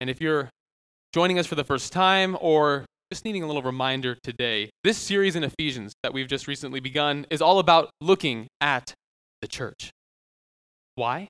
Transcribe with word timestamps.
And 0.00 0.08
if 0.08 0.20
you're 0.20 0.48
joining 1.12 1.38
us 1.38 1.46
for 1.46 1.56
the 1.56 1.64
first 1.64 1.92
time 1.92 2.36
or 2.40 2.86
just 3.12 3.24
needing 3.24 3.42
a 3.42 3.46
little 3.46 3.62
reminder 3.62 4.16
today, 4.22 4.70
this 4.82 4.96
series 4.96 5.36
in 5.36 5.44
Ephesians 5.44 5.92
that 6.02 6.14
we've 6.14 6.28
just 6.28 6.48
recently 6.48 6.80
begun 6.80 7.26
is 7.30 7.42
all 7.42 7.58
about 7.58 7.90
looking 8.00 8.46
at 8.60 8.94
the 9.42 9.48
church. 9.48 9.90
Why? 10.94 11.28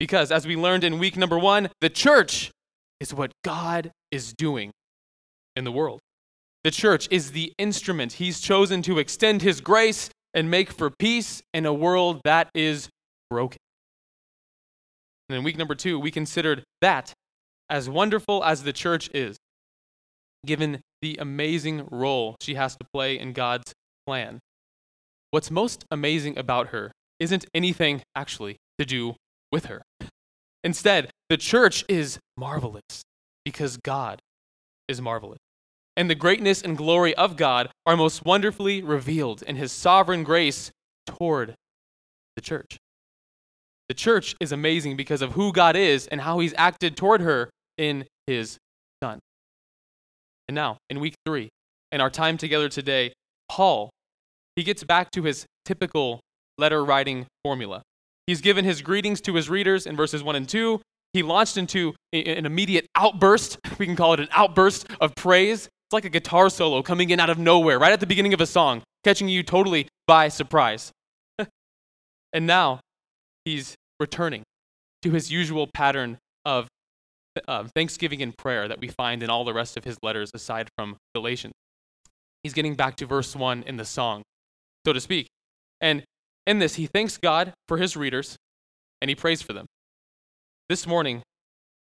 Because 0.00 0.32
as 0.32 0.46
we 0.46 0.56
learned 0.56 0.82
in 0.82 0.98
week 0.98 1.16
number 1.16 1.38
one, 1.38 1.68
the 1.80 1.90
church 1.90 2.50
is 2.98 3.14
what 3.14 3.30
God 3.44 3.92
is 4.10 4.32
doing 4.32 4.72
in 5.54 5.64
the 5.64 5.72
world. 5.72 6.00
The 6.64 6.70
church 6.70 7.06
is 7.10 7.32
the 7.32 7.52
instrument 7.58 8.14
He's 8.14 8.40
chosen 8.40 8.82
to 8.82 8.98
extend 8.98 9.42
His 9.42 9.60
grace 9.60 10.10
and 10.34 10.50
make 10.50 10.72
for 10.72 10.90
peace 10.90 11.42
in 11.52 11.66
a 11.66 11.74
world 11.74 12.20
that 12.24 12.48
is 12.54 12.88
broken. 13.30 13.58
And 15.28 15.38
in 15.38 15.44
week 15.44 15.56
number 15.56 15.74
two, 15.74 15.98
we 15.98 16.10
considered 16.10 16.64
that 16.80 17.12
as 17.72 17.88
wonderful 17.88 18.44
as 18.44 18.64
the 18.64 18.72
church 18.72 19.08
is, 19.14 19.38
given 20.44 20.82
the 21.00 21.16
amazing 21.18 21.88
role 21.90 22.36
she 22.42 22.54
has 22.54 22.76
to 22.76 22.84
play 22.92 23.18
in 23.18 23.32
God's 23.32 23.72
plan, 24.06 24.38
what's 25.30 25.50
most 25.50 25.86
amazing 25.90 26.36
about 26.36 26.68
her 26.68 26.92
isn't 27.18 27.46
anything 27.54 28.02
actually 28.14 28.58
to 28.78 28.84
do 28.84 29.14
with 29.50 29.66
her. 29.66 29.82
Instead, 30.62 31.10
the 31.30 31.38
church 31.38 31.82
is 31.88 32.18
marvelous 32.36 33.02
because 33.42 33.78
God 33.78 34.20
is 34.86 35.00
marvelous. 35.00 35.38
And 35.96 36.10
the 36.10 36.14
greatness 36.14 36.60
and 36.60 36.76
glory 36.76 37.14
of 37.14 37.36
God 37.36 37.70
are 37.86 37.96
most 37.96 38.24
wonderfully 38.24 38.82
revealed 38.82 39.42
in 39.42 39.56
his 39.56 39.72
sovereign 39.72 40.24
grace 40.24 40.70
toward 41.06 41.54
the 42.36 42.42
church. 42.42 42.76
The 43.88 43.94
church 43.94 44.36
is 44.40 44.52
amazing 44.52 44.96
because 44.96 45.22
of 45.22 45.32
who 45.32 45.52
God 45.52 45.74
is 45.74 46.06
and 46.06 46.20
how 46.20 46.38
he's 46.38 46.54
acted 46.56 46.96
toward 46.96 47.22
her 47.22 47.50
in 47.78 48.04
his 48.26 48.58
Son. 49.02 49.18
And 50.48 50.54
now, 50.54 50.78
in 50.90 51.00
week 51.00 51.14
three, 51.26 51.48
in 51.90 52.00
our 52.00 52.10
time 52.10 52.36
together 52.36 52.68
today, 52.68 53.12
Paul, 53.48 53.90
he 54.56 54.62
gets 54.62 54.84
back 54.84 55.10
to 55.12 55.22
his 55.22 55.46
typical 55.64 56.20
letter 56.58 56.84
writing 56.84 57.26
formula. 57.44 57.82
He's 58.26 58.40
given 58.40 58.64
his 58.64 58.82
greetings 58.82 59.20
to 59.22 59.34
his 59.34 59.50
readers 59.50 59.86
in 59.86 59.96
verses 59.96 60.22
1 60.22 60.36
and 60.36 60.48
2. 60.48 60.80
He 61.12 61.22
launched 61.22 61.56
into 61.56 61.94
an 62.12 62.46
immediate 62.46 62.86
outburst. 62.94 63.58
We 63.78 63.86
can 63.86 63.96
call 63.96 64.14
it 64.14 64.20
an 64.20 64.28
outburst 64.30 64.86
of 65.00 65.14
praise. 65.16 65.66
It's 65.66 65.92
like 65.92 66.04
a 66.04 66.08
guitar 66.08 66.48
solo 66.50 66.82
coming 66.82 67.10
in 67.10 67.18
out 67.18 67.30
of 67.30 67.38
nowhere, 67.38 67.78
right 67.78 67.92
at 67.92 68.00
the 68.00 68.06
beginning 68.06 68.32
of 68.32 68.40
a 68.40 68.46
song, 68.46 68.82
catching 69.02 69.28
you 69.28 69.42
totally 69.42 69.88
by 70.06 70.28
surprise. 70.28 70.92
and 72.32 72.46
now 72.46 72.80
he's 73.44 73.74
returning 73.98 74.44
to 75.02 75.10
his 75.10 75.32
usual 75.32 75.68
pattern 75.74 76.18
of 76.44 76.68
thanksgiving 77.74 78.22
and 78.22 78.36
prayer 78.36 78.68
that 78.68 78.80
we 78.80 78.88
find 78.88 79.22
in 79.22 79.30
all 79.30 79.44
the 79.44 79.54
rest 79.54 79.76
of 79.76 79.84
his 79.84 79.96
letters 80.02 80.30
aside 80.34 80.68
from 80.76 80.96
Galatians. 81.14 81.54
He's 82.42 82.52
getting 82.52 82.74
back 82.74 82.96
to 82.96 83.06
verse 83.06 83.36
1 83.36 83.64
in 83.66 83.76
the 83.76 83.84
song, 83.84 84.22
so 84.86 84.92
to 84.92 85.00
speak. 85.00 85.28
And 85.80 86.02
in 86.46 86.58
this, 86.58 86.74
he 86.74 86.86
thanks 86.86 87.16
God 87.16 87.52
for 87.68 87.78
his 87.78 87.96
readers 87.96 88.36
and 89.00 89.08
he 89.08 89.14
prays 89.14 89.42
for 89.42 89.52
them. 89.52 89.66
This 90.68 90.86
morning, 90.86 91.22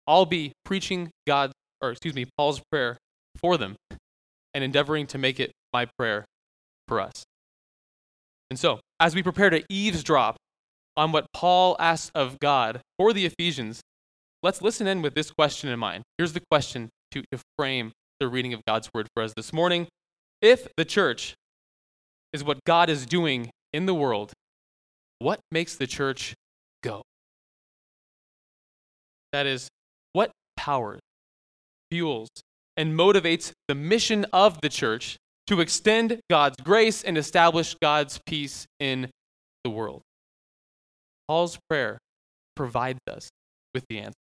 I'll 0.07 0.25
be 0.25 0.53
preaching 0.65 1.09
God's, 1.27 1.53
or 1.81 1.91
excuse 1.91 2.15
me, 2.15 2.25
Paul's 2.37 2.61
prayer 2.71 2.97
for 3.37 3.57
them 3.57 3.75
and 4.53 4.63
endeavoring 4.63 5.07
to 5.07 5.17
make 5.17 5.39
it 5.39 5.51
my 5.73 5.87
prayer 5.97 6.25
for 6.87 6.99
us. 6.99 7.23
And 8.49 8.59
so, 8.59 8.79
as 8.99 9.15
we 9.15 9.23
prepare 9.23 9.49
to 9.49 9.63
eavesdrop 9.69 10.35
on 10.97 11.11
what 11.11 11.25
Paul 11.33 11.77
asks 11.79 12.11
of 12.13 12.39
God 12.39 12.81
for 12.97 13.13
the 13.13 13.25
Ephesians, 13.25 13.81
let's 14.43 14.61
listen 14.61 14.87
in 14.87 15.01
with 15.01 15.13
this 15.13 15.31
question 15.31 15.69
in 15.69 15.79
mind. 15.79 16.03
Here's 16.17 16.33
the 16.33 16.41
question 16.49 16.89
to, 17.11 17.23
to 17.31 17.39
frame 17.57 17.91
the 18.19 18.27
reading 18.27 18.53
of 18.53 18.61
God's 18.65 18.89
word 18.93 19.07
for 19.15 19.23
us 19.23 19.33
this 19.35 19.51
morning. 19.53 19.87
If 20.41 20.67
the 20.77 20.85
church 20.85 21.35
is 22.33 22.43
what 22.43 22.63
God 22.65 22.89
is 22.89 23.05
doing 23.05 23.49
in 23.73 23.85
the 23.85 23.93
world, 23.93 24.33
what 25.19 25.39
makes 25.51 25.75
the 25.75 25.87
church 25.87 26.33
go? 26.83 27.03
That 29.31 29.45
is, 29.45 29.69
what 30.13 30.31
powers, 30.57 30.99
fuels, 31.89 32.29
and 32.75 32.97
motivates 32.97 33.51
the 33.67 33.75
mission 33.75 34.25
of 34.33 34.61
the 34.61 34.69
church 34.69 35.17
to 35.47 35.61
extend 35.61 36.19
God's 36.29 36.57
grace 36.63 37.03
and 37.03 37.17
establish 37.17 37.75
God's 37.81 38.19
peace 38.25 38.65
in 38.79 39.09
the 39.63 39.69
world? 39.69 40.01
Paul's 41.27 41.59
prayer 41.69 41.99
provides 42.55 42.99
us 43.07 43.29
with 43.73 43.85
the 43.89 43.99
answer. 43.99 44.20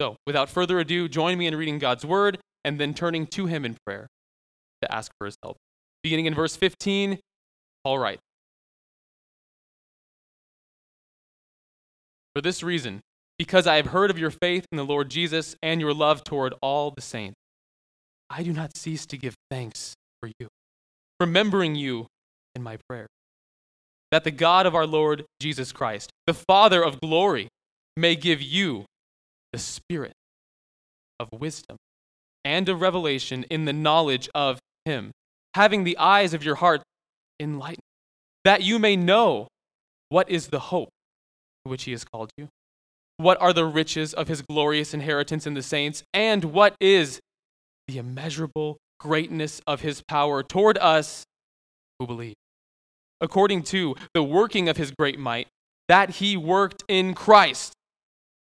So, 0.00 0.16
without 0.26 0.50
further 0.50 0.78
ado, 0.78 1.08
join 1.08 1.38
me 1.38 1.46
in 1.46 1.56
reading 1.56 1.78
God's 1.78 2.04
word 2.04 2.38
and 2.64 2.78
then 2.78 2.94
turning 2.94 3.26
to 3.28 3.46
him 3.46 3.64
in 3.64 3.76
prayer 3.86 4.08
to 4.82 4.94
ask 4.94 5.10
for 5.18 5.26
his 5.26 5.36
help. 5.42 5.56
Beginning 6.02 6.26
in 6.26 6.34
verse 6.34 6.56
15, 6.56 7.18
Paul 7.84 7.98
writes 7.98 8.20
For 12.34 12.42
this 12.42 12.62
reason, 12.62 13.00
because 13.38 13.66
I 13.66 13.76
have 13.76 13.86
heard 13.86 14.10
of 14.10 14.18
your 14.18 14.30
faith 14.30 14.66
in 14.70 14.76
the 14.76 14.84
Lord 14.84 15.08
Jesus 15.10 15.56
and 15.62 15.80
your 15.80 15.94
love 15.94 16.24
toward 16.24 16.54
all 16.60 16.90
the 16.90 17.00
saints, 17.00 17.36
I 18.28 18.42
do 18.42 18.52
not 18.52 18.76
cease 18.76 19.06
to 19.06 19.16
give 19.16 19.34
thanks 19.50 19.94
for 20.20 20.30
you, 20.38 20.48
remembering 21.18 21.74
you 21.74 22.08
in 22.54 22.62
my 22.62 22.78
prayer 22.88 23.06
that 24.10 24.24
the 24.24 24.30
God 24.30 24.66
of 24.66 24.74
our 24.74 24.86
Lord 24.86 25.24
Jesus 25.40 25.72
Christ, 25.72 26.10
the 26.26 26.34
Father 26.34 26.82
of 26.82 27.00
glory, 27.00 27.48
may 27.96 28.14
give 28.14 28.40
you 28.40 28.84
the 29.56 29.60
spirit 29.60 30.12
of 31.18 31.30
wisdom 31.32 31.78
and 32.44 32.68
of 32.68 32.82
revelation 32.82 33.42
in 33.48 33.64
the 33.64 33.72
knowledge 33.72 34.28
of 34.34 34.58
Him, 34.84 35.12
having 35.54 35.82
the 35.82 35.96
eyes 35.96 36.34
of 36.34 36.44
your 36.44 36.56
heart 36.56 36.82
enlightened, 37.40 37.80
that 38.44 38.62
you 38.62 38.78
may 38.78 38.96
know 38.96 39.48
what 40.10 40.28
is 40.28 40.48
the 40.48 40.58
hope 40.58 40.90
to 41.64 41.70
which 41.70 41.84
He 41.84 41.92
has 41.92 42.04
called 42.04 42.28
you, 42.36 42.48
what 43.16 43.40
are 43.40 43.54
the 43.54 43.64
riches 43.64 44.12
of 44.12 44.28
His 44.28 44.42
glorious 44.42 44.92
inheritance 44.92 45.46
in 45.46 45.54
the 45.54 45.62
saints, 45.62 46.02
and 46.12 46.44
what 46.44 46.74
is 46.78 47.18
the 47.88 47.96
immeasurable 47.96 48.76
greatness 49.00 49.62
of 49.66 49.80
His 49.80 50.02
power 50.06 50.42
toward 50.42 50.76
us 50.76 51.24
who 51.98 52.06
believe. 52.06 52.34
According 53.22 53.62
to 53.72 53.96
the 54.12 54.22
working 54.22 54.68
of 54.68 54.76
his 54.76 54.90
great 54.90 55.18
might, 55.18 55.48
that 55.88 56.10
he 56.10 56.36
worked 56.36 56.84
in 56.88 57.14
Christ 57.14 57.72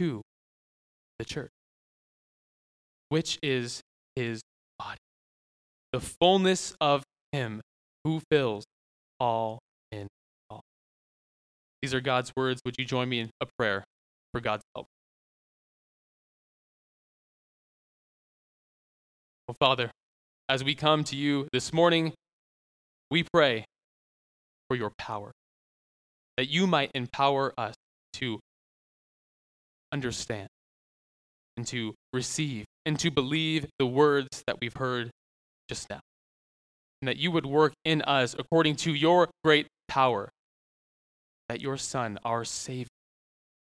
to 0.00 0.22
the 1.18 1.24
church, 1.26 1.50
which 3.10 3.38
is 3.42 3.82
his 4.16 4.40
body, 4.78 4.96
the 5.92 6.00
fullness 6.00 6.74
of 6.80 7.04
him 7.32 7.60
who 8.04 8.22
fills 8.30 8.64
all 9.20 9.58
in 9.92 10.06
all. 10.48 10.62
These 11.82 11.92
are 11.92 12.00
God's 12.00 12.32
words. 12.34 12.62
Would 12.64 12.76
you 12.78 12.86
join 12.86 13.10
me 13.10 13.20
in 13.20 13.30
a 13.42 13.46
prayer 13.58 13.84
for 14.32 14.40
God's 14.40 14.62
help? 14.74 14.86
Oh, 19.50 19.54
Father, 19.60 19.90
as 20.48 20.64
we 20.64 20.74
come 20.74 21.04
to 21.04 21.16
you 21.16 21.46
this 21.52 21.74
morning, 21.74 22.14
we 23.10 23.22
pray 23.34 23.66
for 24.68 24.76
your 24.76 24.92
power, 24.96 25.32
that 26.38 26.48
you 26.48 26.66
might 26.66 26.90
empower 26.94 27.52
us 27.58 27.74
to 28.14 28.40
understand 29.92 30.48
and 31.56 31.66
to 31.66 31.94
receive 32.12 32.64
and 32.86 32.98
to 32.98 33.10
believe 33.10 33.66
the 33.78 33.86
words 33.86 34.42
that 34.46 34.56
we've 34.60 34.76
heard 34.76 35.10
just 35.68 35.88
now. 35.90 36.00
And 37.02 37.08
that 37.08 37.16
you 37.16 37.30
would 37.30 37.46
work 37.46 37.72
in 37.84 38.02
us 38.02 38.34
according 38.38 38.76
to 38.76 38.94
your 38.94 39.28
great 39.42 39.66
power, 39.88 40.30
that 41.48 41.60
your 41.60 41.76
Son, 41.76 42.18
our 42.24 42.44
Savior, 42.44 42.86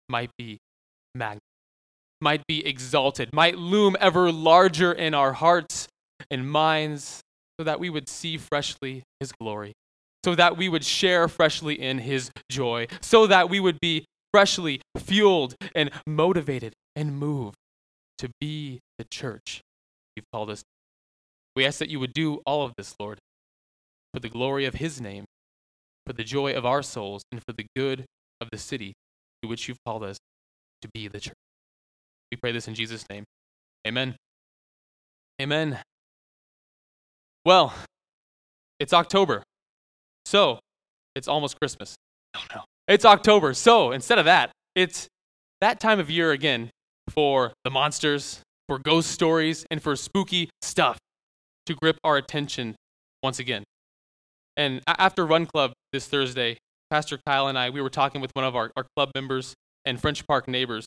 might 0.09 0.31
be 0.39 0.59
magnified, 1.15 1.41
might 2.21 2.47
be 2.47 2.65
exalted, 2.67 3.31
might 3.33 3.59
loom 3.59 3.97
ever 4.01 4.31
larger 4.31 4.93
in 4.93 5.13
our 5.13 5.33
hearts 5.33 5.89
and 6.31 6.49
minds, 6.49 7.21
so 7.59 7.65
that 7.65 7.81
we 7.81 7.91
would 7.91 8.09
see 8.09 8.37
freshly 8.37 9.03
his 9.21 9.33
glory 9.33 9.73
so 10.27 10.35
that 10.35 10.57
we 10.57 10.69
would 10.69 10.85
share 10.85 11.29
freshly 11.29 11.81
in 11.81 11.99
his 11.99 12.33
joy, 12.51 12.89
so 13.01 13.29
that 13.29 13.49
we 13.49 13.61
would 13.61 13.79
be 13.79 14.05
freshly 14.37 14.83
fueled 14.99 15.55
and 15.75 15.91
motivated 16.07 16.75
and 16.95 17.17
moved 17.17 17.57
to 18.19 18.29
be 18.39 18.81
the 18.99 19.05
church 19.11 19.63
you've 20.15 20.27
called 20.31 20.51
us. 20.51 20.63
We 21.55 21.65
ask 21.65 21.79
that 21.79 21.89
you 21.89 21.99
would 22.01 22.13
do 22.13 22.43
all 22.45 22.63
of 22.63 22.75
this, 22.77 22.95
Lord, 23.01 23.19
for 24.13 24.21
the 24.21 24.29
glory 24.29 24.67
of 24.67 24.75
his 24.75 25.01
name, 25.01 25.25
for 26.07 26.13
the 26.13 26.23
joy 26.23 26.53
of 26.53 26.67
our 26.67 26.83
souls, 26.83 27.23
and 27.33 27.41
for 27.43 27.55
the 27.55 27.65
good 27.75 28.05
of 28.43 28.51
the 28.53 28.59
city 28.59 28.93
to 29.43 29.49
which 29.49 29.69
you've 29.69 29.83
called 29.87 30.05
us 30.05 30.19
to 30.83 30.89
be 30.93 31.09
the 31.09 31.19
church. 31.19 31.41
We 32.31 32.37
pray 32.37 32.53
this 32.53 32.69
in 32.69 32.75
Jesus' 32.75 33.07
name. 33.09 33.25
Amen. 33.89 34.17
Amen. 35.41 35.79
Well, 37.47 37.73
it's 38.79 38.93
October. 38.93 39.43
So, 40.27 40.59
it's 41.15 41.27
almost 41.27 41.59
Christmas. 41.59 41.95
Oh 42.37 42.45
no. 42.55 42.65
It's 42.89 43.05
October. 43.05 43.53
So, 43.53 43.91
instead 43.91 44.19
of 44.19 44.27
that, 44.27 44.53
it's 44.77 45.09
that 45.61 45.81
time 45.81 45.99
of 45.99 46.09
year 46.09 46.31
again 46.31 46.71
for 47.11 47.53
the 47.65 47.71
monsters, 47.71 48.41
for 48.69 48.79
ghost 48.79 49.11
stories, 49.11 49.67
and 49.71 49.83
for 49.83 49.97
spooky 49.97 50.51
stuff 50.63 50.97
to 51.67 51.75
grip 51.75 51.97
our 52.05 52.17
attention 52.17 52.77
once 53.25 53.41
again. 53.41 53.65
And 54.57 54.83
after 54.87 55.27
Run 55.27 55.47
Club 55.47 55.73
this 55.93 56.07
Thursday, 56.07 56.59
Pastor 56.89 57.19
Kyle 57.27 57.49
and 57.49 57.59
I, 57.59 57.71
we 57.71 57.81
were 57.81 57.91
talking 57.91 58.21
with 58.21 58.31
one 58.35 58.45
of 58.45 58.55
our, 58.55 58.71
our 58.77 58.87
club 58.95 59.11
members 59.17 59.55
and 59.85 60.01
French 60.01 60.25
Park 60.25 60.47
neighbors. 60.47 60.87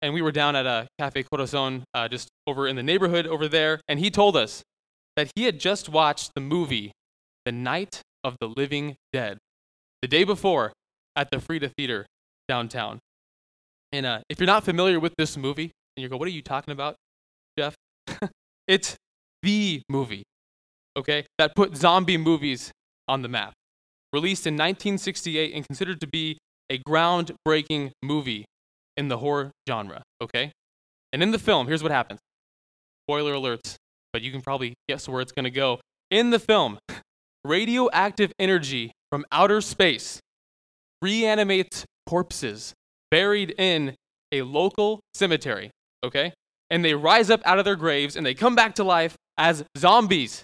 And 0.00 0.14
we 0.14 0.22
were 0.22 0.32
down 0.32 0.56
at 0.56 0.64
a 0.64 0.86
Cafe 0.98 1.24
Corazon 1.24 1.84
uh, 1.92 2.08
just 2.08 2.28
over 2.46 2.66
in 2.66 2.76
the 2.76 2.82
neighborhood 2.82 3.26
over 3.26 3.46
there. 3.46 3.80
And 3.86 4.00
he 4.00 4.10
told 4.10 4.36
us 4.36 4.62
that 5.16 5.30
he 5.36 5.44
had 5.44 5.60
just 5.60 5.90
watched 5.90 6.30
the 6.34 6.40
movie 6.40 6.92
The 7.44 7.52
Night 7.52 8.00
of 8.24 8.36
the 8.40 8.48
Living 8.48 8.96
Dead 9.12 9.36
the 10.00 10.08
day 10.08 10.24
before 10.24 10.72
at 11.16 11.30
the 11.30 11.40
Frida 11.40 11.70
Theater 11.76 12.06
downtown. 12.48 12.98
And 13.92 14.06
uh, 14.06 14.20
if 14.28 14.38
you're 14.38 14.46
not 14.46 14.64
familiar 14.64 15.00
with 15.00 15.14
this 15.18 15.36
movie, 15.36 15.72
and 15.96 16.02
you 16.02 16.08
go, 16.08 16.16
what 16.16 16.28
are 16.28 16.32
you 16.32 16.42
talking 16.42 16.72
about, 16.72 16.96
Jeff? 17.58 17.74
it's 18.68 18.96
the 19.42 19.82
movie, 19.88 20.22
okay, 20.96 21.26
that 21.38 21.54
put 21.54 21.76
zombie 21.76 22.16
movies 22.16 22.70
on 23.08 23.22
the 23.22 23.28
map. 23.28 23.52
Released 24.12 24.46
in 24.46 24.54
1968 24.54 25.54
and 25.54 25.66
considered 25.66 26.00
to 26.00 26.06
be 26.06 26.38
a 26.70 26.78
groundbreaking 26.78 27.90
movie 28.02 28.44
in 28.96 29.08
the 29.08 29.18
horror 29.18 29.50
genre, 29.68 30.02
okay? 30.22 30.52
And 31.12 31.22
in 31.22 31.30
the 31.30 31.38
film, 31.38 31.66
here's 31.66 31.82
what 31.82 31.92
happens. 31.92 32.20
Spoiler 33.06 33.34
alerts, 33.34 33.76
but 34.12 34.22
you 34.22 34.30
can 34.30 34.40
probably 34.42 34.74
guess 34.88 35.08
where 35.08 35.20
it's 35.20 35.32
going 35.32 35.44
to 35.44 35.50
go. 35.50 35.80
In 36.10 36.30
the 36.30 36.38
film, 36.38 36.78
radioactive 37.44 38.32
energy 38.38 38.92
from 39.10 39.24
outer 39.32 39.60
space 39.60 40.20
reanimates 41.02 41.84
corpses 42.06 42.74
buried 43.10 43.54
in 43.58 43.94
a 44.32 44.42
local 44.42 45.00
cemetery, 45.14 45.70
okay? 46.04 46.32
And 46.70 46.84
they 46.84 46.94
rise 46.94 47.30
up 47.30 47.40
out 47.44 47.58
of 47.58 47.64
their 47.64 47.76
graves 47.76 48.16
and 48.16 48.24
they 48.24 48.34
come 48.34 48.54
back 48.54 48.74
to 48.76 48.84
life 48.84 49.16
as 49.36 49.64
zombies, 49.76 50.42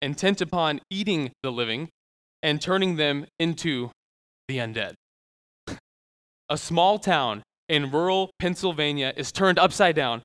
intent 0.00 0.40
upon 0.40 0.80
eating 0.90 1.32
the 1.42 1.50
living 1.50 1.88
and 2.42 2.60
turning 2.60 2.96
them 2.96 3.26
into 3.38 3.90
the 4.48 4.58
undead. 4.58 4.94
A 6.48 6.56
small 6.56 6.98
town 6.98 7.42
in 7.68 7.90
rural 7.90 8.30
Pennsylvania 8.38 9.12
is 9.16 9.32
turned 9.32 9.58
upside 9.58 9.96
down 9.96 10.22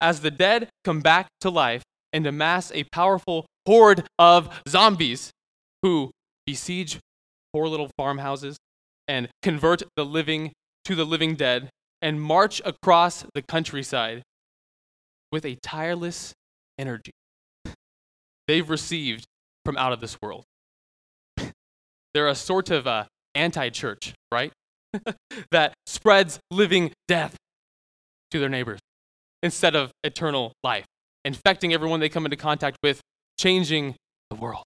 as 0.00 0.20
the 0.20 0.30
dead 0.30 0.68
come 0.84 1.00
back 1.00 1.28
to 1.40 1.50
life 1.50 1.82
and 2.12 2.26
amass 2.26 2.72
a 2.72 2.84
powerful 2.84 3.46
horde 3.66 4.06
of 4.18 4.48
zombies 4.68 5.30
who 5.82 6.10
besiege 6.46 6.98
poor 7.52 7.68
little 7.68 7.90
farmhouses 7.96 8.56
and 9.08 9.28
convert 9.42 9.82
the 9.96 10.04
living 10.04 10.52
to 10.84 10.94
the 10.94 11.04
living 11.04 11.34
dead 11.34 11.70
and 12.00 12.20
march 12.20 12.62
across 12.64 13.24
the 13.34 13.42
countryside 13.42 14.22
with 15.32 15.44
a 15.44 15.56
tireless 15.62 16.32
energy 16.78 17.10
they've 18.48 18.68
received 18.68 19.26
from 19.64 19.76
out 19.76 19.92
of 19.92 20.00
this 20.00 20.16
world. 20.20 20.44
They're 22.14 22.28
a 22.28 22.34
sort 22.34 22.70
of 22.70 22.86
uh, 22.86 23.04
anti 23.34 23.68
church, 23.68 24.14
right? 24.32 24.52
that 25.52 25.74
spreads 25.86 26.40
living 26.50 26.92
death 27.06 27.36
to 28.30 28.40
their 28.40 28.48
neighbors 28.48 28.80
instead 29.42 29.76
of 29.76 29.92
eternal 30.02 30.52
life, 30.64 30.86
infecting 31.24 31.72
everyone 31.72 32.00
they 32.00 32.08
come 32.08 32.24
into 32.24 32.36
contact 32.36 32.78
with, 32.82 33.00
changing 33.38 33.94
the 34.30 34.36
world. 34.36 34.64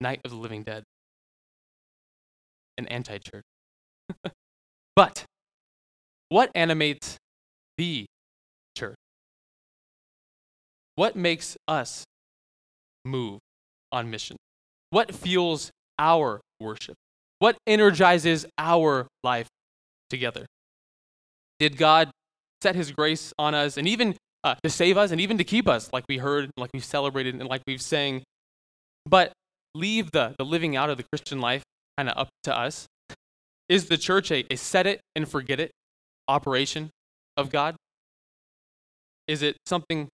Night 0.00 0.20
of 0.24 0.30
the 0.30 0.36
living 0.36 0.62
dead. 0.62 0.84
An 2.76 2.86
anti 2.88 3.18
church. 3.18 3.44
but 4.96 5.24
what 6.28 6.50
animates 6.54 7.16
the 7.78 8.06
church? 8.76 8.96
What 10.96 11.16
makes 11.16 11.56
us 11.68 12.04
move 13.04 13.40
on 13.92 14.10
mission? 14.10 14.36
What 14.90 15.14
fuels 15.14 15.70
our 15.98 16.40
worship? 16.60 16.96
What 17.38 17.56
energizes 17.66 18.46
our 18.58 19.06
life 19.22 19.48
together? 20.08 20.46
Did 21.58 21.76
God 21.76 22.10
set 22.62 22.74
his 22.74 22.90
grace 22.90 23.32
on 23.38 23.54
us 23.54 23.76
and 23.76 23.86
even 23.86 24.16
uh, 24.42 24.54
to 24.62 24.70
save 24.70 24.96
us 24.96 25.10
and 25.10 25.20
even 25.20 25.38
to 25.38 25.44
keep 25.44 25.66
us, 25.66 25.90
like 25.92 26.04
we 26.08 26.18
heard, 26.18 26.50
like 26.56 26.70
we've 26.72 26.84
celebrated, 26.84 27.34
and 27.34 27.48
like 27.48 27.62
we've 27.66 27.82
sang, 27.82 28.22
but 29.06 29.32
leave 29.74 30.10
the, 30.12 30.34
the 30.38 30.44
living 30.44 30.76
out 30.76 30.90
of 30.90 30.96
the 30.96 31.04
Christian 31.12 31.40
life 31.40 31.62
kind 31.96 32.08
of 32.08 32.16
up 32.16 32.28
to 32.44 32.56
us? 32.56 32.86
Is 33.68 33.88
the 33.88 33.96
church 33.96 34.30
a, 34.30 34.44
a 34.50 34.56
set 34.56 34.86
it 34.86 35.00
and 35.14 35.28
forget 35.28 35.60
it 35.60 35.70
operation 36.28 36.90
of 37.36 37.50
God? 37.50 37.76
Is 39.26 39.42
it 39.42 39.56
something 39.66 40.08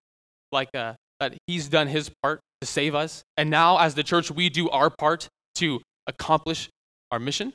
like 0.52 0.68
a, 0.74 0.78
uh, 0.78 0.94
that 1.18 1.34
He's 1.46 1.68
done 1.68 1.88
His 1.88 2.10
part 2.22 2.40
to 2.60 2.66
save 2.66 2.94
us, 2.94 3.22
and 3.36 3.50
now 3.50 3.78
as 3.78 3.94
the 3.94 4.02
church 4.02 4.30
we 4.30 4.48
do 4.48 4.70
our 4.70 4.90
part 4.90 5.28
to 5.56 5.80
accomplish 6.06 6.68
our 7.10 7.18
mission? 7.18 7.52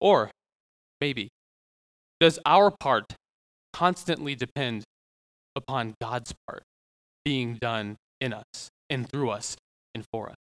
Or 0.00 0.30
maybe, 1.00 1.28
does 2.20 2.38
our 2.46 2.70
part 2.70 3.14
constantly 3.72 4.34
depend 4.34 4.84
upon 5.54 5.94
God's 6.00 6.34
part 6.46 6.62
being 7.24 7.58
done 7.60 7.96
in 8.20 8.32
us 8.32 8.68
and 8.88 9.08
through 9.08 9.30
us 9.30 9.56
and 9.94 10.04
for 10.10 10.30
us? 10.30 10.36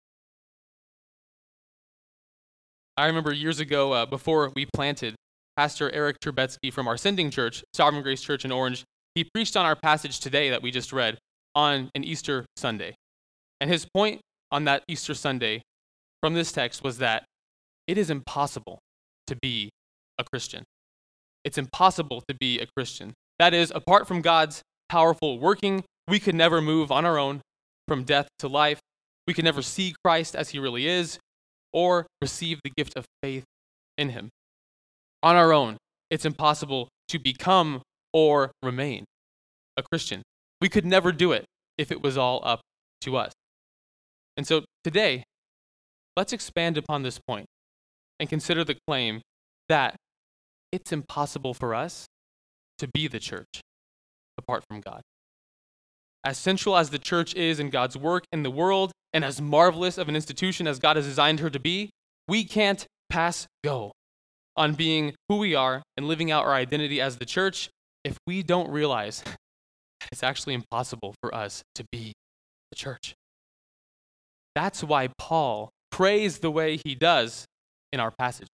I 2.98 3.06
remember 3.06 3.32
years 3.32 3.60
ago, 3.60 3.94
uh, 3.94 4.06
before 4.06 4.52
we 4.56 4.68
planted, 4.74 5.16
Pastor 5.56 5.90
Eric 5.94 6.20
Turbetsky 6.20 6.72
from 6.74 6.88
our 6.88 6.98
sending 6.98 7.30
church, 7.32 7.64
Sovereign 7.74 8.04
Grace 8.04 8.22
Church 8.22 8.44
in 8.46 8.52
Orange, 8.52 8.84
he 9.16 9.24
preached 9.24 9.56
on 9.56 9.66
our 9.66 9.76
passage 9.76 10.20
today 10.20 10.50
that 10.50 10.62
we 10.62 10.72
just 10.72 10.92
read 10.92 11.18
on 11.56 11.90
an 11.96 12.04
Easter 12.04 12.46
Sunday. 12.56 12.96
And 13.60 13.70
his 13.70 13.86
point 13.94 14.22
on 14.52 14.66
that 14.66 14.84
Easter 14.88 15.14
Sunday 15.14 15.62
from 16.22 16.34
this 16.34 16.52
text 16.52 16.84
was 16.84 16.98
that 16.98 17.24
it 17.88 17.98
is 17.98 18.10
impossible 18.10 18.80
to 19.28 19.36
be 19.42 19.70
a 20.18 20.24
Christian. 20.24 20.64
It's 21.44 21.58
impossible 21.58 22.24
to 22.28 22.36
be 22.40 22.60
a 22.60 22.68
Christian. 22.76 23.14
That 23.40 23.54
is, 23.54 23.72
apart 23.74 24.08
from 24.08 24.22
God's 24.22 24.62
powerful 24.90 25.40
working, 25.40 25.84
we 26.08 26.20
could 26.20 26.36
never 26.36 26.62
move 26.62 26.92
on 26.92 27.06
our 27.06 27.18
own 27.18 27.42
from 27.88 28.04
death 28.04 28.28
to 28.40 28.48
life. 28.48 28.80
We 29.28 29.34
could 29.34 29.46
never 29.46 29.62
see 29.62 29.96
Christ 30.04 30.36
as 30.36 30.50
he 30.50 30.60
really 30.60 30.88
is 30.88 31.18
or 31.74 32.08
receive 32.22 32.60
the 32.64 32.70
gift 32.70 32.98
of 32.98 33.06
faith 33.22 33.44
in 33.98 34.10
him. 34.10 34.30
On 35.24 35.36
our 35.36 35.54
own, 35.54 35.78
it's 36.10 36.26
impossible 36.26 36.90
to 37.10 37.20
become 37.20 37.82
or 38.14 38.52
remain 38.62 39.06
a 39.78 39.84
Christian. 39.84 40.22
We 40.60 40.70
could 40.70 40.86
never 40.86 41.12
do 41.12 41.32
it 41.32 41.46
if 41.78 41.92
it 41.92 42.02
was 42.02 42.18
all 42.18 42.42
up 42.44 42.62
to 43.02 43.18
us. 43.18 43.32
And 44.38 44.46
so 44.46 44.64
today, 44.84 45.24
let's 46.18 46.34
expand 46.34 46.78
upon 46.78 47.04
this 47.04 47.20
point 47.28 47.46
and 48.20 48.30
consider 48.30 48.64
the 48.64 48.78
claim 48.88 49.22
that 49.70 49.96
it's 50.72 50.92
impossible 50.92 51.54
for 51.54 51.76
us 51.76 52.06
to 52.78 52.88
be 52.88 53.08
the 53.08 53.20
church 53.20 53.62
apart 54.38 54.64
from 54.70 54.82
God. 54.82 55.02
As 56.24 56.38
central 56.38 56.78
as 56.78 56.90
the 56.90 57.00
church 57.00 57.34
is 57.36 57.60
in 57.60 57.70
God's 57.70 57.98
work 57.98 58.26
in 58.32 58.44
the 58.44 58.52
world, 58.52 58.92
and 59.14 59.26
as 59.26 59.42
marvelous 59.42 59.98
of 59.98 60.08
an 60.08 60.16
institution 60.16 60.68
as 60.68 60.80
God 60.80 60.96
has 60.96 61.06
designed 61.06 61.40
her 61.40 61.50
to 61.50 61.60
be, 61.60 61.90
we 62.28 62.44
can't 62.44 62.86
pass 63.10 63.48
go 63.64 63.92
on 64.56 64.74
being 64.74 65.14
who 65.28 65.38
we 65.38 65.56
are 65.56 65.82
and 65.98 66.08
living 66.08 66.32
out 66.32 66.46
our 66.46 66.54
identity 66.54 67.02
as 67.02 67.18
the 67.18 67.26
church 67.26 67.70
if 68.04 68.18
we 68.28 68.44
don't 68.44 68.70
realize 68.70 69.24
it's 70.12 70.24
actually 70.24 70.54
impossible 70.54 71.16
for 71.22 71.34
us 71.34 71.64
to 71.76 71.84
be 71.92 72.14
the 72.70 72.76
church. 72.76 73.14
That's 74.56 74.84
why 74.84 75.10
Paul 75.18 75.70
prays 75.92 76.40
the 76.40 76.52
way 76.52 76.80
he 76.84 76.96
does 76.96 77.46
in 77.92 78.00
our 78.00 78.12
passage. 78.12 78.48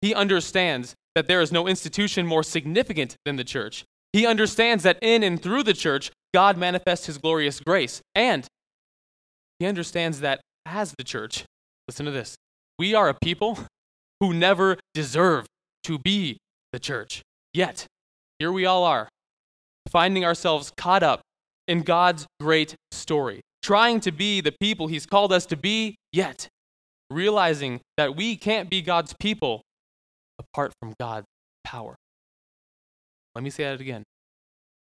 He 0.00 0.14
understands 0.14 0.94
that 1.14 1.28
there 1.28 1.40
is 1.40 1.52
no 1.52 1.66
institution 1.66 2.26
more 2.26 2.42
significant 2.42 3.16
than 3.24 3.36
the 3.36 3.44
church. 3.44 3.84
He 4.12 4.26
understands 4.26 4.82
that 4.84 4.98
in 5.02 5.22
and 5.22 5.40
through 5.40 5.62
the 5.64 5.74
church, 5.74 6.10
God 6.32 6.56
manifests 6.56 7.06
his 7.06 7.18
glorious 7.18 7.60
grace. 7.60 8.00
And 8.14 8.46
he 9.58 9.66
understands 9.66 10.20
that 10.20 10.40
as 10.66 10.94
the 10.96 11.04
church, 11.04 11.44
listen 11.88 12.06
to 12.06 12.12
this, 12.12 12.36
we 12.78 12.94
are 12.94 13.08
a 13.08 13.14
people 13.14 13.58
who 14.20 14.32
never 14.32 14.78
deserve 14.94 15.46
to 15.84 15.98
be 15.98 16.38
the 16.72 16.78
church. 16.78 17.22
Yet, 17.52 17.86
here 18.38 18.52
we 18.52 18.64
all 18.64 18.84
are, 18.84 19.08
finding 19.90 20.24
ourselves 20.24 20.72
caught 20.76 21.02
up 21.02 21.20
in 21.66 21.82
God's 21.82 22.26
great 22.40 22.74
story, 22.92 23.40
trying 23.62 24.00
to 24.00 24.12
be 24.12 24.40
the 24.40 24.52
people 24.60 24.86
He's 24.86 25.06
called 25.06 25.32
us 25.32 25.46
to 25.46 25.56
be, 25.56 25.96
yet 26.12 26.48
realizing 27.10 27.80
that 27.96 28.14
we 28.14 28.36
can't 28.36 28.70
be 28.70 28.82
God's 28.82 29.14
people 29.20 29.62
apart 30.38 30.72
from 30.80 30.94
God's 30.98 31.26
power. 31.64 31.96
Let 33.34 33.44
me 33.44 33.50
say 33.50 33.64
that 33.64 33.80
again. 33.80 34.04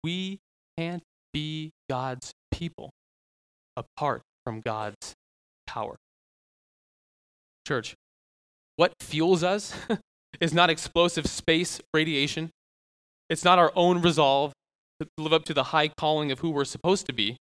We 0.03 0.39
can't 0.79 1.03
be 1.35 1.73
God's 1.91 2.33
people 2.51 2.91
apart 3.77 4.23
from 4.45 4.63
God's 4.65 5.13
power. 5.67 5.97
Church, 7.67 7.95
what 8.77 8.93
fuels 9.01 9.43
us 9.43 9.75
is 10.41 10.55
not 10.55 10.71
explosive 10.71 11.27
space 11.27 11.81
radiation. 11.93 12.51
It's 13.29 13.45
not 13.45 13.59
our 13.59 13.73
own 13.75 14.01
resolve 14.01 14.53
to 15.01 15.09
live 15.19 15.33
up 15.33 15.45
to 15.47 15.55
the 15.55 15.65
high 15.65 15.89
calling 15.89 16.31
of 16.31 16.39
who 16.39 16.51
we're 16.51 16.65
supposed 16.65 17.07
to 17.07 17.13
be. 17.13 17.37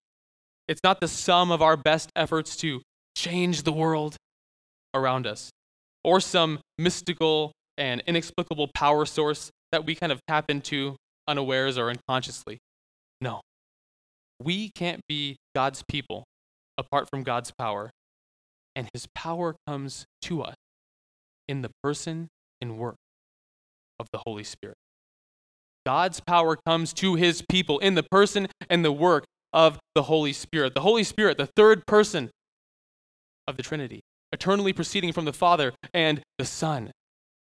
It's 0.67 0.81
not 0.83 0.99
the 0.99 1.07
sum 1.07 1.51
of 1.51 1.61
our 1.61 1.77
best 1.77 2.09
efforts 2.15 2.55
to 2.57 2.81
change 3.15 3.63
the 3.63 3.71
world 3.71 4.15
around 4.93 5.27
us 5.27 5.51
or 6.03 6.19
some 6.19 6.59
mystical 6.77 7.51
and 7.77 8.01
inexplicable 8.07 8.69
power 8.73 9.05
source 9.05 9.51
that 9.71 9.85
we 9.85 9.95
kind 9.95 10.11
of 10.11 10.19
tap 10.27 10.49
into 10.49 10.95
unawares 11.27 11.77
or 11.77 11.89
unconsciously. 11.89 12.57
No. 13.21 13.41
We 14.41 14.71
can't 14.75 15.01
be 15.07 15.37
God's 15.55 15.83
people 15.87 16.23
apart 16.77 17.09
from 17.09 17.23
God's 17.23 17.51
power. 17.51 17.91
And 18.75 18.89
his 18.93 19.07
power 19.13 19.55
comes 19.67 20.05
to 20.23 20.41
us 20.41 20.55
in 21.47 21.61
the 21.61 21.69
person 21.83 22.27
and 22.61 22.77
work 22.77 22.95
of 23.99 24.07
the 24.11 24.21
Holy 24.25 24.43
Spirit. 24.43 24.75
God's 25.85 26.19
power 26.19 26.57
comes 26.65 26.93
to 26.93 27.15
his 27.15 27.43
people 27.49 27.79
in 27.79 27.95
the 27.95 28.03
person 28.03 28.47
and 28.69 28.83
the 28.83 28.91
work 28.91 29.25
of 29.51 29.77
the 29.95 30.03
Holy 30.03 30.33
Spirit. 30.33 30.73
The 30.73 30.81
Holy 30.81 31.03
Spirit, 31.03 31.37
the 31.37 31.49
third 31.55 31.85
person 31.85 32.31
of 33.47 33.57
the 33.57 33.63
Trinity, 33.63 34.01
eternally 34.31 34.73
proceeding 34.73 35.11
from 35.11 35.25
the 35.25 35.33
Father 35.33 35.73
and 35.93 36.21
the 36.37 36.45
Son, 36.45 36.91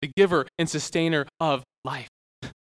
the 0.00 0.10
giver 0.16 0.46
and 0.58 0.68
sustainer 0.68 1.26
of 1.40 1.62
life. 1.84 2.08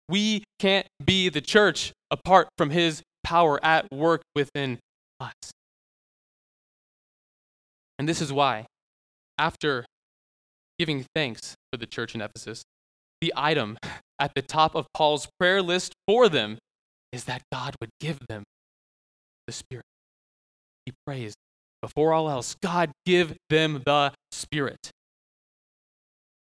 We 0.09 0.45
can't 0.59 0.87
be 1.05 1.29
the 1.29 1.43
church 1.43 1.93
apart 2.11 2.49
from 2.57 2.71
his 2.71 3.03
power 3.29 3.63
at 3.63 3.87
work 3.93 4.23
within 4.35 4.79
us. 5.21 5.35
And 7.99 8.09
this 8.09 8.23
is 8.23 8.33
why, 8.33 8.65
after 9.37 9.85
giving 10.79 11.05
thanks 11.15 11.55
for 11.71 11.77
the 11.77 11.85
church 11.85 12.15
in 12.15 12.23
Ephesus, 12.23 12.63
the 13.21 13.35
item 13.37 13.77
at 14.19 14.33
the 14.35 14.41
top 14.41 14.75
of 14.75 14.87
Paul's 14.95 15.29
prayer 15.39 15.61
list 15.61 15.93
for 16.07 16.31
them 16.31 16.57
is 17.13 17.25
that 17.25 17.43
God 17.53 17.75
would 17.83 17.91
give 18.01 18.19
them 18.29 18.45
the 19.47 19.53
Spirit. 19.53 19.85
He 20.87 20.93
prays, 21.07 21.35
before 21.83 22.15
all 22.15 22.31
else, 22.31 22.57
God 22.63 22.93
give 23.05 23.37
them 23.51 23.83
the 23.85 24.13
Spirit. 24.33 24.91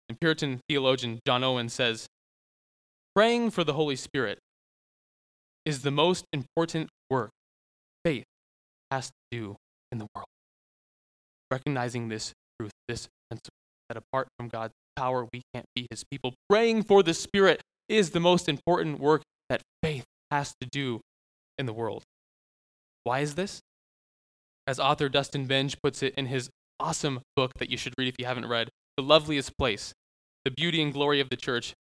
And 0.08 0.20
Puritan 0.20 0.60
theologian 0.70 1.20
John 1.25 1.44
Owen 1.44 1.70
says, 1.70 2.06
praying 3.15 3.50
for 3.50 3.63
the 3.63 3.74
Holy 3.74 3.96
Spirit 3.96 4.38
is 5.65 5.81
the 5.81 5.91
most 5.91 6.25
important 6.31 6.89
work 7.10 7.31
faith 8.03 8.25
has 8.91 9.07
to 9.07 9.13
do 9.31 9.55
in 9.91 9.98
the 9.98 10.07
world. 10.15 10.27
Recognizing 11.51 12.10
this 12.10 12.34
truth, 12.60 12.72
this 12.88 13.07
principle, 13.29 13.51
that 13.89 13.98
apart 13.98 14.27
from 14.38 14.48
God's 14.48 14.74
power, 14.95 15.27
we 15.34 15.41
can't 15.53 15.65
be 15.75 15.88
his 15.89 16.03
people. 16.03 16.34
Praying 16.50 16.84
for 16.84 17.03
the 17.03 17.13
Spirit 17.13 17.62
is 17.89 18.12
the 18.12 18.19
most 18.19 18.48
important 18.48 19.00
work 19.00 19.24
that 19.50 19.62
faith 19.84 20.05
has 20.31 20.53
to 20.62 20.67
do 20.72 21.01
in 21.57 21.65
the 21.65 21.74
world. 21.74 22.03
Why 23.03 23.19
is 23.19 23.36
this? 23.36 23.60
As 24.67 24.79
author 24.79 25.10
Dustin 25.10 25.48
Benge 25.48 25.75
puts 25.84 26.01
it 26.01 26.13
in 26.15 26.25
his 26.27 26.50
awesome 26.79 27.22
book 27.36 27.51
that 27.60 27.69
you 27.69 27.77
should 27.77 27.93
read 27.98 28.07
if 28.07 28.15
you 28.17 28.25
haven't 28.25 28.48
read, 28.48 28.69
The 28.98 29.03
Loveliest 29.03 29.57
Place, 29.57 29.93
The 30.43 30.51
Beauty 30.51 30.81
and 30.81 30.91
Glory 30.91 31.19
of 31.19 31.29
the 31.29 31.36
Church, 31.36 31.74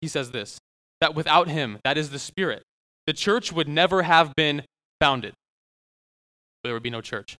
he 0.00 0.08
says 0.08 0.30
this 0.30 0.58
that 1.00 1.14
without 1.14 1.48
him, 1.48 1.78
that 1.82 1.96
is 1.96 2.10
the 2.10 2.18
Spirit, 2.18 2.62
the 3.10 3.14
church 3.14 3.52
would 3.52 3.66
never 3.66 4.02
have 4.02 4.36
been 4.36 4.62
founded. 5.00 5.34
There 6.62 6.72
would 6.72 6.84
be 6.84 6.90
no 6.90 7.00
church. 7.00 7.36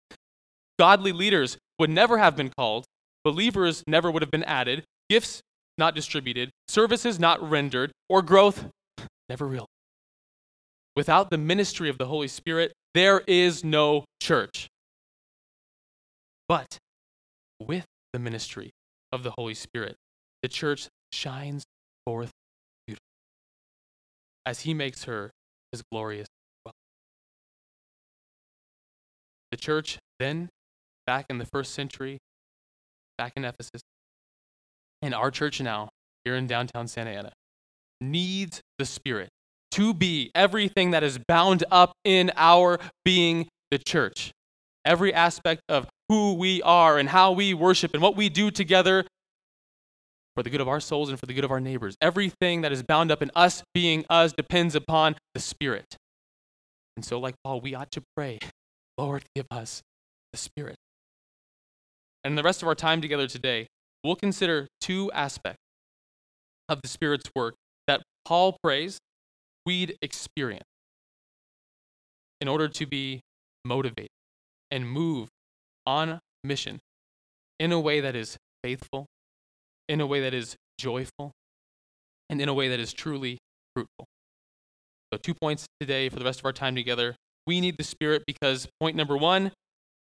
Godly 0.77 1.13
leaders 1.13 1.57
would 1.79 1.89
never 1.89 2.17
have 2.17 2.35
been 2.35 2.49
called, 2.49 2.83
believers 3.23 3.81
never 3.87 4.11
would 4.11 4.21
have 4.21 4.31
been 4.31 4.43
added, 4.43 4.83
gifts 5.09 5.39
not 5.77 5.95
distributed, 5.95 6.49
services 6.67 7.21
not 7.21 7.41
rendered, 7.49 7.93
or 8.09 8.21
growth 8.21 8.65
never 9.29 9.47
real. 9.47 9.65
Without 10.97 11.29
the 11.29 11.37
ministry 11.37 11.87
of 11.87 11.97
the 11.97 12.07
Holy 12.07 12.27
Spirit, 12.27 12.73
there 12.93 13.21
is 13.25 13.63
no 13.63 14.03
church. 14.21 14.67
But 16.49 16.79
with 17.61 17.85
the 18.11 18.19
ministry 18.19 18.71
of 19.13 19.23
the 19.23 19.31
Holy 19.37 19.53
Spirit, 19.53 19.95
the 20.41 20.49
church 20.49 20.89
shines 21.13 21.63
forth 22.05 22.31
beautifully 22.85 23.05
as 24.45 24.59
he 24.63 24.73
makes 24.73 25.05
her 25.05 25.31
glorious 25.91 26.27
dwelling. 26.63 26.75
The 29.51 29.57
church 29.57 29.99
then, 30.19 30.49
back 31.05 31.27
in 31.29 31.37
the 31.37 31.45
first 31.45 31.73
century, 31.73 32.17
back 33.17 33.33
in 33.35 33.45
Ephesus, 33.45 33.81
and 35.01 35.15
our 35.15 35.31
church 35.31 35.61
now, 35.61 35.89
here 36.25 36.35
in 36.35 36.47
downtown 36.47 36.87
Santa 36.87 37.11
Ana, 37.11 37.31
needs 38.01 38.61
the 38.77 38.85
Spirit 38.85 39.29
to 39.71 39.93
be 39.93 40.31
everything 40.35 40.91
that 40.91 41.03
is 41.03 41.17
bound 41.27 41.63
up 41.71 41.93
in 42.03 42.31
our 42.35 42.79
being 43.05 43.47
the 43.71 43.77
church. 43.77 44.31
Every 44.83 45.13
aspect 45.13 45.61
of 45.69 45.87
who 46.09 46.33
we 46.33 46.61
are 46.63 46.97
and 46.97 47.07
how 47.09 47.31
we 47.31 47.53
worship 47.53 47.93
and 47.93 48.03
what 48.03 48.15
we 48.15 48.27
do 48.27 48.51
together 48.51 49.05
for 50.35 50.43
the 50.43 50.49
good 50.49 50.61
of 50.61 50.67
our 50.67 50.79
souls 50.79 51.09
and 51.09 51.19
for 51.19 51.25
the 51.25 51.33
good 51.33 51.43
of 51.43 51.51
our 51.51 51.59
neighbors. 51.59 51.95
Everything 52.01 52.61
that 52.61 52.71
is 52.71 52.83
bound 52.83 53.11
up 53.11 53.21
in 53.21 53.31
us 53.35 53.63
being 53.73 54.05
us 54.09 54.33
depends 54.33 54.75
upon 54.75 55.15
the 55.33 55.39
Spirit. 55.39 55.97
And 56.95 57.05
so, 57.05 57.19
like 57.19 57.35
Paul, 57.43 57.61
we 57.61 57.75
ought 57.75 57.91
to 57.91 58.01
pray, 58.15 58.39
Lord, 58.97 59.23
give 59.35 59.45
us 59.51 59.81
the 60.31 60.37
Spirit. 60.37 60.75
And 62.23 62.33
in 62.33 62.35
the 62.35 62.43
rest 62.43 62.61
of 62.61 62.67
our 62.67 62.75
time 62.75 63.01
together 63.01 63.27
today, 63.27 63.67
we'll 64.03 64.15
consider 64.15 64.67
two 64.79 65.11
aspects 65.11 65.61
of 66.69 66.81
the 66.81 66.87
Spirit's 66.87 67.29
work 67.35 67.55
that 67.87 68.01
Paul 68.25 68.57
prays 68.63 68.99
we'd 69.65 69.95
experience 70.01 70.63
in 72.39 72.47
order 72.47 72.67
to 72.67 72.85
be 72.85 73.21
motivated 73.65 74.09
and 74.71 74.89
move 74.89 75.29
on 75.85 76.19
mission 76.43 76.79
in 77.59 77.71
a 77.71 77.79
way 77.79 77.99
that 77.99 78.15
is 78.15 78.37
faithful, 78.63 79.05
in 79.87 80.01
a 80.01 80.05
way 80.05 80.21
that 80.21 80.33
is 80.33 80.55
joyful, 80.77 81.31
and 82.29 82.41
in 82.41 82.49
a 82.49 82.53
way 82.53 82.69
that 82.69 82.79
is 82.79 82.93
truly 82.93 83.37
fruitful. 83.75 84.05
So, 85.13 85.17
two 85.17 85.33
points 85.33 85.65
today 85.79 86.09
for 86.09 86.17
the 86.17 86.25
rest 86.25 86.39
of 86.39 86.45
our 86.45 86.53
time 86.53 86.75
together. 86.75 87.15
We 87.45 87.59
need 87.59 87.77
the 87.77 87.83
Spirit 87.83 88.23
because, 88.25 88.67
point 88.79 88.95
number 88.95 89.17
one, 89.17 89.51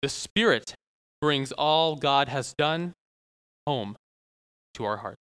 the 0.01 0.09
Spirit 0.09 0.73
brings 1.21 1.51
all 1.51 1.95
God 1.95 2.27
has 2.27 2.53
done 2.57 2.93
home 3.67 3.95
to 4.73 4.85
our 4.85 4.97
heart. 4.97 5.15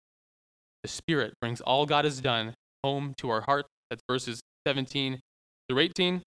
The 0.82 0.88
Spirit 0.88 1.34
brings 1.40 1.60
all 1.60 1.86
God 1.86 2.04
has 2.04 2.20
done 2.20 2.54
home 2.84 3.14
to 3.18 3.30
our 3.30 3.40
heart. 3.40 3.66
That's 3.90 4.02
verses 4.08 4.40
17 4.66 5.18
through 5.68 5.78
18. 5.78 6.22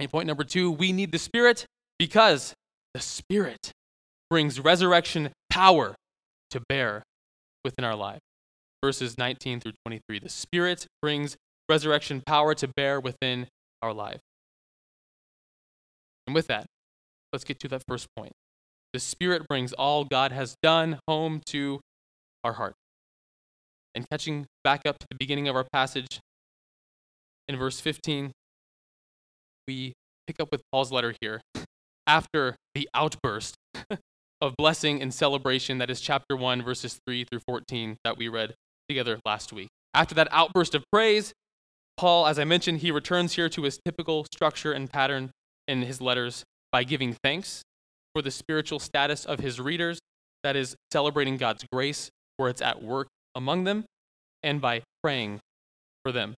And 0.00 0.10
point 0.10 0.26
number 0.26 0.44
two, 0.44 0.70
we 0.70 0.92
need 0.92 1.12
the 1.12 1.18
Spirit 1.18 1.66
because 1.98 2.54
the 2.92 3.00
Spirit 3.00 3.72
brings 4.30 4.60
resurrection 4.60 5.30
power 5.50 5.94
to 6.50 6.60
bear 6.68 7.02
within 7.64 7.84
our 7.84 7.96
life. 7.96 8.20
Verses 8.82 9.16
19 9.16 9.60
through 9.60 9.72
23. 9.86 10.18
The 10.18 10.28
Spirit 10.28 10.86
brings 11.00 11.36
resurrection 11.68 12.22
power 12.26 12.54
to 12.54 12.68
bear 12.68 13.00
within 13.00 13.46
our 13.82 13.92
life. 13.92 14.20
And 16.26 16.34
with 16.34 16.46
that, 16.48 16.66
let's 17.32 17.44
get 17.44 17.58
to 17.60 17.68
that 17.68 17.82
first 17.88 18.06
point. 18.16 18.32
The 18.92 19.00
Spirit 19.00 19.48
brings 19.48 19.72
all 19.72 20.04
God 20.04 20.32
has 20.32 20.54
done 20.62 20.98
home 21.08 21.40
to 21.46 21.80
our 22.42 22.54
heart. 22.54 22.74
And 23.94 24.06
catching 24.10 24.46
back 24.62 24.82
up 24.86 24.98
to 24.98 25.06
the 25.10 25.16
beginning 25.18 25.48
of 25.48 25.56
our 25.56 25.66
passage, 25.72 26.20
in 27.48 27.56
verse 27.56 27.80
15, 27.80 28.32
we 29.66 29.92
pick 30.26 30.40
up 30.40 30.48
with 30.52 30.62
Paul's 30.72 30.92
letter 30.92 31.14
here 31.20 31.40
after 32.06 32.56
the 32.74 32.88
outburst 32.94 33.56
of 34.44 34.56
blessing 34.58 35.00
and 35.00 35.12
celebration 35.12 35.78
that 35.78 35.88
is 35.88 36.02
chapter 36.02 36.36
1, 36.36 36.62
verses 36.62 37.00
3 37.06 37.24
through 37.24 37.40
14 37.48 37.96
that 38.04 38.18
we 38.18 38.28
read 38.28 38.54
together 38.90 39.18
last 39.24 39.54
week. 39.54 39.68
After 39.94 40.14
that 40.16 40.28
outburst 40.30 40.74
of 40.74 40.84
praise, 40.92 41.32
Paul, 41.96 42.26
as 42.26 42.38
I 42.38 42.44
mentioned, 42.44 42.80
he 42.80 42.90
returns 42.90 43.32
here 43.32 43.48
to 43.48 43.62
his 43.62 43.80
typical 43.82 44.26
structure 44.34 44.72
and 44.72 44.90
pattern 44.90 45.30
in 45.66 45.82
his 45.82 46.00
letters 46.02 46.44
by 46.70 46.84
giving 46.84 47.16
thanks 47.24 47.62
for 48.14 48.20
the 48.20 48.30
spiritual 48.30 48.78
status 48.78 49.24
of 49.24 49.40
his 49.40 49.58
readers, 49.58 49.98
that 50.42 50.56
is, 50.56 50.76
celebrating 50.92 51.38
God's 51.38 51.64
grace 51.72 52.10
where 52.36 52.50
it's 52.50 52.60
at 52.60 52.82
work 52.82 53.08
among 53.34 53.64
them, 53.64 53.84
and 54.42 54.60
by 54.60 54.82
praying 55.02 55.40
for 56.04 56.12
them. 56.12 56.34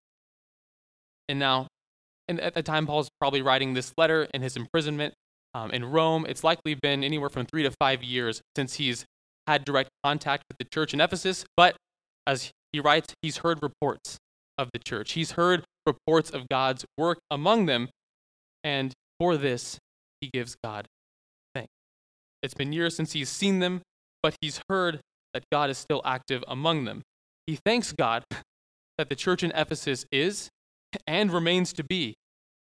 And 1.27 1.39
now, 1.39 1.67
and 2.29 2.39
at 2.39 2.53
the 2.53 2.63
time, 2.63 2.87
Paul's 2.87 3.09
probably 3.19 3.41
writing 3.41 3.73
this 3.73 3.91
letter 3.97 4.27
in 4.33 4.41
his 4.41 4.55
imprisonment 4.55 5.13
um, 5.57 5.71
in 5.71 5.85
Rome. 5.85 6.25
It's 6.27 6.43
likely 6.43 6.75
been 6.75 7.03
anywhere 7.03 7.29
from 7.29 7.45
three 7.45 7.63
to 7.63 7.71
five 7.71 8.03
years 8.03 8.41
since 8.55 8.75
he's 8.75 9.05
had 9.47 9.65
direct 9.65 9.89
contact 10.03 10.43
with 10.49 10.57
the 10.57 10.65
church 10.65 10.93
in 10.93 11.01
Ephesus. 11.01 11.45
But 11.55 11.75
as 12.27 12.51
he 12.71 12.79
writes, 12.79 13.13
he's 13.21 13.37
heard 13.37 13.63
reports 13.63 14.17
of 14.57 14.69
the 14.73 14.79
church, 14.79 15.13
he's 15.13 15.31
heard 15.31 15.63
reports 15.85 16.29
of 16.29 16.49
God's 16.49 16.85
work 16.97 17.19
among 17.31 17.65
them. 17.65 17.89
And 18.63 18.93
for 19.19 19.37
this, 19.37 19.77
he 20.21 20.29
gives 20.33 20.55
God 20.63 20.85
thanks. 21.55 21.71
It's 22.43 22.53
been 22.53 22.73
years 22.73 22.95
since 22.95 23.13
he's 23.13 23.29
seen 23.29 23.59
them, 23.59 23.81
but 24.21 24.35
he's 24.41 24.59
heard 24.69 24.99
that 25.33 25.43
God 25.51 25.69
is 25.69 25.77
still 25.77 26.01
active 26.05 26.43
among 26.47 26.85
them. 26.85 27.01
He 27.45 27.57
thanks 27.65 27.93
God 27.93 28.23
that 28.97 29.09
the 29.09 29.15
church 29.15 29.43
in 29.43 29.51
Ephesus 29.51 30.05
is 30.11 30.49
and 31.05 31.31
remains 31.31 31.71
to 31.73 31.83
be 31.83 32.15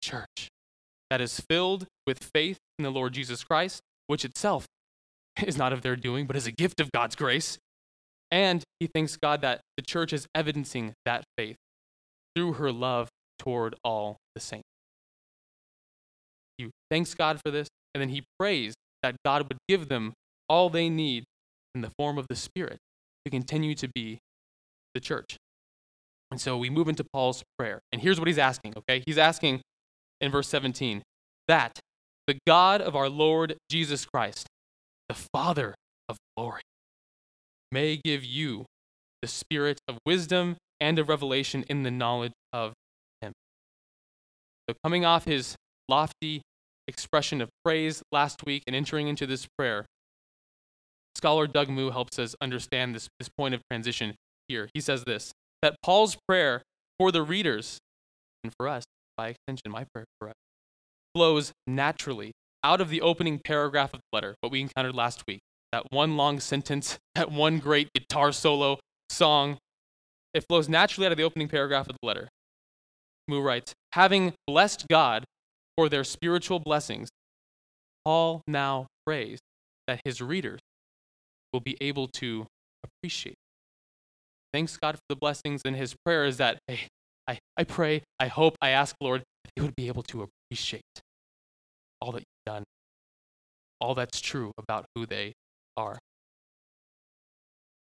church 0.01 0.47
that 1.09 1.21
is 1.21 1.41
filled 1.49 1.87
with 2.05 2.29
faith 2.33 2.59
in 2.79 2.83
the 2.83 2.89
Lord 2.89 3.13
Jesus 3.13 3.43
Christ, 3.43 3.81
which 4.07 4.25
itself 4.25 4.65
is 5.45 5.57
not 5.57 5.73
of 5.73 5.81
their 5.81 5.95
doing, 5.95 6.25
but 6.25 6.35
is 6.35 6.47
a 6.47 6.51
gift 6.51 6.79
of 6.79 6.91
God's 6.91 7.15
grace. 7.15 7.59
And 8.31 8.63
he 8.79 8.87
thanks 8.87 9.17
God 9.17 9.41
that 9.41 9.61
the 9.77 9.83
church 9.83 10.13
is 10.13 10.27
evidencing 10.33 10.93
that 11.05 11.23
faith 11.37 11.57
through 12.35 12.53
her 12.53 12.71
love 12.71 13.09
toward 13.37 13.75
all 13.83 14.17
the 14.35 14.41
saints. 14.41 14.67
He 16.57 16.69
thanks 16.89 17.13
God 17.13 17.39
for 17.43 17.51
this, 17.51 17.67
and 17.93 18.01
then 18.01 18.09
he 18.09 18.23
prays 18.37 18.73
that 19.01 19.15
God 19.25 19.47
would 19.47 19.57
give 19.67 19.89
them 19.89 20.13
all 20.47 20.69
they 20.69 20.89
need 20.89 21.23
in 21.73 21.81
the 21.81 21.91
form 21.97 22.17
of 22.17 22.27
the 22.27 22.35
Spirit 22.35 22.77
to 23.25 23.31
continue 23.31 23.75
to 23.75 23.87
be 23.87 24.19
the 24.93 24.99
church. 24.99 25.37
And 26.31 26.39
so 26.39 26.57
we 26.57 26.69
move 26.69 26.87
into 26.87 27.03
Paul's 27.13 27.43
prayer. 27.57 27.79
And 27.91 28.01
here's 28.01 28.19
what 28.19 28.27
he's 28.27 28.37
asking, 28.37 28.73
okay? 28.77 29.01
He's 29.05 29.17
asking 29.17 29.61
in 30.21 30.31
verse 30.31 30.47
17 30.47 31.01
that 31.47 31.79
the 32.29 32.37
God 32.45 32.79
of 32.79 32.95
our 32.95 33.09
Lord 33.09 33.57
Jesus 33.71 34.05
Christ, 34.05 34.45
the 35.07 35.15
Father 35.33 35.73
of 36.07 36.17
glory, 36.37 36.61
may 37.71 37.97
give 37.97 38.23
you 38.23 38.67
the 39.23 39.27
spirit 39.27 39.79
of 39.87 39.97
wisdom 40.05 40.55
and 40.79 40.99
of 40.99 41.09
revelation 41.09 41.65
in 41.67 41.81
the 41.81 41.89
knowledge 41.89 42.33
of 42.53 42.73
him. 43.19 43.31
So, 44.69 44.75
coming 44.83 45.05
off 45.05 45.25
his 45.25 45.55
lofty 45.87 46.43
expression 46.87 47.41
of 47.41 47.49
praise 47.65 48.03
last 48.11 48.45
week 48.45 48.61
and 48.67 48.75
entering 48.75 49.07
into 49.07 49.25
this 49.25 49.47
prayer, 49.57 49.87
scholar 51.15 51.47
Doug 51.47 51.67
Moo 51.67 51.89
helps 51.89 52.19
us 52.19 52.35
understand 52.39 52.93
this, 52.93 53.07
this 53.17 53.29
point 53.39 53.55
of 53.55 53.61
transition 53.71 54.13
here. 54.47 54.69
He 54.75 54.81
says 54.81 55.03
this 55.03 55.31
that 55.63 55.77
Paul's 55.81 56.15
prayer 56.27 56.61
for 56.99 57.11
the 57.11 57.23
readers, 57.23 57.79
and 58.43 58.53
for 58.55 58.67
us, 58.67 58.83
by 59.17 59.29
extension, 59.29 59.71
my 59.71 59.85
prayer 59.91 60.05
for 60.19 60.29
us, 60.29 60.35
flows 61.13 61.51
naturally 61.67 62.31
out 62.63 62.81
of 62.81 62.89
the 62.89 63.01
opening 63.01 63.39
paragraph 63.43 63.93
of 63.93 63.99
the 63.99 64.15
letter, 64.15 64.35
what 64.41 64.51
we 64.51 64.61
encountered 64.61 64.95
last 64.95 65.23
week. 65.27 65.39
That 65.71 65.91
one 65.91 66.17
long 66.17 66.39
sentence, 66.39 66.97
that 67.15 67.31
one 67.31 67.59
great 67.59 67.89
guitar 67.93 68.31
solo 68.31 68.79
song, 69.09 69.57
it 70.33 70.45
flows 70.47 70.69
naturally 70.69 71.05
out 71.05 71.11
of 71.11 71.17
the 71.17 71.23
opening 71.23 71.47
paragraph 71.47 71.87
of 71.89 71.95
the 72.01 72.07
letter. 72.07 72.29
Moo 73.27 73.41
writes, 73.41 73.73
having 73.93 74.33
blessed 74.47 74.87
God 74.89 75.23
for 75.77 75.89
their 75.89 76.03
spiritual 76.03 76.59
blessings, 76.59 77.09
Paul 78.05 78.41
now 78.47 78.87
prays 79.05 79.39
that 79.87 80.01
his 80.03 80.21
readers 80.21 80.59
will 81.53 81.59
be 81.59 81.77
able 81.79 82.07
to 82.07 82.47
appreciate 82.83 83.35
thanks 84.53 84.77
God 84.77 84.95
for 84.95 85.03
the 85.09 85.15
blessings, 85.15 85.61
and 85.65 85.75
his 85.75 85.95
prayer 86.05 86.25
is 86.25 86.37
that, 86.37 86.59
hey, 86.67 86.87
I, 87.27 87.39
I 87.57 87.63
pray, 87.63 88.03
I 88.19 88.27
hope, 88.27 88.55
I 88.61 88.69
ask, 88.69 88.95
Lord, 88.99 89.23
he 89.55 89.61
would 89.61 89.75
be 89.75 89.87
able 89.87 90.03
to 90.03 90.23
appreciate 90.23 90.83
all 92.01 92.11
that 92.11 92.19
you've 92.19 92.45
done, 92.45 92.63
all 93.79 93.95
that's 93.95 94.21
true 94.21 94.51
about 94.57 94.85
who 94.95 95.05
they 95.05 95.33
are. 95.75 95.99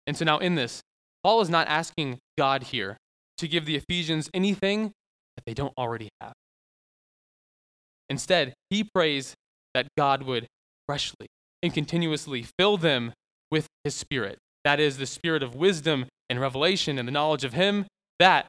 And 0.05 0.15
so 0.15 0.25
now 0.25 0.37
in 0.37 0.55
this, 0.55 0.81
Paul 1.23 1.41
is 1.41 1.49
not 1.49 1.67
asking 1.67 2.19
God 2.37 2.63
here 2.63 2.97
to 3.37 3.47
give 3.47 3.65
the 3.65 3.75
Ephesians 3.75 4.29
anything 4.33 4.91
that 5.35 5.43
they 5.45 5.53
don't 5.53 5.73
already 5.77 6.09
have. 6.21 6.33
Instead, 8.09 8.53
he 8.69 8.83
prays 8.83 9.33
that 9.73 9.87
God 9.97 10.23
would 10.23 10.47
freshly 10.87 11.27
and 11.61 11.73
continuously 11.73 12.45
fill 12.57 12.77
them 12.77 13.11
with 13.51 13.67
his 13.83 13.95
spirit. 13.95 14.39
That 14.63 14.79
is, 14.79 14.97
the 14.97 15.05
spirit 15.05 15.43
of 15.43 15.55
wisdom 15.55 16.07
and 16.29 16.41
revelation 16.41 16.99
and 16.99 17.07
the 17.07 17.11
knowledge 17.11 17.45
of 17.45 17.53
Him, 17.53 17.85
that, 18.19 18.47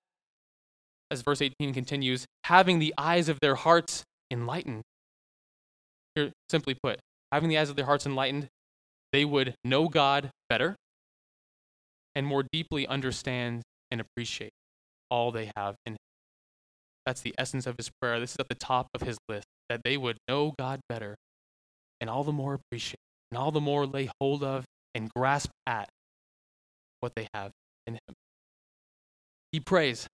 as 1.11 1.23
verse 1.23 1.40
18 1.40 1.73
continues, 1.73 2.27
having 2.44 2.79
the 2.79 2.94
eyes 2.99 3.29
of 3.29 3.38
their 3.40 3.55
hearts 3.55 4.05
enlightened. 4.31 4.83
Here, 6.14 6.33
simply 6.51 6.77
put, 6.83 7.01
having 7.33 7.49
the 7.49 7.59
eyes 7.59 7.71
of 7.71 7.77
their 7.77 7.87
hearts 7.87 8.07
enlightened, 8.07 8.49
they 9.12 9.25
would 9.25 9.55
know 9.64 9.88
God 9.88 10.31
better 10.49 10.77
and 12.14 12.27
more 12.27 12.44
deeply 12.53 12.87
understand 12.87 13.62
and 13.90 14.01
appreciate 14.01 14.51
all 15.11 15.31
they 15.31 15.51
have 15.57 15.77
in 15.87 15.92
Him. 15.92 15.99
That's 17.09 17.23
the 17.23 17.35
essence 17.38 17.66
of 17.66 17.79
his 17.79 17.90
prayer. 18.03 18.21
This 18.21 18.33
is 18.33 18.37
at 18.38 18.51
the 18.51 18.55
top 18.55 18.88
of 18.92 19.01
his 19.01 19.16
list 19.31 19.47
that 19.71 19.81
they 19.83 19.97
would 19.97 20.18
know 20.29 20.53
God 20.59 20.81
better 20.90 21.16
and 22.03 22.11
all 22.11 22.23
the 22.23 22.33
more 22.33 22.53
appreciate 22.53 23.01
and 23.31 23.38
all 23.38 23.51
the 23.51 23.62
more 23.62 23.87
lay 23.87 24.11
hold 24.21 24.44
of 24.44 24.66
and 24.94 25.09
grasp 25.16 25.49
at 25.66 25.88
what 27.01 27.12
they 27.16 27.27
have 27.33 27.51
in 27.87 27.94
him. 27.94 28.14
He 29.53 29.61
prays, 29.61 30.07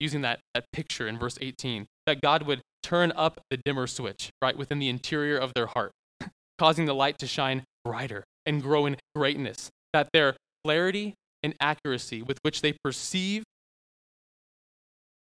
using 0.00 0.22
that, 0.22 0.40
that 0.54 0.64
picture 0.72 1.06
in 1.06 1.18
verse 1.18 1.38
18, 1.40 1.86
that 2.06 2.20
God 2.20 2.42
would 2.44 2.62
turn 2.82 3.12
up 3.14 3.40
the 3.50 3.58
dimmer 3.58 3.86
switch, 3.86 4.30
right, 4.42 4.56
within 4.56 4.78
the 4.78 4.88
interior 4.88 5.36
of 5.36 5.54
their 5.54 5.66
heart, 5.66 5.92
causing 6.58 6.86
the 6.86 6.94
light 6.94 7.18
to 7.18 7.26
shine 7.26 7.62
brighter 7.84 8.24
and 8.46 8.62
grow 8.62 8.86
in 8.86 8.96
greatness, 9.14 9.70
that 9.92 10.08
their 10.12 10.36
clarity 10.64 11.14
and 11.42 11.54
accuracy 11.60 12.22
with 12.22 12.38
which 12.42 12.62
they 12.62 12.74
perceive 12.82 13.42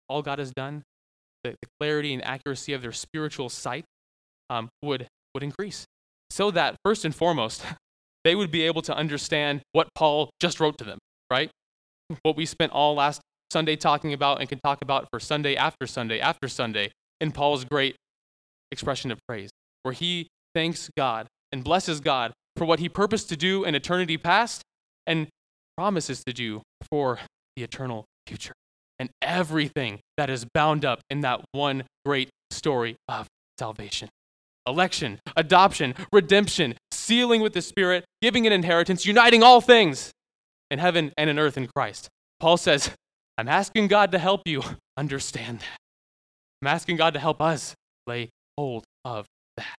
all 0.09 0.23
God 0.23 0.39
has 0.39 0.53
done, 0.53 0.83
the, 1.43 1.51
the 1.63 1.69
clarity 1.81 2.13
and 2.15 2.25
accuracy 2.25 2.73
of 2.73 2.83
their 2.83 2.93
spiritual 2.93 3.49
sight 3.49 3.85
um, 4.51 4.69
would, 4.83 5.09
would 5.35 5.43
increase. 5.43 5.85
So 6.31 6.51
that, 6.53 6.77
first 6.85 7.05
and 7.05 7.15
foremost, 7.15 7.65
they 8.25 8.35
would 8.35 8.51
be 8.51 8.63
able 8.63 8.83
to 8.83 8.97
understand 8.97 9.63
what 9.73 9.89
Paul 9.95 10.31
just 10.41 10.61
wrote 10.61 10.79
to 10.79 10.85
them, 10.85 10.99
right? 11.31 11.51
what 12.23 12.37
we 12.37 12.47
spent 12.47 12.73
all 12.73 12.95
last 12.95 13.21
Sunday 13.51 13.77
talking 13.77 14.13
about 14.13 14.41
and 14.41 14.49
can 14.49 14.59
talk 14.65 14.83
about 14.83 15.09
for 15.11 15.21
Sunday 15.21 15.57
after 15.57 15.87
Sunday 15.87 16.21
after 16.21 16.49
Sunday 16.49 16.91
in 17.21 17.33
Paul's 17.33 17.65
great 17.65 17.97
expression 18.71 19.11
of 19.11 19.19
praise, 19.29 19.51
where 19.83 19.95
he 19.95 20.29
thanks 20.55 20.91
God 20.97 21.27
and 21.53 21.63
blesses 21.63 22.01
God 22.01 22.33
for 22.57 22.65
what 22.65 22.79
he 22.79 22.89
purposed 22.89 23.29
to 23.29 23.37
do 23.37 23.65
in 23.65 23.75
eternity 23.75 24.17
past 24.17 24.63
and 25.07 25.29
promises 25.77 26.25
to 26.25 26.33
do 26.33 26.63
for 26.91 27.21
the 27.55 27.63
eternal 27.63 28.05
future. 28.27 28.53
And 28.99 29.11
everything 29.21 30.01
that 30.17 30.31
is 30.31 30.47
bound 30.55 30.85
up 30.85 31.01
in 31.11 31.21
that 31.21 31.45
one 31.53 31.85
great 32.05 32.31
story 32.51 32.97
of 33.09 33.27
salvation 33.59 34.09
election, 34.67 35.21
adoption, 35.37 35.95
redemption, 36.13 36.75
sealing 36.91 37.41
with 37.41 37.53
the 37.53 37.63
Spirit, 37.63 38.05
giving 38.21 38.49
an 38.49 38.53
inheritance, 38.53 39.07
uniting 39.07 39.41
all 39.41 39.61
things 39.61 40.11
in 40.73 40.81
heaven 40.81 41.13
and 41.17 41.31
in 41.31 41.39
earth 41.39 41.57
in 41.57 41.69
Christ. 41.69 42.09
Paul 42.41 42.57
says, 42.57 42.91
I'm 43.38 43.49
asking 43.49 43.88
God 43.88 44.12
to 44.12 44.18
help 44.18 44.42
you 44.46 44.62
understand 44.96 45.61
that. 45.61 45.79
I'm 46.62 46.68
asking 46.68 46.96
God 46.96 47.14
to 47.14 47.20
help 47.20 47.40
us 47.40 47.75
lay 48.07 48.31
hold 48.57 48.85
of 49.05 49.27
that. 49.57 49.75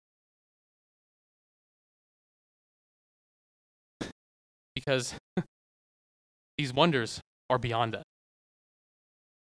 Because 4.74 5.14
these 6.58 6.72
wonders 6.72 7.20
are 7.48 7.58
beyond 7.58 7.96
us. 7.96 8.04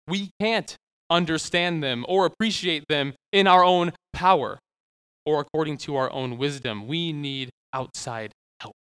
We 0.06 0.30
can't 0.40 0.76
understand 1.08 1.82
them 1.82 2.04
or 2.06 2.26
appreciate 2.26 2.84
them 2.88 3.14
in 3.32 3.46
our 3.46 3.64
own 3.64 3.92
power 4.12 4.58
or 5.24 5.40
according 5.40 5.78
to 5.78 5.96
our 5.96 6.12
own 6.12 6.38
wisdom. 6.38 6.86
We 6.86 7.12
need 7.12 7.50
outside 7.72 8.32
help. 8.60 8.74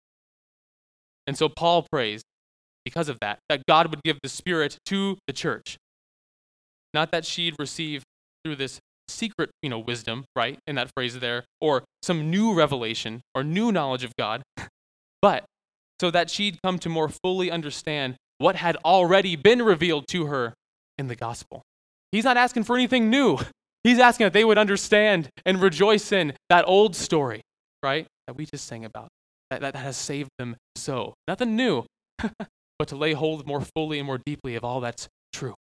And 1.25 1.37
so 1.37 1.49
Paul 1.49 1.87
prays 1.91 2.21
because 2.85 3.09
of 3.09 3.17
that, 3.21 3.39
that 3.49 3.61
God 3.67 3.89
would 3.89 4.03
give 4.03 4.19
the 4.23 4.29
Spirit 4.29 4.77
to 4.87 5.17
the 5.27 5.33
church. 5.33 5.77
Not 6.93 7.11
that 7.11 7.25
she'd 7.25 7.55
receive 7.59 8.03
through 8.43 8.55
this 8.57 8.79
secret, 9.07 9.51
you 9.61 9.69
know, 9.69 9.79
wisdom, 9.79 10.25
right, 10.35 10.57
in 10.67 10.75
that 10.75 10.89
phrase 10.95 11.19
there, 11.19 11.45
or 11.59 11.83
some 12.01 12.29
new 12.29 12.53
revelation 12.53 13.21
or 13.35 13.43
new 13.43 13.71
knowledge 13.71 14.03
of 14.03 14.13
God, 14.17 14.41
but 15.21 15.45
so 15.99 16.09
that 16.09 16.29
she'd 16.29 16.57
come 16.63 16.79
to 16.79 16.89
more 16.89 17.09
fully 17.09 17.51
understand 17.51 18.15
what 18.39 18.55
had 18.55 18.75
already 18.83 19.35
been 19.35 19.61
revealed 19.61 20.07
to 20.07 20.25
her 20.25 20.53
in 20.97 21.07
the 21.07 21.15
gospel. 21.15 21.61
He's 22.11 22.23
not 22.23 22.37
asking 22.37 22.63
for 22.63 22.75
anything 22.75 23.09
new. 23.09 23.37
He's 23.83 23.99
asking 23.99 24.25
that 24.25 24.33
they 24.33 24.43
would 24.43 24.57
understand 24.57 25.29
and 25.45 25.61
rejoice 25.61 26.11
in 26.11 26.33
that 26.49 26.65
old 26.67 26.95
story, 26.95 27.41
right, 27.83 28.05
that 28.27 28.35
we 28.35 28.45
just 28.45 28.65
sang 28.65 28.85
about, 28.85 29.09
that, 29.49 29.61
that 29.61 29.75
has 29.75 29.97
saved 29.97 30.29
them 30.37 30.55
so. 30.75 31.13
Nothing 31.27 31.55
new, 31.55 31.85
but 32.81 32.87
to 32.87 32.95
lay 32.95 33.13
hold 33.13 33.45
more 33.45 33.61
fully 33.61 33.99
and 33.99 34.07
more 34.07 34.17
deeply 34.17 34.55
of 34.55 34.63
all 34.63 34.81
that's 34.81 35.07
true. 35.31 35.53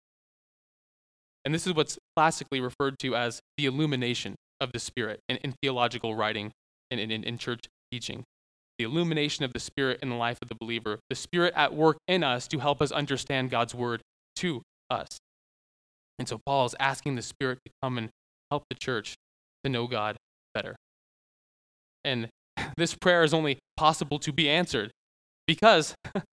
And 1.45 1.53
this 1.53 1.67
is 1.67 1.75
what's 1.75 1.99
classically 2.15 2.61
referred 2.61 2.97
to 3.01 3.17
as 3.17 3.41
the 3.57 3.67
illumination 3.67 4.37
of 4.61 4.71
the 4.71 4.79
Spirit 4.79 5.19
in, 5.29 5.37
in 5.39 5.53
theological 5.61 6.15
writing 6.15 6.53
and 6.93 7.01
in, 7.01 7.11
in, 7.11 7.25
in 7.25 7.37
church 7.37 7.65
teaching. 7.91 8.23
The 8.79 8.85
illumination 8.85 9.45
of 9.45 9.53
the 9.53 9.59
Spirit 9.59 9.99
in 10.01 10.11
the 10.11 10.15
life 10.15 10.39
of 10.41 10.49
the 10.49 10.55
believer, 10.55 11.01
the 11.11 11.17
Spirit 11.17 11.55
at 11.57 11.75
work 11.75 11.97
in 12.07 12.23
us 12.23 12.47
to 12.47 12.61
help 12.61 12.81
us 12.81 12.93
understand 12.93 13.51
God's 13.51 13.75
word 13.75 14.01
to 14.37 14.63
us. 14.89 15.19
And 16.21 16.29
so 16.29 16.39
Paul 16.47 16.67
is 16.67 16.77
asking 16.79 17.17
the 17.17 17.23
Spirit 17.23 17.59
to 17.67 17.73
come 17.83 17.99
and 17.99 18.11
help 18.49 18.63
the 18.71 18.77
church 18.77 19.17
to 19.65 19.71
know 19.71 19.89
God 19.89 20.15
better. 20.55 20.77
And 22.05 22.29
this 22.77 22.95
prayer 22.95 23.25
is 23.25 23.35
only 23.35 23.59
possible 23.77 24.21
to 24.21 24.33
be 24.33 24.49
answered 24.49 24.93
because 25.49 25.97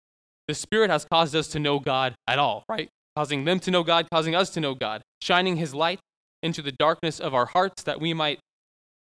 the 0.50 0.56
Spirit 0.56 0.90
has 0.90 1.06
caused 1.06 1.36
us 1.36 1.48
to 1.50 1.60
know 1.60 1.78
God 1.78 2.16
at 2.28 2.40
all, 2.40 2.64
right? 2.68 2.90
Causing 3.16 3.46
them 3.46 3.60
to 3.60 3.70
know 3.70 3.84
God, 3.84 4.08
causing 4.12 4.34
us 4.34 4.50
to 4.50 4.60
know 4.60 4.74
God, 4.74 5.04
shining 5.22 5.58
His 5.58 5.76
light 5.76 6.00
into 6.42 6.64
the 6.64 6.72
darkness 6.72 7.20
of 7.20 7.36
our 7.36 7.46
hearts 7.46 7.84
that 7.84 8.02
we 8.02 8.16
might 8.16 8.40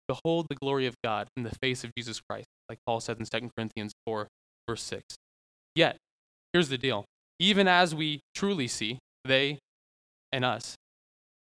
behold 0.08 0.48
the 0.48 0.56
glory 0.56 0.86
of 0.86 0.96
God 1.04 1.28
in 1.36 1.44
the 1.44 1.52
face 1.62 1.84
of 1.84 1.92
Jesus 1.98 2.22
Christ, 2.22 2.46
like 2.70 2.78
Paul 2.88 3.02
said 3.02 3.18
in 3.20 3.26
2 3.26 3.50
Corinthians 3.54 3.92
4, 4.06 4.30
verse 4.66 4.82
6. 4.84 5.04
Yet, 5.76 5.98
here's 6.54 6.70
the 6.70 6.78
deal 6.78 7.04
even 7.38 7.68
as 7.68 7.94
we 7.94 8.22
truly 8.34 8.70
see, 8.70 9.00
they 9.26 9.60
and 10.32 10.46
us, 10.46 10.76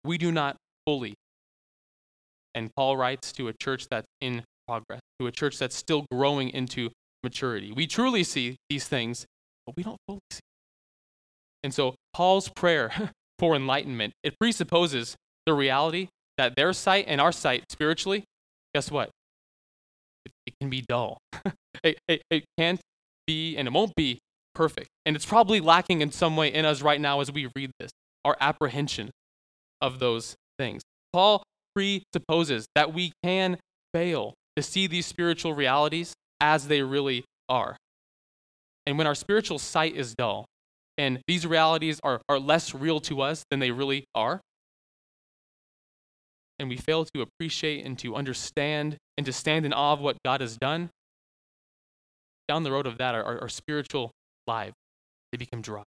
we 0.04 0.18
do 0.18 0.32
not 0.32 0.56
fully. 0.88 1.14
And 2.56 2.72
Paul 2.76 2.98
writes 2.98 3.32
to 3.34 3.50
a 3.50 3.54
church 3.54 3.86
that's 3.88 4.08
in 4.20 4.46
progress, 4.68 5.02
to 5.20 5.28
a 5.28 5.32
church 5.32 5.60
that's 5.60 5.76
still 5.76 6.08
growing 6.12 6.50
into 6.50 6.90
maturity. 7.24 7.72
We 7.72 7.86
truly 7.86 8.24
see 8.24 8.56
these 8.68 8.88
things, 8.88 9.28
but 9.66 9.76
we 9.76 9.84
don't 9.84 9.98
fully 10.08 10.20
see. 10.32 10.40
And 11.64 11.74
so 11.74 11.96
Paul's 12.14 12.50
prayer 12.50 12.92
for 13.40 13.56
enlightenment, 13.56 14.14
it 14.24 14.36
presupposes 14.40 15.16
the 15.46 15.54
reality 15.54 16.10
that 16.38 16.56
their 16.56 16.74
sight 16.74 17.06
and 17.08 17.22
our 17.22 17.32
sight 17.32 17.64
spiritually, 17.70 18.24
guess 18.74 18.92
what? 18.92 19.10
It, 20.26 20.32
it 20.48 20.54
can 20.60 20.70
be 20.70 20.82
dull. 20.88 21.18
it, 21.84 21.98
it, 22.08 22.22
it 22.30 22.46
can't 22.58 22.80
be 23.28 23.58
and 23.58 23.68
it 23.68 23.74
won't 23.74 23.96
be 23.96 24.20
perfect. 24.54 24.90
And 25.06 25.16
it's 25.16 25.26
probably 25.26 25.60
lacking 25.60 26.02
in 26.02 26.12
some 26.12 26.36
way 26.36 26.54
in 26.54 26.66
us 26.66 26.82
right 26.82 27.00
now 27.00 27.20
as 27.20 27.32
we 27.32 27.50
read 27.56 27.72
this, 27.80 27.92
our 28.24 28.36
apprehension 28.40 29.12
of 29.82 30.00
those 30.00 30.36
things. 30.58 30.82
Paul 31.14 31.44
presupposes 31.76 32.66
that 32.76 32.94
we 32.94 33.12
can 33.24 33.58
fail 33.94 34.34
to 34.56 34.64
see 34.64 34.88
these 34.88 35.06
spiritual 35.06 35.54
realities 35.54 36.14
as 36.42 36.68
they 36.68 36.82
really 36.82 37.26
are. 37.50 37.78
And 38.86 38.98
when 38.98 39.08
our 39.08 39.16
spiritual 39.16 39.60
sight 39.60 39.96
is 39.96 40.14
dull 40.14 40.46
and 40.98 41.20
these 41.28 41.46
realities 41.46 42.00
are, 42.04 42.22
are 42.30 42.40
less 42.40 42.74
real 42.74 43.00
to 43.02 43.22
us 43.22 43.44
than 43.50 43.60
they 43.60 43.72
really 43.72 44.06
are, 44.14 44.42
and 46.60 46.70
we 46.70 46.78
fail 46.78 47.06
to 47.06 47.22
appreciate 47.22 47.86
and 47.86 47.98
to 48.00 48.16
understand 48.16 48.98
and 49.18 49.26
to 49.26 49.34
stand 49.34 49.66
in 49.66 49.74
awe 49.74 49.94
of 49.94 50.00
what 50.00 50.18
God 50.24 50.42
has 50.42 50.58
done, 50.58 50.90
down 52.48 52.64
the 52.64 52.72
road 52.72 52.88
of 52.88 52.98
that, 52.98 53.16
our, 53.16 53.42
our, 53.42 53.50
spiritual 53.50 54.12
lives, 54.48 54.74
they 55.32 55.38
become 55.38 55.62
dry. 55.62 55.84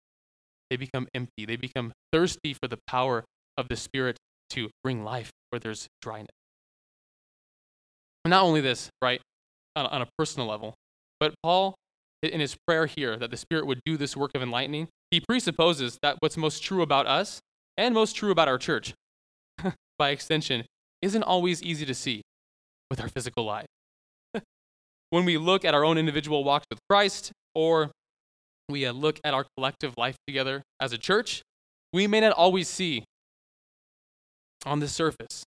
They 0.71 0.77
become 0.77 1.09
empty. 1.15 1.47
They 1.47 1.57
become 1.57 1.93
thirsty 2.13 2.53
for 2.53 2.69
the 2.69 2.79
power 2.87 3.25
of 3.57 3.69
the 3.69 3.77
Spirit 3.77 4.17
to 4.51 4.71
bring 4.83 5.05
life 5.05 5.31
where 5.51 5.61
there's 5.61 5.87
dryness. 6.03 6.29
Not 8.27 8.43
only 8.43 8.61
this, 8.61 8.91
right, 9.01 9.21
on, 9.77 9.87
on 9.87 10.03
a 10.03 10.09
personal 10.19 10.49
level, 10.49 10.75
but 11.21 11.35
Paul, 11.43 11.75
in 12.23 12.41
his 12.41 12.57
prayer 12.67 12.87
here 12.87 13.17
that 13.17 13.31
the 13.31 13.37
Spirit 13.37 13.67
would 13.67 13.81
do 13.85 13.97
this 13.97 14.17
work 14.17 14.33
of 14.35 14.43
enlightening, 14.43 14.89
he 15.11 15.21
presupposes 15.21 15.99
that 16.03 16.17
what's 16.21 16.37
most 16.37 16.63
true 16.63 16.83
about 16.83 17.07
us 17.07 17.41
and 17.77 17.95
most 17.95 18.15
true 18.15 18.31
about 18.31 18.49
our 18.49 18.59
church, 18.59 18.95
by 19.99 20.11
extension, 20.11 20.65
isn't 21.01 21.23
always 21.23 21.63
easy 21.63 21.87
to 21.87 21.95
see 21.95 22.23
with 22.91 23.01
our 23.01 23.09
physical 23.09 23.45
life. 23.45 23.67
when 25.11 25.25
we 25.25 25.39
look 25.39 25.65
at 25.65 25.75
our 25.75 25.85
own 25.85 25.97
individual 25.97 26.43
walks 26.43 26.67
with 26.71 26.81
Christ, 26.91 27.31
or 27.55 27.91
we 28.69 28.85
uh, 28.85 28.93
look 28.93 29.21
at 29.25 29.33
our 29.33 29.47
collective 29.57 29.95
life 29.97 30.17
together 30.27 30.63
as 30.81 30.93
a 30.93 30.99
church, 30.99 31.43
we 31.93 32.07
may 32.07 32.21
not 32.21 32.33
always 32.33 32.69
see 32.69 33.05
on 34.67 34.81
the 34.81 34.89
surface 34.89 35.45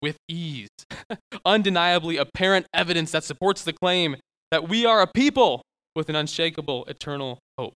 with 0.00 0.16
ease, 0.28 0.68
undeniably 1.44 2.16
apparent 2.16 2.66
evidence 2.72 3.10
that 3.10 3.24
supports 3.24 3.64
the 3.64 3.72
claim 3.72 4.16
that 4.50 4.68
we 4.68 4.86
are 4.86 5.02
a 5.02 5.06
people 5.06 5.62
with 5.94 6.08
an 6.08 6.16
unshakable 6.16 6.84
eternal 6.86 7.38
hope 7.58 7.74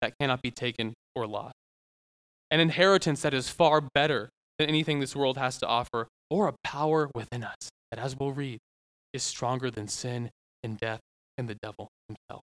that 0.00 0.12
cannot 0.20 0.42
be 0.42 0.50
taken 0.50 0.94
or 1.14 1.26
lost, 1.26 1.54
an 2.50 2.60
inheritance 2.60 3.22
that 3.22 3.34
is 3.34 3.48
far 3.48 3.80
better 3.94 4.28
than 4.58 4.68
anything 4.68 5.00
this 5.00 5.16
world 5.16 5.38
has 5.38 5.58
to 5.58 5.66
offer, 5.66 6.08
or 6.30 6.48
a 6.48 6.54
power 6.64 7.10
within 7.14 7.42
us 7.44 7.70
that, 7.90 7.98
as 7.98 8.16
we'll 8.16 8.32
read, 8.32 8.58
is 9.12 9.22
stronger 9.22 9.70
than 9.70 9.88
sin 9.88 10.30
and 10.62 10.78
death 10.78 11.00
and 11.36 11.48
the 11.48 11.56
devil 11.62 11.88
himself. 12.08 12.42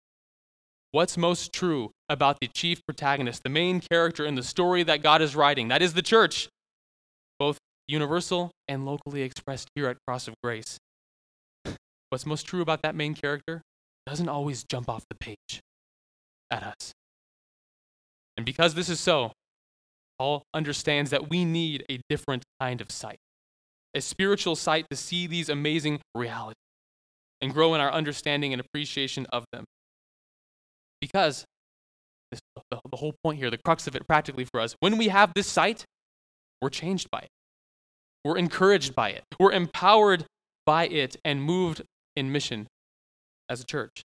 What's 0.92 1.18
most 1.18 1.54
true 1.54 1.92
about 2.08 2.40
the 2.42 2.48
chief 2.48 2.82
protagonist, 2.86 3.44
the 3.44 3.50
main 3.50 3.80
character 3.80 4.26
in 4.26 4.36
the 4.36 4.44
story 4.44 4.84
that 4.84 5.04
God 5.04 5.22
is 5.22 5.36
writing? 5.36 5.68
That 5.68 5.84
is 5.84 5.94
the 5.94 6.02
church, 6.02 6.50
both 7.38 7.58
universal 7.88 8.52
and 8.68 8.86
locally 8.86 9.22
expressed 9.22 9.68
here 9.76 9.88
at 9.88 9.98
Cross 10.08 10.28
of 10.28 10.34
Grace. 10.44 10.78
What's 12.10 12.26
most 12.26 12.44
true 12.44 12.62
about 12.62 12.82
that 12.82 12.96
main 12.96 13.14
character 13.14 13.62
doesn't 14.10 14.30
always 14.30 14.64
jump 14.64 14.90
off 14.90 15.04
the 15.10 15.16
page 15.16 15.62
at 16.52 16.64
us. 16.64 16.92
And 18.38 18.46
because 18.46 18.74
this 18.74 18.90
is 18.90 19.00
so, 19.00 19.32
Paul 20.18 20.44
understands 20.54 21.12
that 21.12 21.30
we 21.30 21.46
need 21.46 21.86
a 21.90 22.00
different 22.10 22.44
kind 22.60 22.82
of 22.82 22.92
sight, 22.92 23.18
a 23.94 24.02
spiritual 24.02 24.56
sight 24.56 24.86
to 24.90 24.98
see 24.98 25.28
these 25.28 25.50
amazing 25.50 26.00
realities 26.16 26.56
and 27.42 27.54
grow 27.54 27.74
in 27.74 27.82
our 27.82 27.92
understanding 27.92 28.52
and 28.52 28.60
appreciation 28.60 29.26
of 29.28 29.46
them. 29.54 29.64
Because 31.00 31.46
this, 32.32 32.40
the, 32.56 32.80
the 32.90 32.98
whole 32.98 33.14
point 33.24 33.40
here, 33.40 33.50
the 33.50 33.60
crux 33.64 33.88
of 33.88 33.96
it 33.96 34.08
practically 34.08 34.46
for 34.46 34.60
us, 34.60 34.76
when 34.80 34.98
we 34.98 35.08
have 35.08 35.34
this 35.36 35.48
sight, 35.48 35.86
we're 36.62 36.70
changed 36.70 37.10
by 37.12 37.20
it. 37.20 37.30
We're 38.26 38.38
encouraged 38.38 38.96
by 38.96 39.12
it. 39.12 39.24
We're 39.40 39.54
empowered 39.54 40.26
by 40.66 40.88
it 40.88 41.16
and 41.24 41.42
moved 41.42 41.84
in 42.16 42.32
mission 42.32 42.68
as 43.50 43.62
a 43.62 43.66
church. 43.66 44.04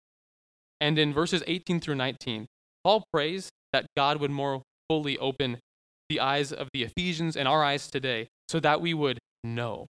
And 0.81 0.99
in 0.99 1.13
verses 1.13 1.43
18 1.47 1.81
through 1.81 1.95
19, 1.97 2.47
Paul 2.85 3.05
prays 3.13 3.51
that 3.73 3.87
God 3.97 4.21
would 4.21 4.31
more 4.31 4.63
fully 4.89 5.19
open 5.19 5.59
the 6.09 6.21
eyes 6.21 6.53
of 6.53 6.69
the 6.73 6.83
Ephesians 6.85 7.37
and 7.37 7.49
our 7.49 7.65
eyes 7.65 7.91
today 7.91 8.29
so 8.49 8.61
that 8.61 8.81
we 8.81 8.95
would 8.95 9.19
know 9.43 9.87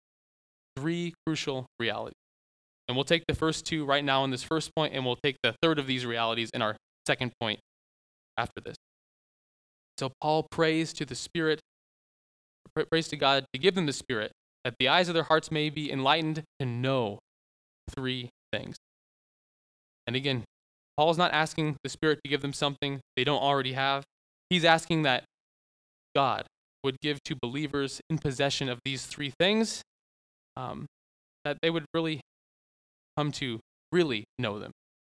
three 0.76 1.14
crucial 1.26 1.66
realities. 1.78 2.14
And 2.88 2.96
we'll 2.96 3.04
take 3.04 3.24
the 3.26 3.34
first 3.34 3.66
two 3.66 3.84
right 3.84 4.04
now 4.04 4.24
in 4.24 4.30
this 4.30 4.42
first 4.42 4.74
point, 4.74 4.94
and 4.94 5.04
we'll 5.04 5.18
take 5.22 5.36
the 5.42 5.54
third 5.60 5.78
of 5.78 5.86
these 5.86 6.06
realities 6.06 6.50
in 6.54 6.62
our 6.62 6.76
second 7.06 7.32
point 7.40 7.58
after 8.38 8.60
this. 8.64 8.76
So 9.98 10.12
Paul 10.20 10.46
prays 10.50 10.92
to 10.94 11.04
the 11.04 11.14
Spirit 11.14 11.60
prays 12.84 13.08
to 13.08 13.16
God 13.16 13.46
to 13.52 13.58
give 13.58 13.74
them 13.74 13.86
the 13.86 13.92
Spirit, 13.92 14.32
that 14.64 14.74
the 14.78 14.88
eyes 14.88 15.08
of 15.08 15.14
their 15.14 15.24
hearts 15.24 15.50
may 15.50 15.70
be 15.70 15.90
enlightened 15.90 16.42
to 16.60 16.66
know 16.66 17.18
three 17.94 18.30
things. 18.52 18.76
And 20.06 20.16
again, 20.16 20.44
Paul's 20.96 21.18
not 21.18 21.32
asking 21.32 21.76
the 21.82 21.90
Spirit 21.90 22.20
to 22.24 22.30
give 22.30 22.42
them 22.42 22.52
something 22.52 23.00
they 23.16 23.24
don't 23.24 23.42
already 23.42 23.74
have. 23.74 24.04
He's 24.48 24.64
asking 24.64 25.02
that 25.02 25.24
God 26.14 26.46
would 26.84 27.00
give 27.00 27.22
to 27.24 27.36
believers 27.40 28.00
in 28.08 28.18
possession 28.18 28.68
of 28.68 28.78
these 28.84 29.04
three 29.06 29.32
things, 29.38 29.82
um, 30.56 30.86
that 31.44 31.58
they 31.60 31.70
would 31.70 31.84
really 31.92 32.20
come 33.16 33.32
to 33.32 33.60
really 33.92 34.24
know 34.38 34.58
them. 34.58 34.70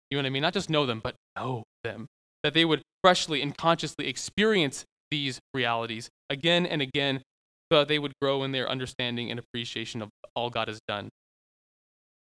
You 0.09 0.17
know 0.17 0.23
what 0.23 0.27
I 0.27 0.29
mean? 0.31 0.41
Not 0.41 0.53
just 0.53 0.69
know 0.69 0.85
them, 0.85 0.99
but 1.03 1.15
know 1.35 1.63
them. 1.83 2.07
That 2.43 2.53
they 2.53 2.65
would 2.65 2.81
freshly 3.03 3.41
and 3.41 3.55
consciously 3.55 4.07
experience 4.07 4.83
these 5.09 5.39
realities 5.53 6.09
again 6.29 6.65
and 6.65 6.81
again 6.81 7.21
so 7.71 7.79
that 7.79 7.87
they 7.87 7.99
would 7.99 8.13
grow 8.21 8.43
in 8.43 8.51
their 8.51 8.69
understanding 8.69 9.31
and 9.31 9.39
appreciation 9.39 10.01
of 10.01 10.09
all 10.35 10.49
God 10.49 10.67
has 10.67 10.79
done 10.87 11.09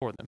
for 0.01 0.13
them. 0.13 0.27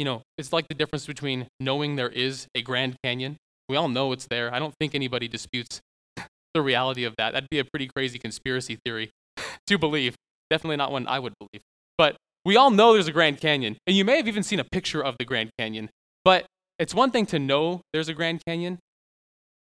You 0.00 0.06
know, 0.06 0.22
it's 0.38 0.50
like 0.50 0.66
the 0.66 0.74
difference 0.74 1.06
between 1.06 1.46
knowing 1.60 1.96
there 1.96 2.08
is 2.08 2.46
a 2.54 2.62
Grand 2.62 2.96
Canyon. 3.04 3.36
We 3.68 3.76
all 3.76 3.86
know 3.86 4.12
it's 4.12 4.24
there. 4.24 4.52
I 4.52 4.58
don't 4.58 4.72
think 4.80 4.94
anybody 4.94 5.28
disputes 5.28 5.82
the 6.54 6.62
reality 6.62 7.04
of 7.04 7.12
that. 7.18 7.34
That'd 7.34 7.50
be 7.50 7.58
a 7.58 7.66
pretty 7.66 7.86
crazy 7.86 8.18
conspiracy 8.18 8.78
theory 8.82 9.10
to 9.66 9.76
believe. 9.76 10.14
Definitely 10.48 10.78
not 10.78 10.90
one 10.90 11.06
I 11.06 11.18
would 11.18 11.34
believe. 11.38 11.60
But 11.98 12.16
we 12.46 12.56
all 12.56 12.70
know 12.70 12.94
there's 12.94 13.08
a 13.08 13.12
Grand 13.12 13.42
Canyon. 13.42 13.76
And 13.86 13.94
you 13.94 14.06
may 14.06 14.16
have 14.16 14.26
even 14.26 14.42
seen 14.42 14.58
a 14.58 14.64
picture 14.64 15.04
of 15.04 15.16
the 15.18 15.26
Grand 15.26 15.50
Canyon. 15.58 15.90
But 16.24 16.46
it's 16.78 16.94
one 16.94 17.10
thing 17.10 17.26
to 17.26 17.38
know 17.38 17.82
there's 17.92 18.08
a 18.08 18.14
Grand 18.14 18.40
Canyon, 18.46 18.78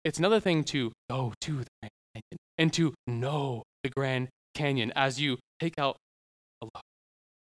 it's 0.05 0.19
another 0.19 0.39
thing 0.39 0.65
to 0.65 0.93
go 1.09 1.33
to 1.41 1.53
the 1.61 1.67
Grand 1.81 1.93
Canyon 2.15 2.39
and 2.59 2.73
to 2.75 2.93
know 3.07 3.63
the 3.83 3.89
Grand 3.89 4.29
Canyon 4.53 4.93
as 4.95 5.19
you 5.19 5.39
take 5.61 5.79
out 5.79 5.97
a 6.61 6.67
look 6.67 6.85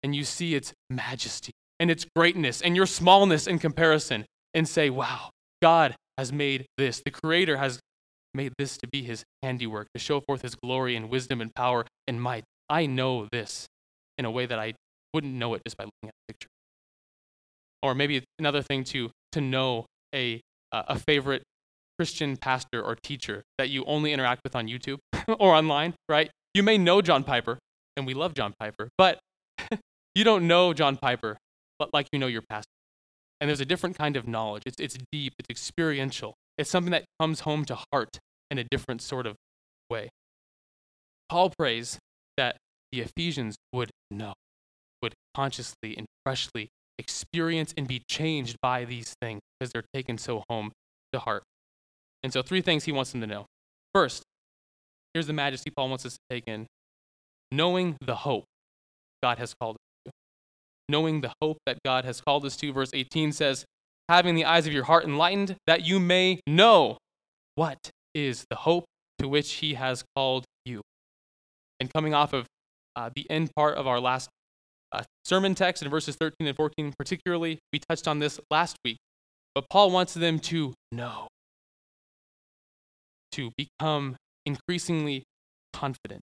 and 0.04 0.16
you 0.16 0.24
see 0.24 0.54
its 0.54 0.72
majesty 0.92 1.52
and 1.80 1.92
its 1.92 2.06
greatness 2.16 2.62
and 2.62 2.76
your 2.76 2.86
smallness 2.86 3.48
in 3.48 3.60
comparison 3.60 4.26
and 4.54 4.68
say, 4.68 4.90
wow, 4.90 5.30
God 5.62 5.96
has 6.18 6.32
made 6.32 6.66
this. 6.78 7.02
The 7.04 7.12
Creator 7.12 7.58
has 7.58 7.80
made 8.34 8.54
this 8.58 8.78
to 8.78 8.88
be 8.88 9.04
his 9.04 9.24
handiwork, 9.42 9.88
to 9.94 10.00
show 10.00 10.20
forth 10.22 10.42
his 10.42 10.56
glory 10.56 10.96
and 10.96 11.10
wisdom 11.10 11.42
and 11.42 11.54
power 11.54 11.86
and 12.08 12.22
might. 12.22 12.44
I 12.70 12.86
know 12.86 13.28
this 13.32 13.68
in 14.18 14.26
a 14.26 14.32
way 14.32 14.46
that 14.46 14.60
I 14.60 14.74
wouldn't 15.14 15.34
know 15.34 15.54
it 15.54 15.62
just 15.66 15.78
by 15.78 15.86
looking 15.86 16.10
at 16.10 16.14
the 16.28 16.34
picture. 16.34 16.50
Or 17.82 17.94
maybe 17.94 18.24
another 18.40 18.62
thing 18.62 18.84
to, 18.86 19.12
to 19.34 19.42
know 19.42 19.86
a, 20.14 20.42
uh, 20.72 20.84
a 20.88 21.00
favorite 21.00 21.44
Christian 21.98 22.36
pastor 22.36 22.82
or 22.82 22.96
teacher 22.96 23.44
that 23.58 23.70
you 23.70 23.86
only 23.86 24.12
interact 24.12 24.42
with 24.44 24.56
on 24.56 24.68
YouTube 24.68 24.98
or 25.28 25.54
online, 25.54 25.94
right? 26.10 26.30
You 26.54 26.64
may 26.64 26.78
know 26.78 27.02
John 27.02 27.24
Piper, 27.24 27.58
and 27.96 28.06
we 28.06 28.14
love 28.14 28.34
John 28.34 28.54
Piper, 28.60 28.90
but 28.98 29.20
you 30.16 30.24
don't 30.24 30.48
know 30.48 30.74
John 30.74 30.98
Piper 30.98 31.38
like 31.94 32.08
you 32.12 32.20
know 32.20 32.28
your 32.28 32.42
pastor. 32.42 32.72
And 33.40 33.50
there's 33.50 33.62
a 33.62 33.66
different 33.66 33.98
kind 33.98 34.16
of 34.16 34.28
knowledge. 34.28 34.64
It's, 34.66 34.80
it's 34.80 34.98
deep, 35.12 35.34
it's 35.40 35.50
experiential, 35.50 36.36
it's 36.58 36.70
something 36.70 36.92
that 36.92 37.06
comes 37.20 37.42
home 37.42 37.66
to 37.66 37.78
heart 37.92 38.20
in 38.50 38.58
a 38.58 38.64
different 38.64 39.02
sort 39.02 39.26
of 39.26 39.36
way. 39.90 40.10
Paul 41.30 41.52
prays 41.58 42.00
that 42.38 42.58
the 42.92 43.02
Ephesians 43.02 43.58
would 43.74 43.90
know, 44.10 44.34
would 45.02 45.14
consciously 45.36 45.98
and 45.98 46.06
freshly 46.26 46.70
experience 46.98 47.74
and 47.76 47.88
be 47.88 48.02
changed 48.10 48.58
by 48.62 48.86
these 48.86 49.16
things 49.22 49.42
because 49.60 49.72
they're 49.74 49.84
taken 49.94 50.18
so 50.18 50.44
home 50.50 50.72
to 51.12 51.20
heart. 51.20 51.44
And 52.24 52.32
so, 52.32 52.42
three 52.42 52.62
things 52.62 52.86
he 52.86 52.92
wants 52.92 53.12
them 53.12 53.22
to 53.22 53.28
know. 53.28 53.46
First, 53.94 54.24
here's 55.14 55.28
the 55.28 55.34
majesty 55.34 55.70
Paul 55.70 55.90
wants 55.90 56.06
us 56.06 56.14
to 56.14 56.20
take 56.30 56.48
in 56.48 56.68
knowing 57.52 57.98
the 58.02 58.16
hope 58.16 58.46
God 59.22 59.38
has 59.38 59.54
called. 59.54 59.78
Knowing 60.88 61.22
the 61.22 61.34
hope 61.42 61.58
that 61.66 61.80
God 61.84 62.06
has 62.06 62.22
called 62.22 62.46
us 62.46 62.56
to. 62.58 62.72
Verse 62.72 62.92
18 62.94 63.32
says, 63.32 63.66
having 64.10 64.36
the 64.36 64.46
eyes 64.46 64.68
of 64.68 64.74
your 64.74 64.84
heart 64.84 65.04
enlightened, 65.04 65.56
that 65.68 65.86
you 65.86 66.00
may 66.00 66.40
know 66.48 66.98
what 67.56 67.90
is 68.14 68.46
the 68.50 68.56
hope 68.56 68.86
to 69.20 69.28
which 69.28 69.54
he 69.54 69.74
has 69.74 70.04
called 70.16 70.46
you. 70.66 70.82
And 71.80 71.92
coming 71.92 72.14
off 72.14 72.34
of 72.34 72.46
uh, 72.96 73.10
the 73.16 73.30
end 73.30 73.52
part 73.56 73.78
of 73.78 73.88
our 73.88 74.00
last 74.00 74.30
uh, 74.92 75.04
sermon 75.24 75.56
text 75.56 75.84
in 75.84 75.90
verses 75.90 76.16
13 76.16 76.48
and 76.48 76.56
14, 76.56 76.94
particularly, 76.98 77.60
we 77.74 77.80
touched 77.80 78.08
on 78.08 78.20
this 78.20 78.40
last 78.52 78.78
week. 78.86 78.98
But 79.54 79.66
Paul 79.70 79.92
wants 79.92 80.14
them 80.14 80.40
to 80.40 80.74
know 80.92 81.28
to 83.32 83.52
become 83.58 84.16
increasingly 84.46 85.24
confident 85.74 86.22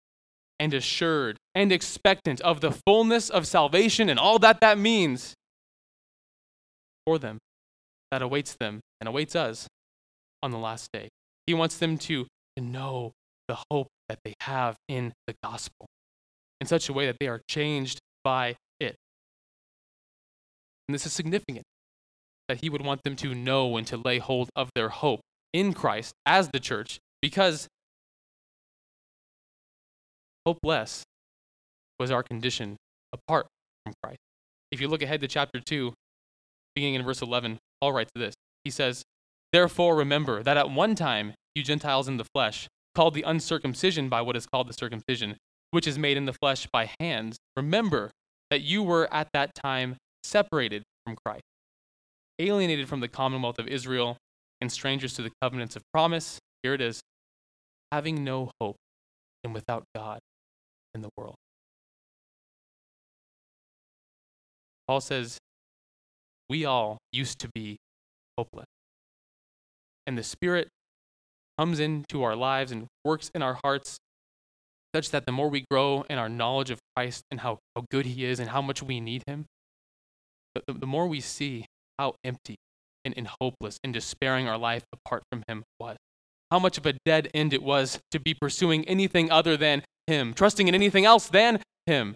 and 0.59 0.73
assured 0.73 1.37
and 1.55 1.71
expectant 1.71 2.41
of 2.41 2.61
the 2.61 2.71
fullness 2.71 3.29
of 3.29 3.47
salvation 3.47 4.09
and 4.09 4.19
all 4.19 4.39
that 4.39 4.59
that 4.61 4.77
means 4.77 5.33
for 7.05 7.17
them 7.17 7.39
that 8.11 8.21
awaits 8.21 8.55
them 8.59 8.81
and 8.99 9.07
awaits 9.07 9.35
us 9.35 9.67
on 10.43 10.51
the 10.51 10.57
last 10.57 10.89
day. 10.91 11.09
He 11.47 11.53
wants 11.53 11.77
them 11.77 11.97
to, 11.99 12.27
to 12.57 12.63
know 12.63 13.13
the 13.47 13.57
hope 13.71 13.87
that 14.09 14.19
they 14.23 14.33
have 14.41 14.75
in 14.87 15.13
the 15.27 15.35
gospel 15.43 15.87
in 16.59 16.67
such 16.67 16.89
a 16.89 16.93
way 16.93 17.05
that 17.05 17.17
they 17.19 17.27
are 17.27 17.41
changed 17.47 17.99
by 18.23 18.55
it. 18.79 18.95
And 20.87 20.93
this 20.95 21.05
is 21.05 21.13
significant 21.13 21.63
that 22.47 22.61
he 22.61 22.69
would 22.69 22.83
want 22.83 23.03
them 23.03 23.15
to 23.17 23.33
know 23.33 23.77
and 23.77 23.85
to 23.87 23.97
lay 23.97 24.17
hold 24.17 24.49
of 24.55 24.69
their 24.75 24.89
hope 24.89 25.21
in 25.53 25.73
Christ 25.73 26.13
as 26.25 26.49
the 26.49 26.59
church 26.59 26.99
because 27.21 27.67
hopeless 30.49 31.03
was 31.99 32.09
our 32.09 32.23
condition 32.23 32.75
apart 33.13 33.45
from 33.83 33.93
Christ. 34.01 34.17
If 34.71 34.81
you 34.81 34.87
look 34.87 35.03
ahead 35.03 35.21
to 35.21 35.27
chapter 35.27 35.59
2, 35.59 35.93
beginning 36.73 36.95
in 36.95 37.05
verse 37.05 37.21
11, 37.21 37.59
Paul 37.79 37.93
writes 37.93 38.09
this. 38.15 38.33
He 38.63 38.71
says, 38.71 39.03
Therefore 39.53 39.95
remember 39.95 40.41
that 40.41 40.57
at 40.57 40.71
one 40.71 40.95
time 40.95 41.33
you 41.53 41.61
Gentiles 41.61 42.07
in 42.07 42.17
the 42.17 42.25
flesh, 42.33 42.67
called 42.95 43.13
the 43.13 43.21
uncircumcision 43.21 44.09
by 44.09 44.21
what 44.21 44.35
is 44.35 44.47
called 44.47 44.67
the 44.67 44.73
circumcision, 44.73 45.37
which 45.69 45.85
is 45.85 45.99
made 45.99 46.17
in 46.17 46.25
the 46.25 46.33
flesh 46.33 46.67
by 46.73 46.89
hands, 46.99 47.37
remember 47.55 48.09
that 48.49 48.61
you 48.61 48.81
were 48.81 49.07
at 49.13 49.27
that 49.33 49.53
time 49.53 49.97
separated 50.23 50.81
from 51.05 51.15
Christ, 51.23 51.43
alienated 52.39 52.89
from 52.89 53.01
the 53.01 53.07
commonwealth 53.07 53.59
of 53.59 53.67
Israel, 53.67 54.17
and 54.59 54.71
strangers 54.71 55.13
to 55.13 55.21
the 55.21 55.31
covenants 55.43 55.75
of 55.75 55.83
promise. 55.93 56.39
Here 56.63 56.73
it 56.73 56.81
is 56.81 57.01
having 57.91 58.23
no 58.23 58.49
hope 58.59 58.75
and 59.43 59.53
without 59.53 59.83
God 59.95 60.19
in 60.99 61.01
the 61.01 61.09
world. 61.15 61.35
Paul 64.87 65.01
says, 65.01 65.37
We 66.49 66.65
all 66.65 66.97
used 67.13 67.39
to 67.39 67.49
be 67.53 67.77
hopeless. 68.37 68.65
And 70.05 70.17
the 70.17 70.23
Spirit 70.23 70.67
comes 71.57 71.79
into 71.79 72.23
our 72.23 72.35
lives 72.35 72.71
and 72.71 72.87
works 73.05 73.31
in 73.33 73.41
our 73.41 73.59
hearts 73.63 73.97
such 74.93 75.11
that 75.11 75.25
the 75.25 75.31
more 75.31 75.49
we 75.49 75.65
grow 75.69 76.03
in 76.09 76.17
our 76.17 76.27
knowledge 76.27 76.71
of 76.71 76.79
Christ 76.95 77.23
and 77.29 77.39
how, 77.39 77.59
how 77.75 77.85
good 77.91 78.07
He 78.07 78.25
is 78.25 78.39
and 78.39 78.49
how 78.49 78.61
much 78.61 78.81
we 78.81 78.99
need 78.99 79.23
Him, 79.27 79.45
the, 80.55 80.73
the 80.73 80.87
more 80.87 81.07
we 81.07 81.21
see 81.21 81.65
how 81.99 82.15
empty 82.23 82.55
and, 83.05 83.13
and 83.15 83.29
hopeless 83.39 83.77
and 83.83 83.93
despairing 83.93 84.47
our 84.47 84.57
life 84.57 84.83
apart 84.91 85.23
from 85.31 85.43
Him 85.47 85.63
was. 85.79 85.97
How 86.49 86.57
much 86.57 86.79
of 86.79 86.87
a 86.87 86.93
dead 87.05 87.29
end 87.33 87.53
it 87.53 87.61
was 87.61 87.99
to 88.09 88.19
be 88.19 88.33
pursuing 88.33 88.83
anything 88.85 89.31
other 89.31 89.55
than 89.55 89.83
Him, 90.09 90.33
trusting 90.33 90.67
in 90.67 90.75
anything 90.75 91.05
else 91.05 91.29
than 91.29 91.61
Him. 91.85 92.15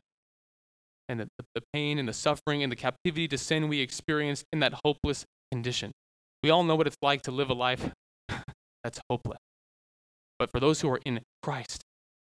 And 1.07 1.19
the, 1.19 1.27
the 1.53 1.61
pain 1.73 1.99
and 1.99 2.07
the 2.07 2.13
suffering 2.13 2.63
and 2.63 2.71
the 2.71 2.75
captivity 2.75 3.27
to 3.27 3.37
sin 3.37 3.67
we 3.67 3.79
experienced 3.79 4.45
in 4.51 4.59
that 4.59 4.73
hopeless 4.83 5.25
condition. 5.51 5.91
We 6.41 6.49
all 6.49 6.63
know 6.63 6.75
what 6.75 6.87
it's 6.87 6.97
like 7.01 7.21
to 7.23 7.31
live 7.31 7.49
a 7.49 7.53
life 7.53 7.91
that's 8.83 8.99
hopeless. 9.09 9.37
But 10.39 10.49
for 10.51 10.59
those 10.59 10.81
who 10.81 10.89
are 10.89 10.99
in 11.05 11.21
Christ, 11.41 11.83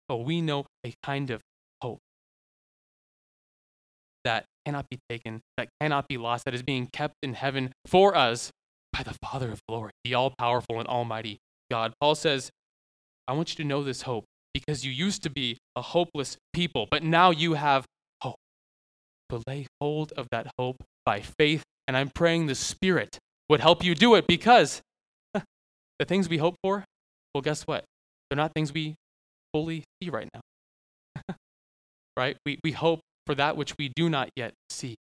oh, 0.09 0.17
we 0.17 0.41
know 0.41 0.67
a 0.85 0.95
kind 1.03 1.31
of 1.31 1.41
hope 1.83 1.99
that 4.25 4.45
cannot 4.65 4.89
be 4.89 4.99
taken, 5.09 5.41
that 5.57 5.69
cannot 5.81 6.09
be 6.09 6.17
lost, 6.17 6.45
that 6.45 6.55
is 6.55 6.63
being 6.63 6.89
kept 6.93 7.15
in 7.23 7.35
heaven 7.35 7.73
for 7.87 8.17
us 8.17 8.51
by 8.93 9.03
the 9.03 9.17
Father 9.23 9.51
of 9.51 9.61
glory, 9.69 9.91
the 10.05 10.15
all 10.15 10.33
powerful 10.39 10.79
and 10.79 10.89
almighty 10.89 11.39
God. 11.71 11.93
Paul 12.01 12.15
says, 12.15 12.51
I 13.29 13.33
want 13.33 13.51
you 13.51 13.57
to 13.65 13.69
know 13.69 13.83
this 13.83 14.03
hope 14.03 14.25
because 14.57 14.87
you 14.87 14.91
used 14.91 15.23
to 15.23 15.29
be 15.29 15.59
a 15.77 15.83
hopeless 15.83 16.39
people, 16.55 16.89
but 16.91 17.03
now 17.03 17.31
you 17.31 17.55
have 17.55 17.85
hope. 18.23 18.37
So 19.31 19.43
lay 19.47 19.67
hold 19.83 20.13
of 20.17 20.29
that 20.31 20.47
hope 20.59 20.83
by 21.05 21.21
faith, 21.21 21.63
and 21.87 21.95
I'm 21.95 22.09
praying 22.09 22.47
the 22.47 22.55
Spirit 22.55 23.19
would 23.51 23.61
help 23.61 23.85
you 23.85 23.95
do 23.95 24.15
it 24.15 24.27
because 24.27 24.81
the 25.35 26.07
things 26.07 26.29
we 26.29 26.39
hope 26.39 26.55
for, 26.63 26.85
well, 27.35 27.43
guess 27.43 27.65
what? 27.65 27.85
They're 28.31 28.37
not 28.37 28.55
things 28.55 28.73
we 28.73 28.95
fully 29.53 29.85
see 30.03 30.09
right 30.09 30.29
now. 30.33 31.35
right? 32.17 32.39
We, 32.47 32.59
we 32.65 32.73
hope 32.73 33.01
for 33.27 33.35
that 33.35 33.59
which 33.59 33.75
we 33.79 33.91
do 33.95 34.09
not 34.09 34.31
yet 34.37 34.55
see. 34.71 34.95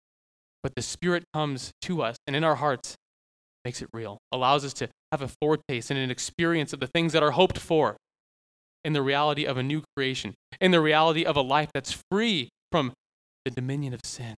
But 0.64 0.74
the 0.74 0.82
Spirit 0.82 1.22
comes 1.32 1.70
to 1.82 2.02
us 2.02 2.16
and 2.26 2.34
in 2.34 2.42
our 2.42 2.56
hearts 2.56 2.96
makes 3.64 3.80
it 3.80 3.88
real, 3.92 4.18
allows 4.32 4.64
us 4.64 4.72
to 4.74 4.88
have 5.12 5.22
a 5.22 5.30
foretaste 5.40 5.92
and 5.92 6.00
an 6.00 6.10
experience 6.10 6.72
of 6.72 6.80
the 6.80 6.88
things 6.88 7.12
that 7.12 7.22
are 7.22 7.30
hoped 7.30 7.58
for 7.58 7.96
in 8.84 8.92
the 8.92 9.02
reality 9.02 9.44
of 9.44 9.56
a 9.56 9.62
new 9.62 9.82
creation, 9.96 10.34
in 10.60 10.70
the 10.70 10.80
reality 10.80 11.24
of 11.24 11.36
a 11.36 11.40
life 11.40 11.70
that's 11.72 11.96
free 12.10 12.50
from 12.70 12.92
the 13.44 13.50
dominion 13.50 13.94
of 13.94 14.00
sin 14.04 14.34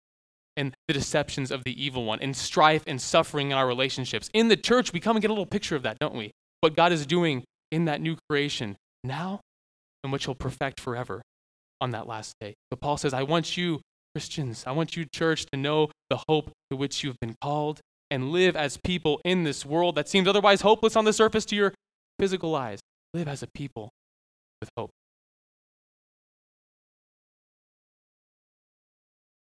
and 0.56 0.74
the 0.88 0.94
deceptions 0.94 1.50
of 1.50 1.64
the 1.64 1.84
evil 1.84 2.04
one, 2.04 2.18
and 2.20 2.34
strife 2.34 2.82
and 2.86 3.00
suffering 3.00 3.50
in 3.50 3.56
our 3.56 3.66
relationships. 3.66 4.30
In 4.32 4.48
the 4.48 4.56
church, 4.56 4.92
we 4.92 5.00
come 5.00 5.16
and 5.16 5.20
get 5.20 5.30
a 5.30 5.34
little 5.34 5.46
picture 5.46 5.76
of 5.76 5.82
that, 5.82 5.98
don't 5.98 6.14
we? 6.14 6.30
What 6.60 6.74
God 6.74 6.92
is 6.92 7.06
doing 7.06 7.44
in 7.70 7.84
that 7.84 8.00
new 8.00 8.16
creation 8.28 8.76
now 9.04 9.40
and 10.02 10.12
which 10.12 10.24
he'll 10.24 10.34
perfect 10.34 10.80
forever 10.80 11.20
on 11.80 11.90
that 11.90 12.06
last 12.06 12.34
day. 12.40 12.54
But 12.70 12.80
Paul 12.80 12.96
says, 12.96 13.12
I 13.12 13.22
want 13.22 13.56
you, 13.56 13.80
Christians, 14.14 14.64
I 14.66 14.72
want 14.72 14.96
you, 14.96 15.04
church, 15.04 15.44
to 15.52 15.58
know 15.58 15.90
the 16.08 16.22
hope 16.28 16.50
to 16.70 16.76
which 16.76 17.04
you've 17.04 17.20
been 17.20 17.34
called 17.42 17.80
and 18.10 18.30
live 18.30 18.56
as 18.56 18.78
people 18.78 19.20
in 19.24 19.44
this 19.44 19.66
world 19.66 19.96
that 19.96 20.08
seems 20.08 20.26
otherwise 20.28 20.62
hopeless 20.62 20.96
on 20.96 21.04
the 21.04 21.12
surface 21.12 21.44
to 21.46 21.56
your 21.56 21.74
physical 22.18 22.54
eyes. 22.54 22.80
Live 23.12 23.28
as 23.28 23.42
a 23.42 23.48
people 23.48 23.90
with 24.60 24.70
hope. 24.76 24.90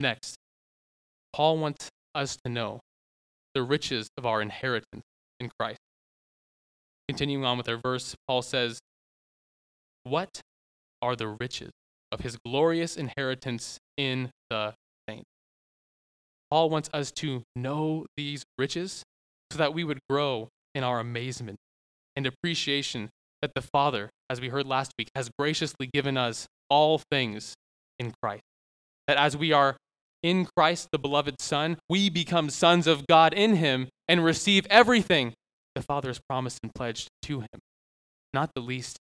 Next, 0.00 0.36
Paul 1.32 1.58
wants 1.58 1.88
us 2.14 2.36
to 2.44 2.50
know 2.50 2.80
the 3.54 3.62
riches 3.62 4.08
of 4.16 4.26
our 4.26 4.42
inheritance 4.42 5.04
in 5.38 5.50
Christ. 5.58 5.78
Continuing 7.08 7.44
on 7.44 7.56
with 7.56 7.68
our 7.68 7.76
verse, 7.76 8.14
Paul 8.26 8.42
says, 8.42 8.80
What 10.04 10.40
are 11.00 11.16
the 11.16 11.28
riches 11.28 11.70
of 12.10 12.20
his 12.20 12.36
glorious 12.44 12.96
inheritance 12.96 13.78
in 13.96 14.30
the 14.50 14.74
saints? 15.08 15.28
Paul 16.50 16.70
wants 16.70 16.90
us 16.92 17.12
to 17.12 17.42
know 17.56 18.06
these 18.16 18.44
riches 18.58 19.02
so 19.50 19.58
that 19.58 19.74
we 19.74 19.84
would 19.84 20.00
grow 20.08 20.48
in 20.74 20.84
our 20.84 21.00
amazement 21.00 21.58
and 22.16 22.26
appreciation 22.26 23.10
that 23.40 23.52
the 23.54 23.62
Father, 23.62 24.10
as 24.32 24.40
we 24.40 24.48
heard 24.48 24.66
last 24.66 24.92
week, 24.98 25.10
has 25.14 25.30
graciously 25.38 25.88
given 25.92 26.16
us 26.16 26.46
all 26.70 27.00
things 27.10 27.54
in 27.98 28.12
Christ. 28.22 28.42
That 29.06 29.18
as 29.18 29.36
we 29.36 29.52
are 29.52 29.76
in 30.22 30.46
Christ, 30.56 30.88
the 30.90 30.98
beloved 30.98 31.40
Son, 31.40 31.76
we 31.88 32.08
become 32.08 32.48
sons 32.48 32.86
of 32.86 33.06
God 33.06 33.34
in 33.34 33.56
Him 33.56 33.88
and 34.08 34.24
receive 34.24 34.66
everything 34.70 35.34
the 35.74 35.82
Father 35.82 36.08
has 36.08 36.20
promised 36.28 36.60
and 36.62 36.74
pledged 36.74 37.08
to 37.22 37.40
Him. 37.40 37.60
not 38.32 38.50
the 38.54 38.62
least, 38.62 38.96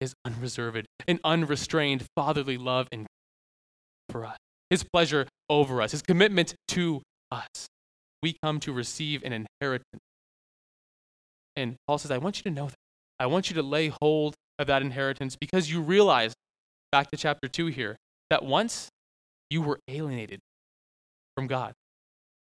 is 0.00 0.14
unreserved 0.24 0.86
and 1.08 1.18
unrestrained 1.24 2.04
fatherly 2.14 2.56
love 2.56 2.86
and 2.92 3.06
for 4.08 4.24
us, 4.24 4.36
his 4.70 4.84
pleasure 4.84 5.26
over 5.50 5.82
us, 5.82 5.90
his 5.90 6.02
commitment 6.02 6.54
to 6.68 7.02
us. 7.32 7.66
We 8.22 8.36
come 8.42 8.60
to 8.60 8.72
receive 8.72 9.24
an 9.24 9.32
inheritance. 9.32 10.00
And 11.56 11.74
Paul 11.88 11.98
says, 11.98 12.12
I 12.12 12.18
want 12.18 12.36
you 12.38 12.44
to 12.44 12.50
know 12.50 12.66
that. 12.66 12.85
I 13.18 13.26
want 13.26 13.50
you 13.50 13.54
to 13.54 13.62
lay 13.62 13.88
hold 14.00 14.34
of 14.58 14.66
that 14.66 14.82
inheritance 14.82 15.36
because 15.36 15.70
you 15.70 15.80
realize, 15.80 16.34
back 16.92 17.10
to 17.10 17.16
chapter 17.16 17.48
2 17.48 17.66
here, 17.66 17.96
that 18.30 18.44
once 18.44 18.88
you 19.50 19.62
were 19.62 19.78
alienated 19.88 20.40
from 21.36 21.46
God, 21.46 21.72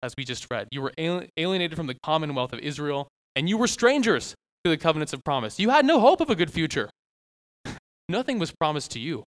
as 0.03 0.13
we 0.17 0.23
just 0.23 0.47
read. 0.49 0.67
You 0.71 0.81
were 0.81 0.93
alienated 0.97 1.75
from 1.75 1.87
the 1.87 1.95
commonwealth 2.03 2.53
of 2.53 2.59
Israel, 2.59 3.07
and 3.35 3.47
you 3.47 3.57
were 3.57 3.67
strangers 3.67 4.35
to 4.63 4.69
the 4.69 4.77
covenants 4.77 5.13
of 5.13 5.23
promise. 5.23 5.59
You 5.59 5.69
had 5.69 5.85
no 5.85 5.99
hope 5.99 6.21
of 6.21 6.29
a 6.29 6.35
good 6.35 6.51
future. 6.51 6.89
Nothing 8.09 8.39
was 8.39 8.51
promised 8.51 8.91
to 8.91 8.99
you 8.99 9.23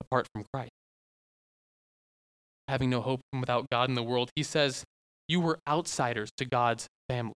apart 0.00 0.26
from 0.32 0.44
Christ. 0.52 0.70
Having 2.68 2.90
no 2.90 3.00
hope 3.00 3.20
without 3.38 3.66
God 3.70 3.88
in 3.88 3.94
the 3.94 4.02
world, 4.02 4.30
he 4.36 4.42
says, 4.42 4.84
you 5.28 5.40
were 5.40 5.58
outsiders 5.68 6.30
to 6.36 6.44
God's 6.44 6.86
family, 7.08 7.34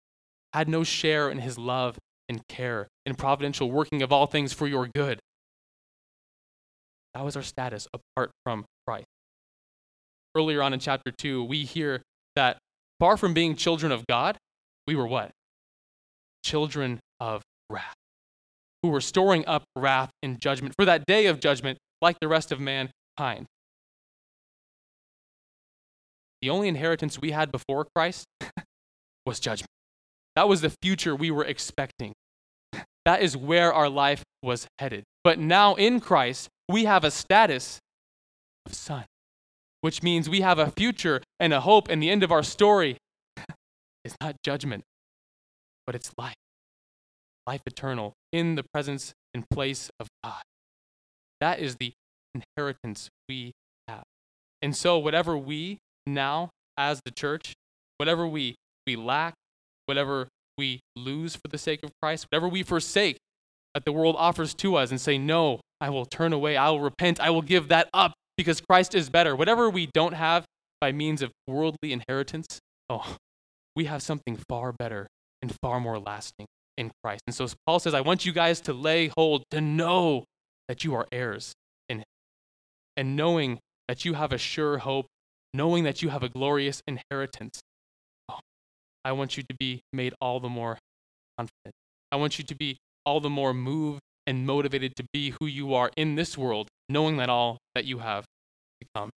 had 0.52 0.68
no 0.68 0.85
share 0.85 1.31
in 1.31 1.38
his 1.38 1.59
love 1.59 1.98
and 2.29 2.41
care 2.49 2.89
and 3.07 3.17
providential 3.17 3.71
working 3.71 4.03
of 4.03 4.13
all 4.13 4.27
things 4.27 4.53
for 4.53 4.67
your 4.67 4.89
good. 4.95 5.21
That 7.15 7.25
was 7.25 7.37
our 7.37 7.43
status 7.43 7.87
apart 7.93 8.31
from 8.45 8.65
Christ. 8.87 9.07
Earlier 10.35 10.63
on 10.63 10.73
in 10.73 10.81
chapter 10.81 11.11
2, 11.11 11.45
we 11.45 11.65
hear 11.65 12.03
that 12.37 12.59
far 12.99 13.17
from 13.17 13.35
being 13.35 13.55
children 13.55 13.93
of 13.93 14.07
God, 14.07 14.39
we 14.87 14.97
were 14.97 15.07
what? 15.07 15.31
Children 16.45 17.01
of 17.21 17.43
wrath, 17.69 17.95
who 18.83 18.89
were 18.89 19.01
storing 19.01 19.47
up 19.47 19.65
wrath 19.77 20.11
and 20.23 20.41
judgment 20.41 20.75
for 20.77 20.85
that 20.87 21.05
day 21.07 21.27
of 21.27 21.39
judgment, 21.39 21.79
like 22.01 22.19
the 22.21 22.29
rest 22.29 22.51
of 22.51 22.61
mankind. 22.61 23.47
The 26.41 26.51
only 26.51 26.69
inheritance 26.69 27.21
we 27.21 27.31
had 27.31 27.53
before 27.53 27.87
Christ 27.95 28.25
was 29.27 29.39
judgment. 29.39 29.69
That 30.37 30.49
was 30.49 30.61
the 30.61 30.73
future 30.83 31.14
we 31.14 31.31
were 31.31 31.45
expecting. 31.45 32.12
That 33.05 33.21
is 33.21 33.37
where 33.37 33.73
our 33.73 33.88
life 33.88 34.23
was 34.42 34.66
headed. 34.79 35.05
But 35.25 35.38
now 35.38 35.75
in 35.75 36.01
Christ, 36.01 36.49
we 36.68 36.85
have 36.85 37.05
a 37.05 37.11
status 37.11 37.81
of 38.64 38.75
son 38.75 39.05
which 39.83 40.03
means 40.03 40.31
we 40.31 40.40
have 40.40 40.59
a 40.59 40.71
future 40.71 41.21
and 41.38 41.53
a 41.53 41.61
hope, 41.61 41.90
and 41.90 42.03
the 42.03 42.09
end 42.09 42.23
of 42.23 42.33
our 42.33 42.42
story 42.42 42.97
is 44.05 44.16
not 44.21 44.37
judgment, 44.42 44.85
but 45.87 45.95
it's 45.95 46.12
life. 46.16 46.37
Life 47.47 47.62
eternal 47.66 48.14
in 48.33 48.55
the 48.55 48.62
presence 48.73 49.12
and 49.35 49.45
place 49.51 49.90
of 50.01 50.07
God. 50.25 50.42
That 51.40 51.59
is 51.59 51.77
the 51.77 51.92
inheritance 52.35 53.11
we 53.29 53.53
have. 53.88 54.05
And 54.62 54.75
so, 54.77 54.99
whatever 54.99 55.37
we 55.37 55.79
now, 56.07 56.51
as 56.79 57.01
the 57.05 57.11
church, 57.11 57.53
whatever 57.99 58.25
we, 58.25 58.55
we 58.87 58.95
lack, 58.95 59.35
whatever 59.87 60.29
we 60.59 60.81
lose 60.97 61.35
for 61.35 61.49
the 61.49 61.59
sake 61.59 61.83
of 61.83 61.90
Christ, 62.01 62.27
whatever 62.31 62.49
we 62.49 62.62
forsake 62.62 63.18
that 63.75 63.85
the 63.85 63.92
world 63.92 64.16
offers 64.18 64.55
to 64.55 64.77
us 64.77 64.90
and 64.90 65.01
say, 65.01 65.18
No, 65.18 65.61
I 65.81 65.90
will 65.90 66.07
turn 66.07 66.33
away, 66.33 66.57
I 66.57 66.71
will 66.71 66.81
repent, 66.81 67.21
I 67.21 67.31
will 67.31 67.42
give 67.42 67.68
that 67.68 67.88
up 67.92 68.12
because 68.37 68.61
Christ 68.61 68.95
is 68.95 69.11
better. 69.11 69.35
Whatever 69.35 69.71
we 69.71 69.87
don't 69.87 70.14
have 70.14 70.45
by 70.81 70.92
means 70.92 71.23
of 71.23 71.31
worldly 71.47 71.92
inheritance, 71.92 72.59
oh, 72.88 73.16
we 73.75 73.87
have 73.87 74.03
something 74.03 74.38
far 74.49 74.73
better 74.73 75.07
and 75.40 75.55
far 75.62 75.81
more 75.81 75.99
lasting 75.99 76.47
in 76.77 76.90
Christ. 77.03 77.23
And 77.27 77.35
so 77.35 77.47
Paul 77.66 77.81
says, 77.81 77.95
I 77.95 78.01
want 78.01 78.25
you 78.25 78.33
guys 78.33 78.61
to 78.62 78.73
lay 78.73 79.11
hold, 79.16 79.45
to 79.51 79.61
know 79.61 80.25
that 80.68 80.85
you 80.85 80.95
are 80.95 81.07
heirs 81.12 81.53
in. 81.88 82.05
And 82.97 83.16
knowing 83.16 83.59
that 83.88 84.05
you 84.05 84.14
have 84.14 84.33
a 84.33 84.38
sure 84.38 84.79
hope, 84.79 85.07
knowing 85.55 85.85
that 85.85 86.03
you 86.03 86.11
have 86.11 86.23
a 86.23 86.29
glorious 86.29 86.83
inheritance, 86.87 87.61
I 89.05 89.12
want 89.12 89.37
you 89.37 89.43
to 89.43 89.55
be 89.59 89.81
made 89.93 90.15
all 90.21 90.41
the 90.41 90.49
more 90.49 90.79
confident. 91.38 91.75
I 92.11 92.17
want 92.17 92.38
you 92.38 92.45
to 92.45 92.55
be 92.55 92.79
all 93.05 93.21
the 93.21 93.31
more 93.31 93.53
moved 93.53 94.01
and 94.27 94.47
motivated 94.47 94.95
to 94.97 95.05
be 95.12 95.35
who 95.41 95.47
you 95.47 95.75
are 95.75 95.91
in 95.97 96.15
this 96.15 96.38
world, 96.38 96.69
knowing 96.88 97.17
that 97.17 97.29
all 97.29 97.59
that 97.75 97.85
you 97.85 97.99
have 97.99 98.25
become. 98.81 99.11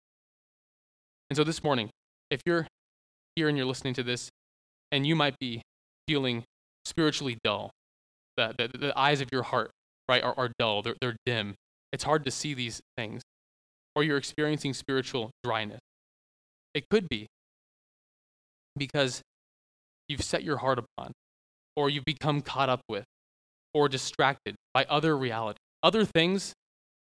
And 1.31 1.37
so 1.37 1.45
this 1.45 1.65
morning, 1.65 1.91
if 2.31 2.41
you're 2.47 2.67
here 3.35 3.49
and 3.49 3.57
you're 3.57 3.67
listening 3.67 3.95
to 3.95 4.03
this, 4.03 4.31
and 4.93 5.07
you 5.07 5.17
might 5.17 5.39
be 5.39 5.63
feeling 6.07 6.45
spiritually 6.85 7.39
dull, 7.43 7.71
the, 8.37 8.55
the, 8.57 8.79
the 8.79 8.99
eyes 8.99 9.21
of 9.21 9.31
your 9.33 9.43
heart, 9.43 9.71
right, 10.09 10.23
are, 10.23 10.35
are 10.37 10.53
dull, 10.59 10.83
they're, 10.83 10.97
they're 11.01 11.17
dim. 11.27 11.55
It's 11.93 12.05
hard 12.05 12.25
to 12.27 12.31
see 12.31 12.55
these 12.55 12.81
things. 12.97 13.23
Or 13.95 14.05
you're 14.05 14.17
experiencing 14.19 14.75
spiritual 14.75 15.31
dryness. 15.43 15.81
It 16.75 16.85
could 16.91 17.09
be 17.09 17.27
because 18.77 19.21
you've 20.13 20.23
set 20.23 20.45
your 20.45 20.59
heart 20.59 20.79
upon, 20.79 21.11
or 21.75 21.91
you've 21.91 22.05
become 22.05 22.41
caught 22.41 22.69
up 22.69 22.83
with, 22.89 23.05
or 23.75 23.89
distracted 23.89 24.55
by 24.73 24.85
other 24.89 25.17
realities, 25.17 25.59
other 25.83 26.05
things 26.05 26.53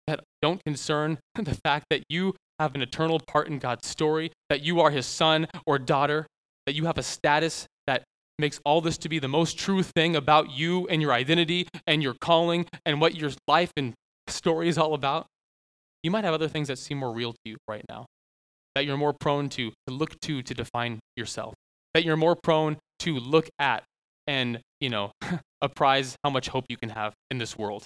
that 0.07 0.21
don't 0.41 0.63
concern 0.63 1.19
the 1.35 1.55
fact 1.63 1.85
that 1.89 2.03
you 2.09 2.33
have 2.59 2.75
an 2.75 2.81
eternal 2.81 3.19
part 3.19 3.47
in 3.47 3.59
God's 3.59 3.87
story, 3.87 4.31
that 4.49 4.61
you 4.61 4.79
are 4.81 4.91
his 4.91 5.05
son 5.05 5.47
or 5.65 5.79
daughter, 5.79 6.27
that 6.65 6.75
you 6.75 6.85
have 6.85 6.97
a 6.97 7.03
status 7.03 7.67
that 7.87 8.03
makes 8.37 8.59
all 8.65 8.81
this 8.81 8.97
to 8.99 9.09
be 9.09 9.19
the 9.19 9.27
most 9.27 9.57
true 9.57 9.83
thing 9.83 10.15
about 10.15 10.51
you 10.51 10.87
and 10.87 11.01
your 11.01 11.11
identity 11.13 11.67
and 11.87 12.03
your 12.03 12.15
calling 12.21 12.65
and 12.85 13.01
what 13.01 13.15
your 13.15 13.31
life 13.47 13.71
and 13.77 13.93
story 14.27 14.67
is 14.67 14.77
all 14.77 14.93
about. 14.93 15.27
You 16.03 16.11
might 16.11 16.23
have 16.23 16.33
other 16.33 16.47
things 16.47 16.67
that 16.67 16.77
seem 16.77 16.97
more 16.97 17.13
real 17.13 17.33
to 17.33 17.39
you 17.45 17.57
right 17.67 17.83
now, 17.89 18.05
that 18.75 18.85
you're 18.85 18.97
more 18.97 19.13
prone 19.13 19.49
to, 19.49 19.71
to 19.87 19.93
look 19.93 20.19
to 20.21 20.41
to 20.41 20.53
define 20.53 20.99
yourself, 21.15 21.53
that 21.93 22.03
you're 22.03 22.17
more 22.17 22.35
prone 22.35 22.77
to 23.01 23.15
look 23.17 23.49
at 23.59 23.83
and, 24.27 24.59
you 24.79 24.89
know, 24.89 25.11
apprise 25.61 26.15
how 26.23 26.29
much 26.29 26.47
hope 26.49 26.65
you 26.69 26.77
can 26.77 26.89
have 26.89 27.13
in 27.29 27.37
this 27.37 27.57
world 27.57 27.85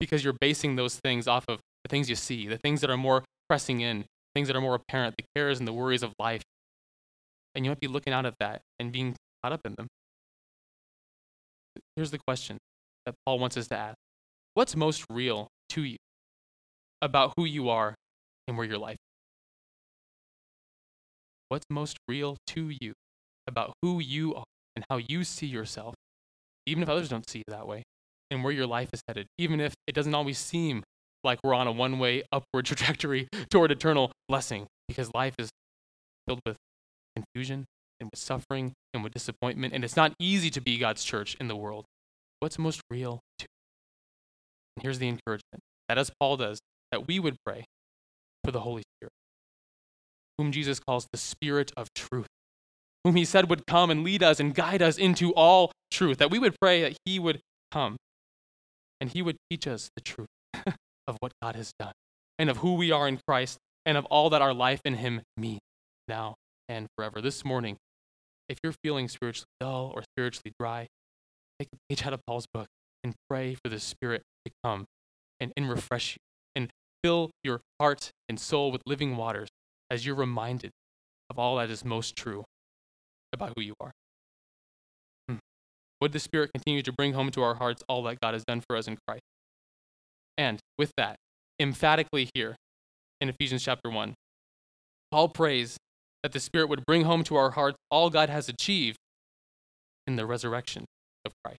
because 0.00 0.24
you're 0.24 0.36
basing 0.40 0.76
those 0.76 0.96
things 0.96 1.28
off 1.28 1.44
of 1.48 1.60
the 1.84 1.88
things 1.88 2.10
you 2.10 2.16
see, 2.16 2.48
the 2.48 2.58
things 2.58 2.80
that 2.80 2.90
are 2.90 2.96
more 2.96 3.22
pressing 3.48 3.80
in, 3.80 4.04
things 4.34 4.48
that 4.48 4.56
are 4.56 4.60
more 4.60 4.74
apparent, 4.74 5.14
the 5.16 5.24
cares 5.36 5.58
and 5.58 5.68
the 5.68 5.72
worries 5.72 6.02
of 6.02 6.12
life. 6.18 6.42
And 7.54 7.64
you 7.64 7.70
might 7.70 7.80
be 7.80 7.86
looking 7.86 8.12
out 8.12 8.26
at 8.26 8.34
that 8.40 8.62
and 8.80 8.90
being 8.90 9.14
caught 9.42 9.52
up 9.52 9.60
in 9.64 9.74
them. 9.76 9.86
Here's 11.96 12.10
the 12.10 12.18
question 12.18 12.58
that 13.06 13.14
Paul 13.24 13.38
wants 13.38 13.56
us 13.56 13.68
to 13.68 13.76
ask 13.76 13.96
What's 14.54 14.74
most 14.74 15.04
real 15.08 15.48
to 15.70 15.82
you 15.82 15.96
about 17.00 17.34
who 17.36 17.44
you 17.44 17.68
are 17.68 17.94
and 18.48 18.56
where 18.56 18.66
your 18.66 18.78
life 18.78 18.94
is? 18.94 18.98
What's 21.48 21.66
most 21.70 21.96
real 22.08 22.36
to 22.48 22.70
you 22.80 22.92
about 23.46 23.72
who 23.82 24.00
you 24.00 24.34
are 24.34 24.44
and 24.76 24.84
how 24.90 24.96
you 24.96 25.24
see 25.24 25.46
yourself, 25.46 25.94
even 26.66 26.82
if 26.82 26.88
others 26.88 27.08
don't 27.08 27.28
see 27.28 27.38
you 27.38 27.44
that 27.48 27.66
way? 27.66 27.82
and 28.32 28.42
where 28.42 28.52
your 28.52 28.66
life 28.66 28.88
is 28.92 29.02
headed, 29.06 29.26
even 29.38 29.60
if 29.60 29.74
it 29.86 29.94
doesn't 29.94 30.14
always 30.14 30.38
seem 30.38 30.82
like 31.22 31.38
we're 31.44 31.54
on 31.54 31.66
a 31.66 31.72
one 31.72 31.98
way 31.98 32.22
upward 32.32 32.64
trajectory 32.64 33.28
toward 33.50 33.70
eternal 33.70 34.10
blessing, 34.26 34.66
because 34.88 35.10
life 35.14 35.34
is 35.38 35.50
filled 36.26 36.40
with 36.46 36.56
confusion 37.14 37.66
and 38.00 38.10
with 38.10 38.18
suffering 38.18 38.72
and 38.94 39.04
with 39.04 39.12
disappointment, 39.12 39.74
and 39.74 39.84
it's 39.84 39.96
not 39.96 40.14
easy 40.18 40.50
to 40.50 40.60
be 40.60 40.78
God's 40.78 41.04
church 41.04 41.36
in 41.38 41.48
the 41.48 41.56
world. 41.56 41.84
What's 42.40 42.58
most 42.58 42.80
real 42.90 43.20
to? 43.38 43.46
And 44.76 44.82
here's 44.82 44.98
the 44.98 45.08
encouragement 45.08 45.60
that 45.88 45.98
as 45.98 46.10
Paul 46.18 46.38
does, 46.38 46.58
that 46.90 47.06
we 47.06 47.20
would 47.20 47.36
pray 47.44 47.64
for 48.44 48.50
the 48.50 48.60
Holy 48.60 48.82
Spirit, 48.96 49.12
whom 50.38 50.50
Jesus 50.50 50.80
calls 50.80 51.06
the 51.12 51.18
Spirit 51.18 51.70
of 51.76 51.92
truth, 51.94 52.26
whom 53.04 53.16
he 53.16 53.24
said 53.24 53.50
would 53.50 53.66
come 53.66 53.90
and 53.90 54.04
lead 54.04 54.22
us 54.22 54.38
and 54.40 54.54
guide 54.54 54.82
us 54.82 54.96
into 54.96 55.32
all 55.34 55.72
truth, 55.90 56.18
that 56.18 56.30
we 56.30 56.38
would 56.38 56.54
pray 56.60 56.82
that 56.82 56.96
he 57.04 57.18
would 57.18 57.40
come 57.70 57.96
and 59.00 59.10
he 59.10 59.22
would 59.22 59.36
teach 59.50 59.66
us 59.66 59.90
the 59.96 60.02
truth 60.02 60.28
of 61.06 61.16
what 61.20 61.32
God 61.42 61.56
has 61.56 61.72
done 61.78 61.92
and 62.38 62.48
of 62.48 62.58
who 62.58 62.74
we 62.74 62.92
are 62.92 63.08
in 63.08 63.18
Christ 63.26 63.58
and 63.84 63.96
of 63.98 64.04
all 64.06 64.30
that 64.30 64.42
our 64.42 64.54
life 64.54 64.80
in 64.84 64.94
him 64.94 65.22
means 65.36 65.60
now 66.08 66.36
and 66.68 66.86
forever. 66.96 67.20
This 67.20 67.44
morning, 67.44 67.76
if 68.48 68.58
you're 68.62 68.74
feeling 68.84 69.08
spiritually 69.08 69.46
dull 69.60 69.92
or 69.94 70.02
spiritually 70.16 70.52
dry, 70.58 70.86
take 71.58 71.68
a 71.72 71.76
page 71.88 72.06
out 72.06 72.12
of 72.12 72.20
Paul's 72.26 72.46
book 72.52 72.66
and 73.02 73.14
pray 73.28 73.54
for 73.54 73.68
the 73.68 73.80
Spirit 73.80 74.22
to 74.44 74.52
come 74.64 74.84
and, 75.40 75.52
and 75.56 75.68
refresh 75.68 76.12
you 76.12 76.18
and 76.54 76.70
fill 77.02 77.30
your 77.42 77.60
heart 77.80 78.10
and 78.28 78.38
soul 78.38 78.70
with 78.70 78.82
living 78.86 79.16
waters 79.16 79.48
as 79.90 80.06
you're 80.06 80.14
reminded 80.14 80.70
of 81.28 81.38
all 81.38 81.56
that 81.56 81.70
is 81.70 81.84
most 81.84 82.14
true 82.14 82.44
about 83.32 83.52
who 83.56 83.62
you 83.62 83.74
are. 83.80 83.90
Hmm. 85.28 85.36
Would 86.00 86.12
the 86.12 86.18
Spirit 86.18 86.50
continue 86.54 86.82
to 86.82 86.92
bring 86.92 87.14
home 87.14 87.30
to 87.32 87.42
our 87.42 87.54
hearts 87.54 87.82
all 87.88 88.02
that 88.04 88.20
God 88.20 88.34
has 88.34 88.44
done 88.44 88.62
for 88.66 88.76
us 88.76 88.86
in 88.86 88.98
Christ? 89.06 89.22
And 90.38 90.58
with 90.78 90.92
that, 90.96 91.16
emphatically 91.60 92.28
here 92.34 92.56
in 93.20 93.28
Ephesians 93.28 93.62
chapter 93.62 93.90
1, 93.90 94.14
Paul 95.10 95.28
prays 95.28 95.76
that 96.22 96.32
the 96.32 96.40
Spirit 96.40 96.68
would 96.68 96.84
bring 96.86 97.04
home 97.04 97.24
to 97.24 97.36
our 97.36 97.50
hearts 97.50 97.76
all 97.90 98.10
God 98.10 98.28
has 98.30 98.48
achieved 98.48 98.96
in 100.06 100.16
the 100.16 100.26
resurrection 100.26 100.84
of 101.24 101.32
Christ. 101.44 101.58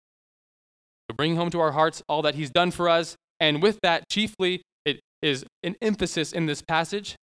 to 1.10 1.16
bring 1.16 1.36
home 1.36 1.50
to 1.50 1.60
our 1.60 1.74
hearts 1.74 2.02
all 2.08 2.22
that 2.22 2.36
he's 2.36 2.50
done 2.50 2.72
for 2.72 2.88
us. 2.88 3.16
And 3.40 3.62
with 3.62 3.78
that, 3.84 4.10
chiefly, 4.10 4.62
it 4.86 5.02
is 5.22 5.46
an 5.62 5.76
emphasis 5.82 6.32
in 6.32 6.46
this 6.46 6.62
passage. 6.62 7.16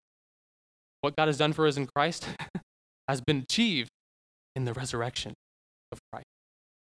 What 1.01 1.17
God 1.17 1.29
has 1.29 1.39
done 1.39 1.53
for 1.55 1.67
us 1.67 1.77
in 1.77 1.87
Christ 1.87 2.29
has 3.09 3.21
been 3.23 3.39
achieved 3.39 3.89
in 4.55 4.65
the 4.65 4.73
resurrection 4.73 5.35
of 5.93 5.99
Christ. 6.13 6.27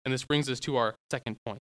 And 0.05 0.13
this 0.13 0.25
brings 0.25 0.49
us 0.49 0.59
to 0.61 0.75
our 0.75 0.95
second 1.11 1.37
point 1.45 1.59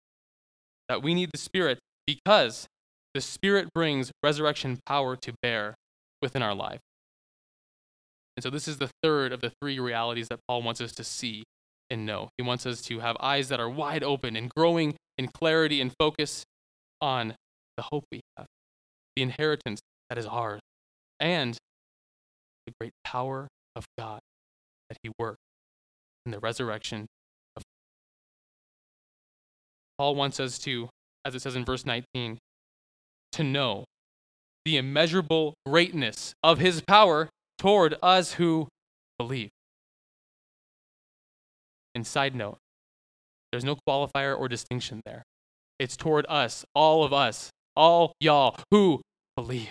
that 0.89 1.03
we 1.03 1.15
need 1.15 1.31
the 1.33 1.39
Spirit 1.39 1.79
because 2.07 2.67
the 3.15 3.21
Spirit 3.21 3.69
brings 3.75 4.11
resurrection 4.23 4.79
power 4.87 5.17
to 5.17 5.33
bear 5.43 5.75
within 6.21 6.43
our 6.43 6.55
life. 6.55 6.81
And 8.37 8.43
so, 8.43 8.51
this 8.51 8.67
is 8.67 8.79
the 8.79 8.91
third 9.03 9.33
of 9.33 9.41
the 9.41 9.53
three 9.63 9.79
realities 9.79 10.29
that 10.29 10.41
Paul 10.49 10.63
wants 10.63 10.81
us 10.81 10.93
to 10.93 11.05
see 11.05 11.45
and 11.89 12.05
know. 12.05 12.31
He 12.37 12.43
wants 12.43 12.67
us 12.67 12.83
to 12.83 12.99
have 12.99 13.17
eyes 13.21 13.49
that 13.49 13.61
are 13.61 13.71
wide 13.71 14.03
open 14.03 14.35
and 14.35 14.51
growing 14.51 14.97
in 15.17 15.29
clarity 15.29 15.81
and 15.81 15.93
focus 15.99 16.43
on 17.01 17.35
the 17.77 17.85
hope 17.85 18.05
we 18.11 18.21
have, 18.37 18.47
the 19.15 19.23
inheritance 19.23 19.81
that 20.09 20.19
is 20.19 20.27
ours, 20.27 20.61
and 21.21 21.57
the 22.67 22.73
great 22.81 22.93
power 23.05 23.47
of 23.77 23.85
God 23.97 24.21
that 24.89 24.99
He 25.03 25.13
worked 25.19 25.39
in 26.25 26.33
the 26.33 26.39
resurrection 26.39 27.07
of 27.57 27.63
Paul 29.99 30.15
wants 30.15 30.41
us 30.41 30.59
to, 30.61 30.89
as 31.25 31.35
it 31.35 31.43
says 31.43 31.57
in 31.57 31.65
verse 31.65 31.85
19, 31.85 32.39
to 33.33 33.43
know 33.43 33.85
the 34.65 34.77
immeasurable 34.77 35.55
greatness 35.67 36.33
of 36.43 36.59
His 36.59 36.81
power 36.81 37.29
toward 37.59 37.97
us 38.03 38.35
who 38.35 38.69
believe. 39.19 39.51
And 41.95 42.07
side 42.07 42.35
note, 42.35 42.59
there's 43.53 43.65
no 43.65 43.77
qualifier 43.89 44.37
or 44.39 44.49
distinction 44.49 45.01
there. 45.05 45.23
It's 45.79 45.97
toward 45.97 46.27
us, 46.29 46.65
all 46.75 47.05
of 47.05 47.13
us, 47.13 47.51
all 47.77 48.13
y'all 48.21 48.57
who 48.71 49.03
believe. 49.37 49.71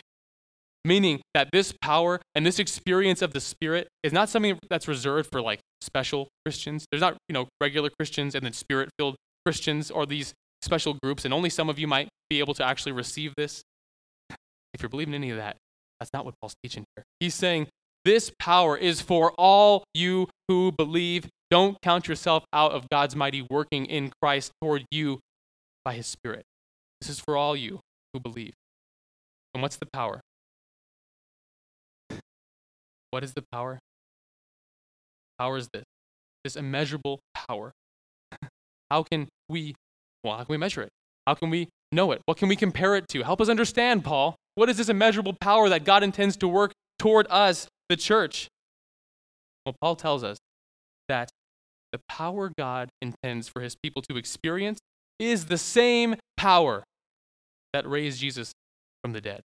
Meaning 0.85 1.21
that 1.33 1.49
this 1.53 1.73
power 1.81 2.19
and 2.35 2.45
this 2.45 2.59
experience 2.59 3.21
of 3.21 3.31
the 3.31 3.39
Spirit 3.39 3.87
is 4.03 4.11
not 4.11 4.27
something 4.27 4.59
that's 4.69 4.87
reserved 4.87 5.29
for 5.31 5.41
like 5.41 5.59
special 5.81 6.27
Christians. 6.45 6.85
There's 6.91 7.01
not, 7.01 7.15
you 7.29 7.33
know, 7.33 7.47
regular 7.61 7.89
Christians 7.97 8.35
and 8.35 8.43
then 8.43 8.53
spirit 8.53 8.89
filled 8.99 9.15
Christians 9.45 9.89
or 9.91 10.05
these 10.05 10.33
special 10.61 10.97
groups, 11.01 11.25
and 11.25 11.33
only 11.33 11.49
some 11.49 11.69
of 11.69 11.77
you 11.77 11.87
might 11.87 12.09
be 12.29 12.39
able 12.39 12.53
to 12.55 12.63
actually 12.63 12.93
receive 12.93 13.33
this. 13.37 13.61
If 14.73 14.81
you're 14.81 14.89
believing 14.89 15.13
any 15.13 15.29
of 15.29 15.37
that, 15.37 15.57
that's 15.99 16.11
not 16.13 16.25
what 16.25 16.33
Paul's 16.41 16.55
teaching 16.63 16.83
here. 16.95 17.03
He's 17.19 17.35
saying 17.35 17.67
this 18.05 18.31
power 18.39 18.75
is 18.75 19.01
for 19.01 19.31
all 19.37 19.83
you 19.93 20.27
who 20.47 20.71
believe. 20.71 21.27
Don't 21.49 21.77
count 21.81 22.07
yourself 22.07 22.43
out 22.51 22.71
of 22.71 22.89
God's 22.89 23.15
mighty 23.15 23.45
working 23.49 23.85
in 23.85 24.11
Christ 24.21 24.51
toward 24.61 24.85
you 24.89 25.19
by 25.85 25.93
his 25.93 26.07
Spirit. 26.07 26.43
This 26.99 27.09
is 27.09 27.19
for 27.19 27.37
all 27.37 27.55
you 27.55 27.79
who 28.13 28.19
believe. 28.19 28.53
And 29.53 29.61
what's 29.61 29.77
the 29.77 29.87
power? 29.93 30.21
What 33.13 33.23
is 33.23 33.35
the 33.35 33.43
power? 33.51 33.77
Power 35.37 35.57
is 35.57 35.69
this 35.71 35.83
this 36.43 36.55
immeasurable 36.55 37.19
power. 37.47 37.71
How 38.89 39.03
can 39.03 39.27
we, 39.47 39.75
well, 40.23 40.35
how 40.35 40.43
can 40.43 40.53
we 40.53 40.57
measure 40.57 40.81
it? 40.81 40.89
How 41.27 41.35
can 41.35 41.51
we 41.51 41.69
know 41.91 42.11
it? 42.11 42.21
What 42.25 42.37
can 42.37 42.49
we 42.49 42.55
compare 42.55 42.95
it 42.95 43.07
to? 43.09 43.21
Help 43.21 43.39
us 43.39 43.49
understand, 43.49 44.03
Paul. 44.03 44.35
What 44.55 44.67
is 44.67 44.77
this 44.77 44.89
immeasurable 44.89 45.33
power 45.39 45.69
that 45.69 45.83
God 45.83 46.01
intends 46.01 46.37
to 46.37 46.47
work 46.47 46.71
toward 46.97 47.27
us 47.29 47.67
the 47.87 47.95
church? 47.95 48.47
Well, 49.65 49.75
Paul 49.79 49.95
tells 49.95 50.23
us 50.23 50.39
that 51.07 51.29
the 51.91 51.99
power 52.09 52.51
God 52.57 52.89
intends 52.99 53.47
for 53.47 53.61
his 53.61 53.75
people 53.75 54.01
to 54.09 54.17
experience 54.17 54.79
is 55.19 55.45
the 55.45 55.59
same 55.59 56.15
power 56.35 56.83
that 57.73 57.87
raised 57.87 58.19
Jesus 58.19 58.53
from 59.03 59.13
the 59.13 59.21
dead. 59.21 59.41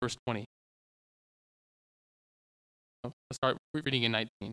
Verse 0.00 0.16
20. 0.26 0.46
Let's 3.30 3.36
start 3.36 3.56
reading 3.74 4.02
in 4.02 4.12
19. 4.12 4.52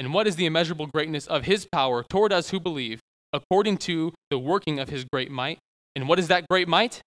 And 0.00 0.14
what 0.14 0.26
is 0.26 0.36
the 0.36 0.46
immeasurable 0.46 0.86
greatness 0.86 1.26
of 1.26 1.44
his 1.44 1.66
power 1.70 2.04
toward 2.08 2.32
us 2.32 2.50
who 2.50 2.60
believe, 2.60 3.00
according 3.32 3.78
to 3.78 4.12
the 4.30 4.38
working 4.38 4.78
of 4.78 4.88
his 4.88 5.04
great 5.12 5.30
might? 5.30 5.58
And 5.96 6.08
what 6.08 6.18
is 6.18 6.28
that 6.28 6.48
great 6.48 6.68
might? 6.68 7.00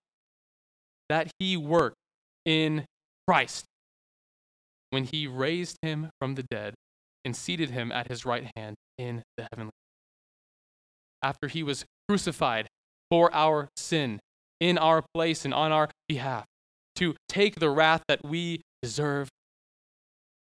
That 1.09 1.29
he 1.39 1.57
worked 1.57 1.97
in 2.45 2.85
Christ 3.27 3.65
when 4.89 5.03
he 5.05 5.27
raised 5.27 5.77
him 5.81 6.09
from 6.19 6.35
the 6.35 6.43
dead 6.43 6.73
and 7.25 7.35
seated 7.35 7.71
him 7.71 7.91
at 7.91 8.07
his 8.07 8.25
right 8.25 8.49
hand 8.55 8.75
in 8.97 9.21
the 9.35 9.47
heavenly. 9.51 9.71
After 11.21 11.47
he 11.47 11.63
was 11.63 11.83
crucified 12.07 12.67
for 13.09 13.33
our 13.33 13.67
sin 13.75 14.19
in 14.59 14.77
our 14.77 15.03
place 15.13 15.43
and 15.43 15.53
on 15.53 15.71
our 15.71 15.89
behalf, 16.07 16.45
to 16.95 17.15
take 17.27 17.59
the 17.59 17.69
wrath 17.69 18.03
that 18.07 18.23
we 18.23 18.61
deserve, 18.81 19.29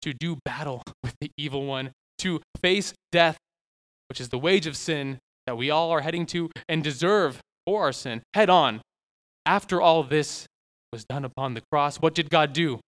to 0.02 0.14
do 0.14 0.38
battle 0.45 0.84
with 1.04 1.16
the 1.22 1.32
evil 1.38 1.66
one, 1.66 1.91
to 2.20 2.41
face 2.62 2.93
death, 3.12 3.38
which 4.10 4.20
is 4.20 4.30
the 4.30 4.39
wage 4.39 4.68
of 4.68 4.76
sin 4.76 5.20
that 5.47 5.58
we 5.58 5.70
all 5.70 5.91
are 5.91 6.02
heading 6.02 6.26
to 6.28 6.50
and 6.68 6.84
deserve 6.84 7.39
for 7.66 7.84
our 7.84 7.91
sin, 7.91 8.22
head 8.34 8.50
on. 8.50 8.82
After 9.45 9.82
all 9.82 10.04
this, 10.04 10.45
was 10.91 11.06
done 11.06 11.26
upon 11.26 11.54
the 11.54 11.62
cross, 11.72 11.97
what 11.97 12.16
did 12.16 12.30
God 12.30 12.54
do? 12.54 12.80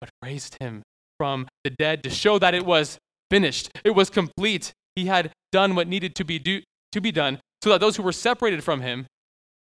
But 0.00 0.10
raised 0.22 0.56
him 0.60 0.82
from 1.18 1.46
the 1.64 1.70
dead 1.70 2.02
to 2.02 2.10
show 2.10 2.38
that 2.38 2.54
it 2.54 2.66
was 2.66 2.98
finished, 3.30 3.70
it 3.84 3.90
was 3.90 4.10
complete. 4.10 4.72
He 4.94 5.06
had 5.06 5.32
done 5.52 5.74
what 5.74 5.88
needed 5.88 6.14
to 6.16 6.24
be, 6.24 6.38
do, 6.38 6.60
to 6.92 7.00
be 7.00 7.12
done 7.12 7.38
so 7.62 7.70
that 7.70 7.80
those 7.80 7.96
who 7.96 8.02
were 8.02 8.12
separated 8.12 8.62
from 8.62 8.82
him 8.82 9.06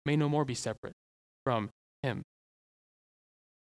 may 0.05 0.17
no 0.17 0.29
more 0.29 0.45
be 0.45 0.55
separate 0.55 0.95
from 1.45 1.71
him. 2.03 2.23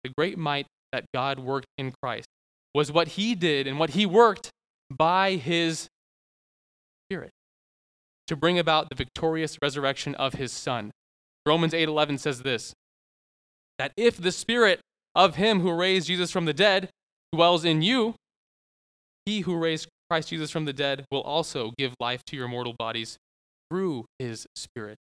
The 0.04 0.10
great 0.16 0.38
might 0.38 0.66
that 0.92 1.04
God 1.12 1.38
worked 1.38 1.66
in 1.76 1.92
Christ 2.02 2.26
was 2.74 2.90
what 2.90 3.08
he 3.08 3.34
did 3.34 3.66
and 3.66 3.78
what 3.78 3.90
he 3.90 4.04
worked 4.04 4.50
by 4.90 5.36
his 5.36 5.88
Spirit 7.08 7.30
to 8.26 8.36
bring 8.36 8.58
about 8.58 8.88
the 8.88 8.94
victorious 8.94 9.58
resurrection 9.62 10.14
of 10.16 10.34
his 10.34 10.52
Son. 10.52 10.90
Romans 11.46 11.74
8:11 11.74 12.18
says 12.18 12.42
this 12.42 12.74
that 13.78 13.92
if 13.96 14.16
the 14.16 14.32
spirit 14.32 14.80
of 15.14 15.36
him 15.36 15.60
who 15.60 15.72
raised 15.72 16.06
Jesus 16.06 16.30
from 16.30 16.44
the 16.44 16.52
dead 16.52 16.88
dwells 17.32 17.64
in 17.64 17.82
you, 17.82 18.14
he 19.26 19.40
who 19.40 19.56
raised 19.56 19.88
Christ 20.08 20.28
Jesus 20.28 20.50
from 20.50 20.64
the 20.64 20.72
dead 20.72 21.04
will 21.10 21.22
also 21.22 21.72
give 21.76 21.94
life 21.98 22.22
to 22.26 22.36
your 22.36 22.48
mortal 22.48 22.74
bodies 22.78 23.16
through 23.70 24.06
his 24.18 24.46
spirit 24.54 24.96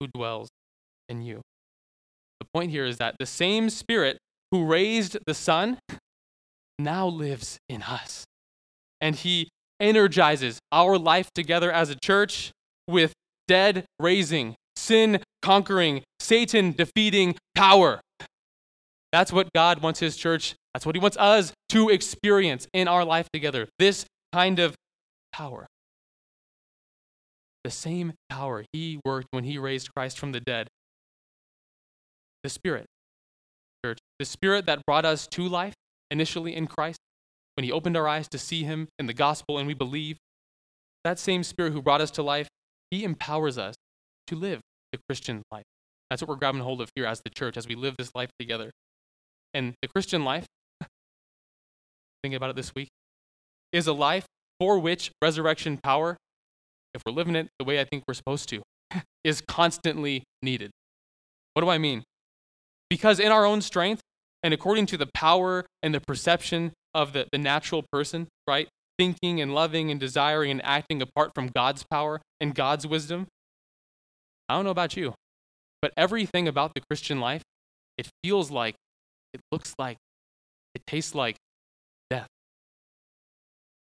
who 0.00 0.08
dwells 0.08 0.48
in 1.08 1.22
you. 1.22 1.40
The 2.40 2.46
point 2.52 2.70
here 2.70 2.84
is 2.84 2.98
that 2.98 3.16
the 3.18 3.26
same 3.26 3.70
spirit 3.70 4.18
who 4.50 4.66
raised 4.66 5.18
the 5.26 5.34
Son 5.34 5.78
now 6.78 7.06
lives 7.06 7.58
in 7.68 7.82
us. 7.82 8.24
And 9.00 9.14
he 9.14 9.48
energizes 9.80 10.58
our 10.72 10.98
life 10.98 11.30
together 11.34 11.70
as 11.70 11.90
a 11.90 11.96
church 11.96 12.52
with 12.88 13.12
dead 13.48 13.84
raising, 14.00 14.54
sin 14.76 15.22
conquering, 15.42 16.02
Satan 16.20 16.72
defeating 16.72 17.36
power. 17.54 18.00
That's 19.12 19.32
what 19.32 19.52
God 19.54 19.82
wants 19.82 20.00
his 20.00 20.16
church, 20.16 20.54
that's 20.74 20.84
what 20.84 20.94
he 20.94 21.00
wants 21.00 21.16
us 21.16 21.52
to 21.70 21.88
experience 21.88 22.66
in 22.72 22.88
our 22.88 23.04
life 23.04 23.28
together. 23.32 23.68
This 23.78 24.04
kind 24.32 24.58
of 24.58 24.74
power. 25.32 25.66
The 27.64 27.70
same 27.70 28.12
power 28.28 28.64
he 28.72 29.00
worked 29.04 29.28
when 29.30 29.44
he 29.44 29.58
raised 29.58 29.92
Christ 29.94 30.18
from 30.18 30.32
the 30.32 30.40
dead. 30.40 30.68
The 32.42 32.50
Spirit, 32.50 32.86
church, 33.84 33.98
the 34.18 34.24
Spirit 34.24 34.66
that 34.66 34.84
brought 34.86 35.04
us 35.04 35.26
to 35.28 35.48
life 35.48 35.74
initially 36.10 36.54
in 36.54 36.66
Christ, 36.66 36.98
when 37.54 37.64
he 37.64 37.72
opened 37.72 37.96
our 37.96 38.06
eyes 38.06 38.28
to 38.28 38.38
see 38.38 38.64
him 38.64 38.88
in 38.98 39.06
the 39.06 39.14
gospel 39.14 39.58
and 39.58 39.66
we 39.66 39.74
believe, 39.74 40.18
that 41.04 41.18
same 41.18 41.42
Spirit 41.42 41.72
who 41.72 41.82
brought 41.82 42.00
us 42.00 42.10
to 42.12 42.22
life, 42.22 42.48
he 42.90 43.04
empowers 43.04 43.58
us 43.58 43.74
to 44.26 44.36
live 44.36 44.60
the 44.92 44.98
Christian 45.08 45.42
life. 45.50 45.64
That's 46.10 46.22
what 46.22 46.28
we're 46.28 46.36
grabbing 46.36 46.60
hold 46.60 46.80
of 46.80 46.90
here 46.94 47.06
as 47.06 47.20
the 47.24 47.30
church, 47.30 47.56
as 47.56 47.66
we 47.66 47.74
live 47.74 47.96
this 47.96 48.10
life 48.14 48.30
together. 48.38 48.70
And 49.54 49.74
the 49.82 49.88
Christian 49.88 50.24
life, 50.24 50.46
thinking 52.22 52.36
about 52.36 52.50
it 52.50 52.56
this 52.56 52.74
week, 52.74 52.88
is 53.72 53.86
a 53.86 53.92
life 53.92 54.26
for 54.60 54.78
which 54.78 55.10
resurrection 55.22 55.78
power, 55.82 56.16
if 56.94 57.02
we're 57.04 57.12
living 57.12 57.36
it 57.36 57.48
the 57.58 57.64
way 57.64 57.80
I 57.80 57.84
think 57.84 58.04
we're 58.06 58.14
supposed 58.14 58.48
to, 58.50 58.62
is 59.24 59.40
constantly 59.40 60.24
needed. 60.42 60.70
What 61.54 61.62
do 61.62 61.68
I 61.68 61.78
mean? 61.78 62.04
Because 62.88 63.18
in 63.18 63.32
our 63.32 63.44
own 63.44 63.60
strength, 63.60 64.00
and 64.46 64.54
according 64.54 64.86
to 64.86 64.96
the 64.96 65.08
power 65.12 65.66
and 65.82 65.92
the 65.92 66.00
perception 66.00 66.72
of 66.94 67.12
the, 67.12 67.26
the 67.32 67.36
natural 67.36 67.84
person, 67.90 68.28
right? 68.46 68.68
Thinking 68.96 69.40
and 69.40 69.52
loving 69.52 69.90
and 69.90 69.98
desiring 69.98 70.52
and 70.52 70.64
acting 70.64 71.02
apart 71.02 71.32
from 71.34 71.48
God's 71.48 71.82
power 71.82 72.20
and 72.40 72.54
God's 72.54 72.86
wisdom. 72.86 73.26
I 74.48 74.54
don't 74.54 74.64
know 74.64 74.70
about 74.70 74.96
you, 74.96 75.14
but 75.82 75.92
everything 75.96 76.46
about 76.46 76.74
the 76.74 76.80
Christian 76.88 77.18
life, 77.18 77.42
it 77.98 78.08
feels 78.22 78.52
like 78.52 78.76
it 79.34 79.40
looks 79.50 79.74
like, 79.80 79.96
it 80.76 80.82
tastes 80.86 81.12
like 81.12 81.34
death. 82.08 82.28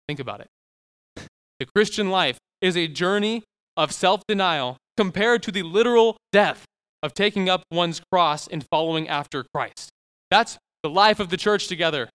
Think 0.06 0.20
about 0.20 0.40
it. 0.40 1.26
The 1.58 1.66
Christian 1.74 2.10
life 2.10 2.38
is 2.60 2.76
a 2.76 2.86
journey 2.86 3.42
of 3.76 3.90
self 3.90 4.22
denial 4.28 4.76
compared 4.96 5.42
to 5.42 5.50
the 5.50 5.64
literal 5.64 6.16
death 6.30 6.64
of 7.02 7.12
taking 7.12 7.48
up 7.48 7.64
one's 7.72 8.00
cross 8.12 8.46
and 8.46 8.64
following 8.70 9.08
after 9.08 9.44
Christ. 9.52 9.90
That's 10.30 10.58
the 10.82 10.90
life 10.90 11.20
of 11.20 11.30
the 11.30 11.36
church 11.36 11.68
together, 11.68 12.08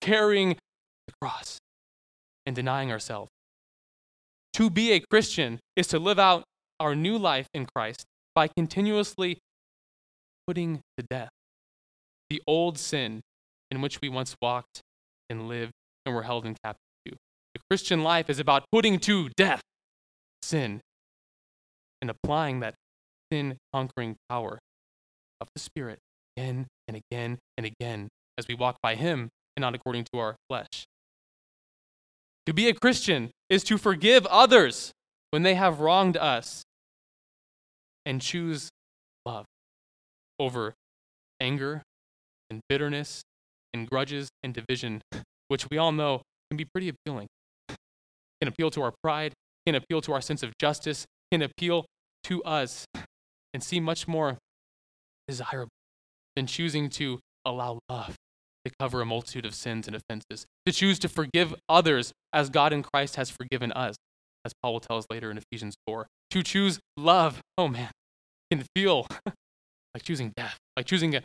carrying 0.00 0.56
the 1.06 1.14
cross 1.20 1.58
and 2.46 2.54
denying 2.54 2.90
ourselves. 2.90 3.30
To 4.54 4.70
be 4.70 4.92
a 4.92 5.00
Christian 5.00 5.58
is 5.76 5.86
to 5.88 5.98
live 5.98 6.18
out 6.18 6.44
our 6.78 6.94
new 6.94 7.18
life 7.18 7.48
in 7.52 7.66
Christ 7.74 8.04
by 8.34 8.48
continuously 8.48 9.38
putting 10.46 10.80
to 10.98 11.04
death 11.08 11.30
the 12.30 12.42
old 12.46 12.78
sin 12.78 13.20
in 13.70 13.80
which 13.80 14.00
we 14.00 14.08
once 14.08 14.36
walked 14.40 14.80
and 15.28 15.48
lived 15.48 15.72
and 16.06 16.14
were 16.14 16.22
held 16.22 16.46
in 16.46 16.54
captivity. 16.64 17.18
The 17.54 17.60
Christian 17.70 18.02
life 18.02 18.28
is 18.28 18.38
about 18.38 18.64
putting 18.70 18.98
to 19.00 19.28
death 19.36 19.60
sin 20.42 20.80
and 22.00 22.10
applying 22.10 22.60
that 22.60 22.74
sin 23.32 23.56
conquering 23.72 24.16
power 24.28 24.58
of 25.40 25.48
the 25.54 25.60
Spirit 25.60 25.98
again 26.36 26.66
and 26.88 26.96
again 26.96 27.38
and 27.56 27.66
again 27.66 28.08
as 28.38 28.46
we 28.48 28.54
walk 28.54 28.76
by 28.82 28.94
Him 28.94 29.28
and 29.56 29.62
not 29.62 29.74
according 29.74 30.04
to 30.12 30.18
our 30.18 30.36
flesh. 30.48 30.86
To 32.46 32.52
be 32.52 32.68
a 32.68 32.74
Christian 32.74 33.30
is 33.48 33.64
to 33.64 33.78
forgive 33.78 34.26
others 34.26 34.92
when 35.30 35.42
they 35.42 35.54
have 35.54 35.80
wronged 35.80 36.16
us 36.16 36.62
and 38.04 38.20
choose 38.20 38.68
love 39.24 39.46
over 40.38 40.74
anger 41.40 41.82
and 42.50 42.60
bitterness 42.68 43.22
and 43.72 43.88
grudges 43.88 44.28
and 44.42 44.52
division, 44.52 45.00
which 45.48 45.68
we 45.70 45.78
all 45.78 45.92
know 45.92 46.22
can 46.50 46.56
be 46.56 46.64
pretty 46.64 46.88
appealing. 46.88 47.26
Can 47.68 48.48
appeal 48.48 48.70
to 48.70 48.82
our 48.82 48.92
pride, 49.02 49.32
can 49.66 49.74
appeal 49.74 50.00
to 50.02 50.12
our 50.12 50.20
sense 50.20 50.42
of 50.42 50.52
justice, 50.60 51.06
can 51.32 51.40
appeal 51.40 51.86
to 52.24 52.42
us 52.44 52.84
and 53.54 53.62
seem 53.62 53.84
much 53.84 54.06
more 54.06 54.36
desirable 55.26 55.70
than 56.36 56.46
choosing 56.46 56.88
to 56.90 57.20
allow 57.44 57.78
love 57.88 58.16
to 58.64 58.72
cover 58.80 59.00
a 59.00 59.06
multitude 59.06 59.44
of 59.44 59.54
sins 59.54 59.86
and 59.86 59.94
offenses, 59.94 60.46
to 60.66 60.72
choose 60.72 60.98
to 60.98 61.08
forgive 61.08 61.54
others 61.68 62.12
as 62.32 62.48
God 62.48 62.72
in 62.72 62.82
Christ 62.82 63.16
has 63.16 63.30
forgiven 63.30 63.70
us, 63.72 63.96
as 64.44 64.52
Paul 64.62 64.74
will 64.74 64.80
tell 64.80 64.96
us 64.96 65.06
later 65.10 65.30
in 65.30 65.38
Ephesians 65.38 65.74
4. 65.86 66.06
To 66.30 66.42
choose 66.42 66.80
love, 66.96 67.40
oh 67.58 67.68
man, 67.68 67.90
can 68.50 68.64
feel 68.74 69.06
like 69.26 70.02
choosing 70.02 70.32
death, 70.36 70.56
like 70.76 70.86
choosing 70.86 71.14
a, 71.14 71.22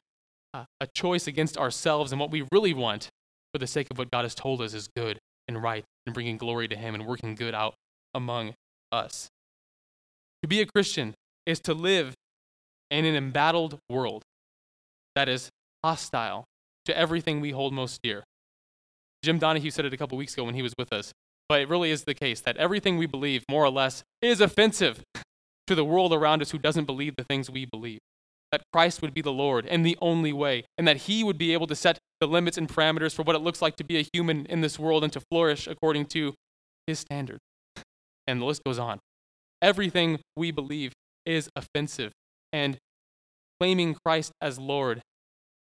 a 0.53 0.87
choice 0.93 1.27
against 1.27 1.57
ourselves 1.57 2.11
and 2.11 2.19
what 2.19 2.31
we 2.31 2.45
really 2.51 2.73
want 2.73 3.09
for 3.53 3.59
the 3.59 3.67
sake 3.67 3.87
of 3.89 3.97
what 3.97 4.11
God 4.11 4.25
has 4.25 4.35
told 4.35 4.61
us 4.61 4.73
is 4.73 4.89
good 4.95 5.17
and 5.47 5.61
right 5.63 5.83
and 6.05 6.13
bringing 6.13 6.37
glory 6.37 6.67
to 6.67 6.75
Him 6.75 6.93
and 6.93 7.07
working 7.07 7.35
good 7.35 7.55
out 7.55 7.73
among 8.13 8.53
us. 8.91 9.29
To 10.43 10.47
be 10.47 10.61
a 10.61 10.65
Christian 10.65 11.15
is 11.45 11.59
to 11.61 11.73
live 11.73 12.13
in 12.91 13.05
an 13.05 13.15
embattled 13.15 13.79
world 13.89 14.23
that 15.19 15.27
is 15.27 15.49
hostile 15.83 16.45
to 16.85 16.97
everything 16.97 17.41
we 17.41 17.51
hold 17.51 17.73
most 17.73 17.99
dear. 18.01 18.23
Jim 19.21 19.37
Donahue 19.37 19.69
said 19.69 19.83
it 19.83 19.93
a 19.93 19.97
couple 19.97 20.17
weeks 20.17 20.33
ago 20.33 20.45
when 20.45 20.55
he 20.55 20.61
was 20.61 20.73
with 20.79 20.93
us, 20.93 21.11
but 21.49 21.59
it 21.59 21.67
really 21.67 21.91
is 21.91 22.05
the 22.05 22.13
case 22.13 22.39
that 22.39 22.55
everything 22.55 22.97
we 22.97 23.05
believe, 23.05 23.43
more 23.51 23.65
or 23.65 23.69
less, 23.69 24.01
is 24.21 24.39
offensive 24.39 25.03
to 25.67 25.75
the 25.75 25.83
world 25.83 26.13
around 26.13 26.41
us 26.41 26.51
who 26.51 26.57
doesn't 26.57 26.85
believe 26.85 27.15
the 27.17 27.25
things 27.25 27.49
we 27.49 27.65
believe. 27.65 27.99
That 28.53 28.61
Christ 28.71 29.01
would 29.01 29.13
be 29.13 29.21
the 29.21 29.33
Lord 29.33 29.65
and 29.65 29.85
the 29.85 29.97
only 30.01 30.31
way, 30.31 30.63
and 30.77 30.87
that 30.87 31.03
He 31.09 31.21
would 31.21 31.37
be 31.37 31.51
able 31.51 31.67
to 31.67 31.75
set 31.75 31.99
the 32.21 32.27
limits 32.27 32.57
and 32.57 32.69
parameters 32.69 33.13
for 33.13 33.23
what 33.23 33.35
it 33.35 33.39
looks 33.39 33.61
like 33.61 33.75
to 33.75 33.83
be 33.83 33.99
a 33.99 34.07
human 34.13 34.45
in 34.45 34.61
this 34.61 34.79
world 34.79 35.03
and 35.03 35.11
to 35.11 35.21
flourish 35.29 35.67
according 35.67 36.05
to 36.15 36.33
His 36.87 36.97
standard. 36.97 37.39
And 38.25 38.39
the 38.39 38.45
list 38.45 38.63
goes 38.63 38.79
on. 38.79 38.99
Everything 39.61 40.21
we 40.37 40.51
believe 40.51 40.93
is 41.25 41.49
offensive, 41.57 42.13
and 42.53 42.77
claiming 43.59 43.97
Christ 44.05 44.31
as 44.41 44.57
Lord 44.57 45.01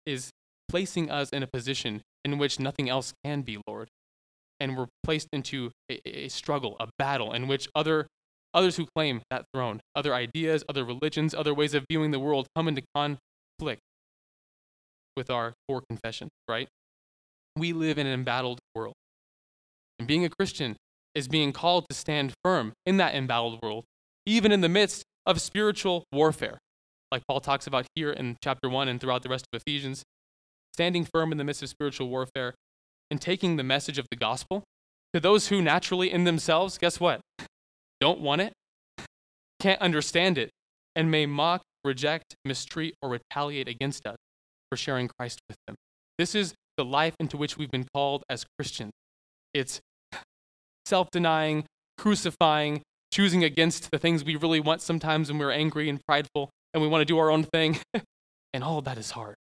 is 0.06 0.30
placing 0.70 1.10
us 1.10 1.30
in 1.30 1.44
a 1.44 1.48
position 1.48 2.02
in 2.24 2.38
which 2.38 2.60
nothing 2.60 2.90
else 2.90 3.14
can 3.24 3.42
be 3.42 3.62
Lord. 3.68 3.88
And 4.60 4.78
we're 4.78 4.88
placed 5.04 5.28
into 5.32 5.72
a, 5.92 6.26
a, 6.26 6.28
struggle, 6.30 6.76
a 6.80 6.88
battle, 6.98 7.34
in 7.34 7.48
which 7.48 7.68
other, 7.76 8.08
others 8.54 8.78
who 8.78 8.88
claim 8.96 9.22
that 9.30 9.46
throne, 9.54 9.82
other 9.96 10.14
ideas, 10.14 10.64
other 10.70 10.86
religions, 10.86 11.34
other 11.34 11.54
ways 11.54 11.74
of 11.74 11.86
viewing 11.90 12.12
the 12.12 12.20
world 12.20 12.48
come 12.56 12.68
into 12.68 12.82
conflict 12.96 13.82
with 15.16 15.30
our 15.30 15.54
core 15.68 15.84
confession, 15.88 16.30
right? 16.48 16.68
We 17.58 17.74
live 17.74 17.98
in 17.98 18.08
an 18.08 18.14
embattled 18.14 18.60
world. 18.74 18.94
And 20.00 20.08
being 20.08 20.26
a 20.26 20.30
Christian 20.30 20.76
is 21.14 21.28
being 21.28 21.54
called 21.54 21.86
to 21.90 21.96
stand 21.96 22.34
firm 22.44 22.74
in 22.86 22.98
that 22.98 23.16
embattled 23.16 23.60
world, 23.62 23.86
even 24.26 24.52
in 24.52 24.62
the 24.62 24.70
midst 24.70 25.04
of 25.26 25.40
spiritual 25.42 26.04
warfare, 26.12 26.58
like 27.12 27.24
Paul 27.28 27.40
talks 27.40 27.68
about 27.68 27.86
here 27.96 28.12
in 28.12 28.38
chapter 28.44 28.70
1 28.70 28.88
and 28.88 29.00
throughout 29.00 29.24
the 29.24 29.30
rest 29.30 29.46
of 29.52 29.62
Ephesians 29.62 30.04
standing 30.76 31.06
firm 31.06 31.32
in 31.32 31.38
the 31.38 31.44
midst 31.46 31.64
of 31.64 31.70
spiritual 31.70 32.10
warfare, 32.10 32.54
and 33.10 33.22
taking 33.22 33.56
the 33.56 33.64
message 33.64 33.98
of 33.98 34.06
the 34.12 34.18
gospel 34.18 34.62
to 35.14 35.22
those 35.22 35.48
who 35.48 35.62
naturally 35.62 36.12
in 36.12 36.26
themselves, 36.26 36.78
guess 36.78 37.00
what? 37.00 37.22
Don't 38.02 38.20
want 38.20 38.42
it, 38.42 38.52
can't 39.62 39.80
understand 39.80 40.38
it, 40.38 40.50
and 40.94 41.10
may 41.10 41.26
mock, 41.26 41.62
reject, 41.86 42.36
mistreat, 42.44 42.94
or 43.02 43.10
retaliate 43.10 43.70
against 43.70 44.06
us 44.06 44.18
for 44.70 44.76
sharing 44.76 45.08
Christ 45.18 45.40
with 45.48 45.56
them. 45.66 45.78
This 46.18 46.36
is 46.36 46.54
the 46.76 46.84
life 46.84 47.16
into 47.22 47.38
which 47.38 47.58
we've 47.58 47.72
been 47.72 47.88
called 47.94 48.24
as 48.30 48.44
Christians. 48.60 48.92
It's 49.54 49.80
self 50.86 51.08
denying, 51.10 51.64
crucifying, 51.98 52.82
choosing 53.14 53.46
against 53.46 53.92
the 53.92 53.98
things 53.98 54.26
we 54.26 54.36
really 54.36 54.60
want 54.60 54.82
sometimes 54.82 55.30
when 55.30 55.40
we're 55.40 55.52
angry 55.52 55.88
and 55.88 56.02
prideful 56.06 56.50
and 56.76 56.84
we 56.84 56.88
want 56.88 57.02
to 57.02 57.06
do 57.06 57.18
our 57.18 57.32
own 57.32 57.44
thing. 57.44 57.80
and 58.54 58.64
all 58.64 58.78
of 58.78 58.86
that 58.86 59.00
is 59.00 59.10
hard 59.12 59.36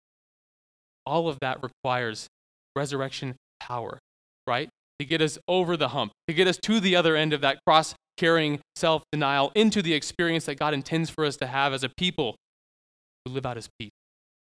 all 1.07 1.29
of 1.29 1.39
that 1.41 1.63
requires 1.63 2.29
resurrection 2.77 3.37
power, 3.61 3.99
right? 4.47 4.69
To 5.01 5.05
get 5.05 5.21
us 5.21 5.39
over 5.49 5.77
the 5.77 5.89
hump, 5.89 6.13
to 6.29 6.35
get 6.35 6.47
us 6.47 6.59
to 6.65 6.81
the 6.81 6.97
other 6.97 7.17
end 7.17 7.33
of 7.33 7.41
that 7.41 7.59
cross 7.67 7.95
carrying 8.17 8.61
self 8.77 9.03
denial 9.11 9.51
into 9.55 9.83
the 9.83 9.93
experience 9.93 10.45
that 10.47 10.59
God 10.59 10.73
intends 10.73 11.11
for 11.11 11.25
us 11.25 11.37
to 11.39 11.47
have 11.47 11.73
as 11.73 11.83
a 11.83 11.89
people 11.89 12.37
who 13.25 13.33
live 13.33 13.45
out 13.45 13.57
his 13.57 13.69
peace 13.79 13.91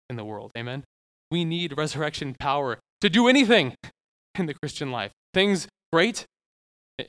in 0.08 0.16
the 0.16 0.24
world. 0.24 0.50
Amen? 0.56 0.84
We 1.30 1.44
need 1.44 1.76
resurrection 1.76 2.34
power 2.38 2.78
to 3.00 3.08
do 3.08 3.28
anything 3.28 3.74
in 4.38 4.46
the 4.46 4.54
Christian 4.54 4.90
life, 4.90 5.12
things 5.32 5.68
great 5.92 6.24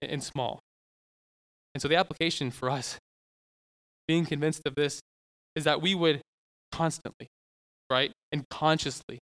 and 0.01 0.23
small. 0.23 0.59
And 1.73 1.81
so 1.81 1.87
the 1.87 1.95
application 1.95 2.51
for 2.51 2.69
us, 2.69 2.97
being 4.07 4.25
convinced 4.25 4.61
of 4.65 4.75
this, 4.75 4.99
is 5.55 5.63
that 5.63 5.81
we 5.81 5.95
would 5.95 6.21
constantly, 6.71 7.27
right, 7.89 8.11
and 8.31 8.47
consciously 8.49 9.19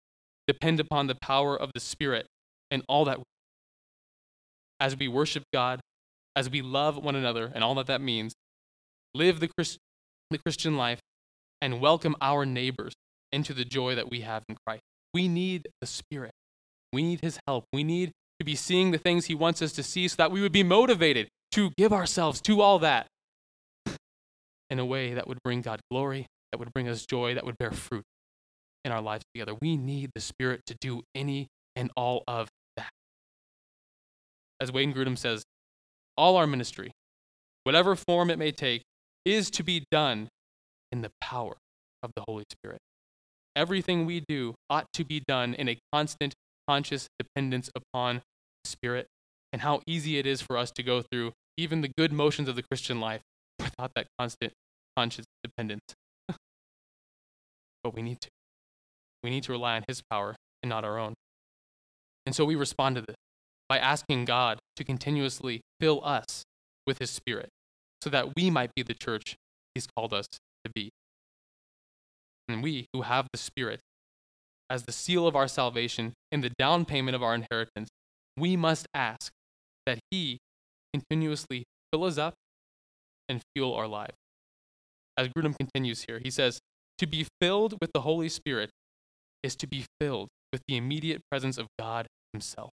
depend 0.47 0.79
upon 0.79 1.07
the 1.07 1.15
power 1.15 1.59
of 1.59 1.71
the 1.73 1.79
Spirit 1.79 2.25
and 2.71 2.83
all 2.87 3.05
that. 3.05 3.19
As 4.79 4.97
we 4.97 5.07
worship 5.07 5.43
God, 5.53 5.79
as 6.35 6.49
we 6.49 6.61
love 6.61 6.97
one 6.97 7.15
another 7.15 7.51
and 7.53 7.63
all 7.63 7.75
that 7.75 7.87
that 7.87 8.01
means, 8.01 8.33
live 9.13 9.39
the, 9.39 9.47
Christ, 9.47 9.77
the 10.29 10.37
Christian 10.39 10.77
life, 10.77 10.99
and 11.61 11.79
welcome 11.79 12.15
our 12.21 12.45
neighbors 12.45 12.93
into 13.31 13.53
the 13.53 13.65
joy 13.65 13.95
that 13.95 14.09
we 14.09 14.21
have 14.21 14.43
in 14.49 14.57
Christ. 14.65 14.81
We 15.13 15.27
need 15.27 15.67
the 15.79 15.87
Spirit. 15.87 16.31
We 16.91 17.03
need 17.03 17.21
His 17.21 17.39
help. 17.47 17.65
We 17.71 17.83
need 17.83 18.11
to 18.39 18.45
be 18.45 18.55
seeing 18.55 18.91
the 18.91 18.97
things 18.97 19.25
He 19.25 19.35
wants 19.35 19.61
us 19.61 19.71
to 19.73 19.83
see 19.83 20.07
so 20.07 20.15
that 20.17 20.31
we 20.31 20.41
would 20.41 20.51
be 20.51 20.63
motivated 20.63 21.27
to 21.51 21.71
give 21.77 21.93
ourselves 21.93 22.41
to 22.41 22.61
all 22.61 22.79
that 22.79 23.07
in 24.73 24.79
a 24.79 24.85
way 24.85 25.13
that 25.13 25.27
would 25.27 25.37
bring 25.43 25.61
God 25.61 25.79
glory, 25.91 26.25
that 26.51 26.57
would 26.57 26.73
bring 26.73 26.89
us 26.89 27.05
joy, 27.05 27.35
that 27.35 27.45
would 27.45 27.59
bear 27.59 27.69
fruit 27.69 28.03
in 28.83 28.91
our 28.91 29.01
lives 29.01 29.23
together. 29.31 29.53
We 29.61 29.77
need 29.77 30.09
the 30.15 30.19
Spirit 30.19 30.61
to 30.65 30.75
do 30.81 31.03
any 31.13 31.47
and 31.75 31.91
all 31.95 32.23
of 32.27 32.49
that. 32.75 32.89
As 34.59 34.71
Wayne 34.71 34.91
Grudem 34.91 35.15
says, 35.15 35.43
all 36.17 36.37
our 36.37 36.47
ministry, 36.47 36.91
whatever 37.65 37.95
form 37.95 38.31
it 38.31 38.39
may 38.39 38.51
take, 38.51 38.81
is 39.25 39.51
to 39.51 39.63
be 39.63 39.85
done 39.91 40.27
in 40.91 41.03
the 41.03 41.11
power 41.21 41.53
of 42.01 42.09
the 42.15 42.23
Holy 42.27 42.45
Spirit. 42.51 42.79
Everything 43.55 44.07
we 44.07 44.23
do 44.27 44.55
ought 44.71 44.87
to 44.93 45.05
be 45.05 45.21
done 45.27 45.53
in 45.53 45.69
a 45.69 45.77
constant, 45.93 46.33
conscious 46.67 47.07
dependence 47.19 47.69
upon 47.75 48.23
the 48.63 48.69
Spirit, 48.71 49.05
and 49.51 49.61
how 49.61 49.81
easy 49.85 50.17
it 50.17 50.25
is 50.25 50.41
for 50.41 50.57
us 50.57 50.71
to 50.71 50.81
go 50.81 51.03
through 51.03 51.31
even 51.57 51.81
the 51.81 51.91
good 51.95 52.11
motions 52.11 52.49
of 52.49 52.55
the 52.55 52.63
Christian 52.63 52.99
life 52.99 53.21
without 53.59 53.91
that 53.95 54.07
constant, 54.17 54.51
conscious 54.95 55.25
dependence. 55.43 55.95
but 57.83 57.93
we 57.93 58.01
need 58.01 58.21
to. 58.21 58.29
We 59.23 59.29
need 59.29 59.43
to 59.43 59.51
rely 59.51 59.75
on 59.75 59.83
His 59.87 60.01
power 60.09 60.35
and 60.61 60.69
not 60.69 60.83
our 60.83 60.97
own. 60.97 61.13
And 62.25 62.35
so 62.35 62.45
we 62.45 62.55
respond 62.55 62.95
to 62.95 63.01
this 63.01 63.15
by 63.69 63.77
asking 63.77 64.25
God 64.25 64.59
to 64.75 64.83
continuously 64.83 65.61
fill 65.79 66.03
us 66.03 66.43
with 66.85 66.99
His 66.99 67.09
Spirit 67.09 67.49
so 68.01 68.09
that 68.09 68.35
we 68.35 68.49
might 68.49 68.75
be 68.75 68.83
the 68.83 68.93
church 68.93 69.35
He's 69.73 69.87
called 69.87 70.13
us 70.13 70.27
to 70.65 70.71
be. 70.73 70.91
And 72.47 72.61
we 72.61 72.87
who 72.93 73.03
have 73.03 73.27
the 73.31 73.39
Spirit 73.39 73.79
as 74.69 74.83
the 74.83 74.91
seal 74.91 75.27
of 75.27 75.35
our 75.35 75.47
salvation 75.47 76.13
and 76.31 76.43
the 76.43 76.51
down 76.57 76.85
payment 76.85 77.15
of 77.15 77.23
our 77.23 77.35
inheritance, 77.35 77.89
we 78.37 78.57
must 78.57 78.87
ask 78.93 79.31
that 79.85 79.99
He 80.11 80.39
continuously 80.93 81.63
fill 81.91 82.03
us 82.03 82.17
up 82.17 82.33
and 83.29 83.41
fuel 83.55 83.73
our 83.73 83.87
lives. 83.87 84.15
As 85.17 85.29
Grudem 85.29 85.55
continues 85.57 86.05
here, 86.07 86.19
he 86.23 86.31
says, 86.31 86.59
To 86.99 87.07
be 87.07 87.27
filled 87.41 87.77
with 87.81 87.91
the 87.93 88.01
Holy 88.01 88.29
Spirit 88.29 88.69
is 89.43 89.55
to 89.57 89.67
be 89.67 89.85
filled 89.99 90.29
with 90.51 90.61
the 90.67 90.77
immediate 90.77 91.21
presence 91.29 91.57
of 91.57 91.67
God 91.77 92.07
Himself. 92.31 92.71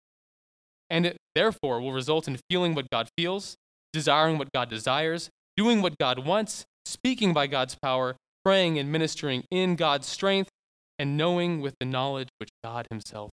And 0.91 1.07
it 1.07 1.17
therefore 1.35 1.81
will 1.81 1.93
result 1.93 2.29
in 2.29 2.39
feeling 2.51 2.75
what 2.75 2.91
God 2.91 3.09
feels, 3.17 3.57
desiring 3.93 4.39
what 4.39 4.53
God 4.53 4.69
desires, 4.71 5.31
doing 5.57 5.83
what 5.83 5.99
God 5.99 6.25
wants, 6.25 6.65
speaking 6.85 7.33
by 7.33 7.47
God's 7.47 7.77
power, 7.83 8.17
praying 8.45 8.79
and 8.79 8.91
ministering 8.91 9.45
in 9.51 9.77
God's 9.77 10.07
strength, 10.07 10.51
and 10.99 11.17
knowing 11.17 11.61
with 11.61 11.75
the 11.81 11.87
knowledge 11.87 12.29
which 12.39 12.51
God 12.65 12.87
Himself. 12.91 13.31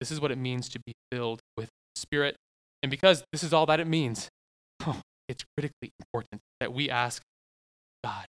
This 0.00 0.10
is 0.10 0.20
what 0.20 0.30
it 0.30 0.38
means 0.38 0.68
to 0.70 0.80
be 0.84 0.92
filled 1.10 1.40
with 1.56 1.68
Spirit. 1.96 2.36
And 2.82 2.90
because 2.90 3.24
this 3.32 3.42
is 3.42 3.52
all 3.52 3.66
that 3.66 3.80
it 3.80 3.86
means, 3.86 4.28
it's 5.28 5.44
critically 5.56 5.90
important 6.00 6.40
that 6.60 6.72
we 6.72 6.90
ask 6.90 7.22
God, 8.04 8.26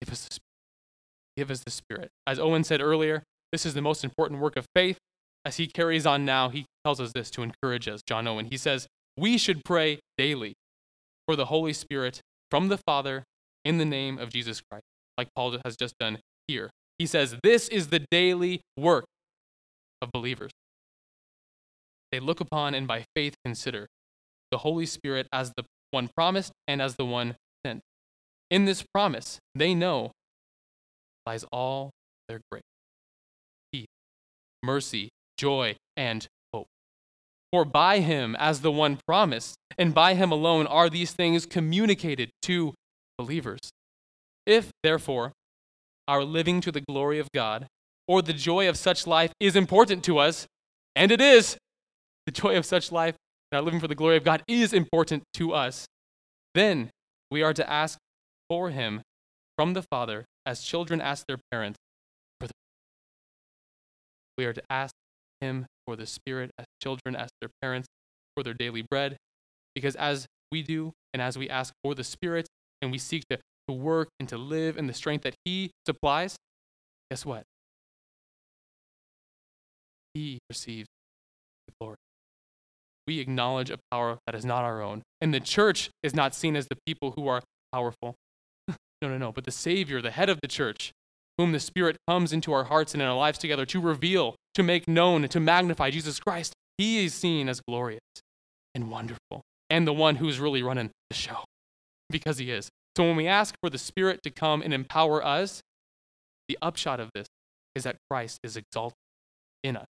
give 0.00 0.12
us 0.12 0.24
the 0.26 0.34
Spirit. 0.34 0.42
Give 1.36 1.50
us 1.50 1.62
the 1.64 1.70
Spirit. 1.70 2.10
As 2.26 2.38
Owen 2.38 2.64
said 2.64 2.80
earlier, 2.80 3.22
this 3.52 3.64
is 3.64 3.74
the 3.74 3.82
most 3.82 4.04
important 4.04 4.40
work 4.40 4.56
of 4.56 4.66
faith. 4.74 4.98
As 5.44 5.56
he 5.56 5.66
carries 5.66 6.04
on 6.04 6.24
now, 6.24 6.48
he 6.48 6.66
tells 6.84 7.00
us 7.00 7.12
this 7.12 7.30
to 7.32 7.42
encourage 7.42 7.88
us, 7.88 8.02
John 8.06 8.26
Owen. 8.26 8.46
He 8.50 8.56
says, 8.56 8.86
We 9.16 9.38
should 9.38 9.64
pray 9.64 10.00
daily 10.16 10.54
for 11.26 11.36
the 11.36 11.46
Holy 11.46 11.72
Spirit 11.72 12.20
from 12.50 12.68
the 12.68 12.78
Father 12.78 13.24
in 13.64 13.78
the 13.78 13.84
name 13.84 14.18
of 14.18 14.30
Jesus 14.30 14.60
Christ, 14.60 14.84
like 15.16 15.28
Paul 15.34 15.58
has 15.64 15.76
just 15.76 15.94
done 15.98 16.18
here. 16.46 16.70
He 16.98 17.06
says, 17.06 17.36
This 17.42 17.68
is 17.68 17.88
the 17.88 18.04
daily 18.10 18.60
work 18.76 19.04
of 20.02 20.10
believers. 20.12 20.50
They 22.10 22.20
look 22.20 22.40
upon 22.40 22.74
and 22.74 22.86
by 22.86 23.04
faith 23.14 23.34
consider 23.44 23.86
the 24.50 24.58
Holy 24.58 24.86
Spirit 24.86 25.28
as 25.32 25.52
the 25.56 25.64
one 25.90 26.08
promised 26.16 26.52
and 26.66 26.80
as 26.80 26.96
the 26.96 27.04
one. 27.04 27.36
In 28.50 28.64
this 28.64 28.84
promise, 28.94 29.38
they 29.54 29.74
know 29.74 30.12
lies 31.26 31.44
all 31.52 31.90
their 32.28 32.40
grace, 32.50 32.62
peace, 33.72 33.86
mercy, 34.62 35.10
joy, 35.36 35.76
and 35.96 36.26
hope. 36.54 36.66
For 37.52 37.64
by 37.64 38.00
him, 38.00 38.34
as 38.38 38.60
the 38.60 38.72
one 38.72 38.98
promised, 39.06 39.56
and 39.76 39.94
by 39.94 40.14
him 40.14 40.32
alone 40.32 40.66
are 40.66 40.88
these 40.88 41.12
things 41.12 41.44
communicated 41.44 42.30
to 42.42 42.74
believers. 43.18 43.60
If, 44.46 44.70
therefore, 44.82 45.32
our 46.06 46.24
living 46.24 46.62
to 46.62 46.72
the 46.72 46.80
glory 46.80 47.18
of 47.18 47.30
God 47.32 47.66
or 48.06 48.22
the 48.22 48.32
joy 48.32 48.68
of 48.68 48.78
such 48.78 49.06
life 49.06 49.32
is 49.38 49.56
important 49.56 50.02
to 50.04 50.18
us, 50.18 50.46
and 50.96 51.12
it 51.12 51.20
is, 51.20 51.58
the 52.24 52.32
joy 52.32 52.56
of 52.56 52.64
such 52.64 52.90
life 52.90 53.14
our 53.52 53.62
living 53.62 53.80
for 53.80 53.88
the 53.88 53.94
glory 53.94 54.16
of 54.16 54.24
God 54.24 54.42
is 54.46 54.72
important 54.72 55.22
to 55.34 55.54
us, 55.54 55.86
then 56.54 56.90
we 57.30 57.42
are 57.42 57.54
to 57.54 57.70
ask 57.70 57.98
for 58.48 58.70
him 58.70 59.02
from 59.56 59.74
the 59.74 59.82
Father 59.82 60.24
as 60.46 60.62
children 60.62 61.00
ask 61.00 61.26
their 61.26 61.38
parents 61.50 61.78
for 62.40 62.46
the 62.46 62.52
we 64.36 64.44
are 64.44 64.52
to 64.52 64.62
ask 64.70 64.92
him 65.40 65.66
for 65.86 65.96
the 65.96 66.06
spirit 66.06 66.50
as 66.58 66.66
children 66.82 67.16
ask 67.16 67.30
their 67.40 67.50
parents 67.60 67.88
for 68.36 68.42
their 68.42 68.54
daily 68.54 68.82
bread. 68.82 69.16
Because 69.74 69.96
as 69.96 70.26
we 70.50 70.62
do 70.62 70.92
and 71.12 71.20
as 71.20 71.36
we 71.36 71.48
ask 71.48 71.72
for 71.82 71.94
the 71.94 72.04
spirit 72.04 72.46
and 72.80 72.90
we 72.90 72.98
seek 72.98 73.24
to, 73.30 73.38
to 73.68 73.74
work 73.74 74.08
and 74.18 74.28
to 74.28 74.38
live 74.38 74.76
in 74.76 74.86
the 74.86 74.94
strength 74.94 75.22
that 75.22 75.34
he 75.44 75.70
supplies 75.86 76.36
guess 77.10 77.24
what? 77.24 77.44
He 80.14 80.38
receives 80.48 80.88
the 81.66 81.72
glory. 81.80 81.96
We 83.06 83.20
acknowledge 83.20 83.70
a 83.70 83.78
power 83.90 84.18
that 84.26 84.34
is 84.34 84.44
not 84.44 84.64
our 84.64 84.82
own. 84.82 85.02
And 85.20 85.32
the 85.32 85.40
church 85.40 85.90
is 86.02 86.14
not 86.14 86.34
seen 86.34 86.56
as 86.56 86.68
the 86.68 86.76
people 86.86 87.12
who 87.12 87.28
are 87.28 87.42
powerful 87.72 88.14
no, 89.02 89.08
no, 89.08 89.18
no. 89.18 89.32
But 89.32 89.44
the 89.44 89.50
Savior, 89.50 90.00
the 90.00 90.10
head 90.10 90.28
of 90.28 90.40
the 90.40 90.48
church, 90.48 90.92
whom 91.36 91.52
the 91.52 91.60
Spirit 91.60 91.96
comes 92.08 92.32
into 92.32 92.52
our 92.52 92.64
hearts 92.64 92.94
and 92.94 93.02
in 93.02 93.08
our 93.08 93.16
lives 93.16 93.38
together 93.38 93.64
to 93.66 93.80
reveal, 93.80 94.34
to 94.54 94.62
make 94.62 94.88
known, 94.88 95.26
to 95.28 95.40
magnify 95.40 95.90
Jesus 95.90 96.18
Christ, 96.18 96.52
he 96.76 97.04
is 97.04 97.14
seen 97.14 97.48
as 97.48 97.60
glorious 97.60 98.00
and 98.74 98.90
wonderful 98.90 99.42
and 99.70 99.86
the 99.86 99.92
one 99.92 100.16
who's 100.16 100.40
really 100.40 100.62
running 100.62 100.90
the 101.10 101.16
show 101.16 101.44
because 102.10 102.38
he 102.38 102.50
is. 102.50 102.68
So 102.96 103.04
when 103.04 103.16
we 103.16 103.26
ask 103.26 103.54
for 103.62 103.70
the 103.70 103.78
Spirit 103.78 104.20
to 104.24 104.30
come 104.30 104.62
and 104.62 104.74
empower 104.74 105.24
us, 105.24 105.60
the 106.48 106.58
upshot 106.60 107.00
of 107.00 107.10
this 107.14 107.26
is 107.74 107.84
that 107.84 107.96
Christ 108.10 108.38
is 108.42 108.56
exalted 108.56 108.96
in 109.62 109.76
us. 109.76 109.86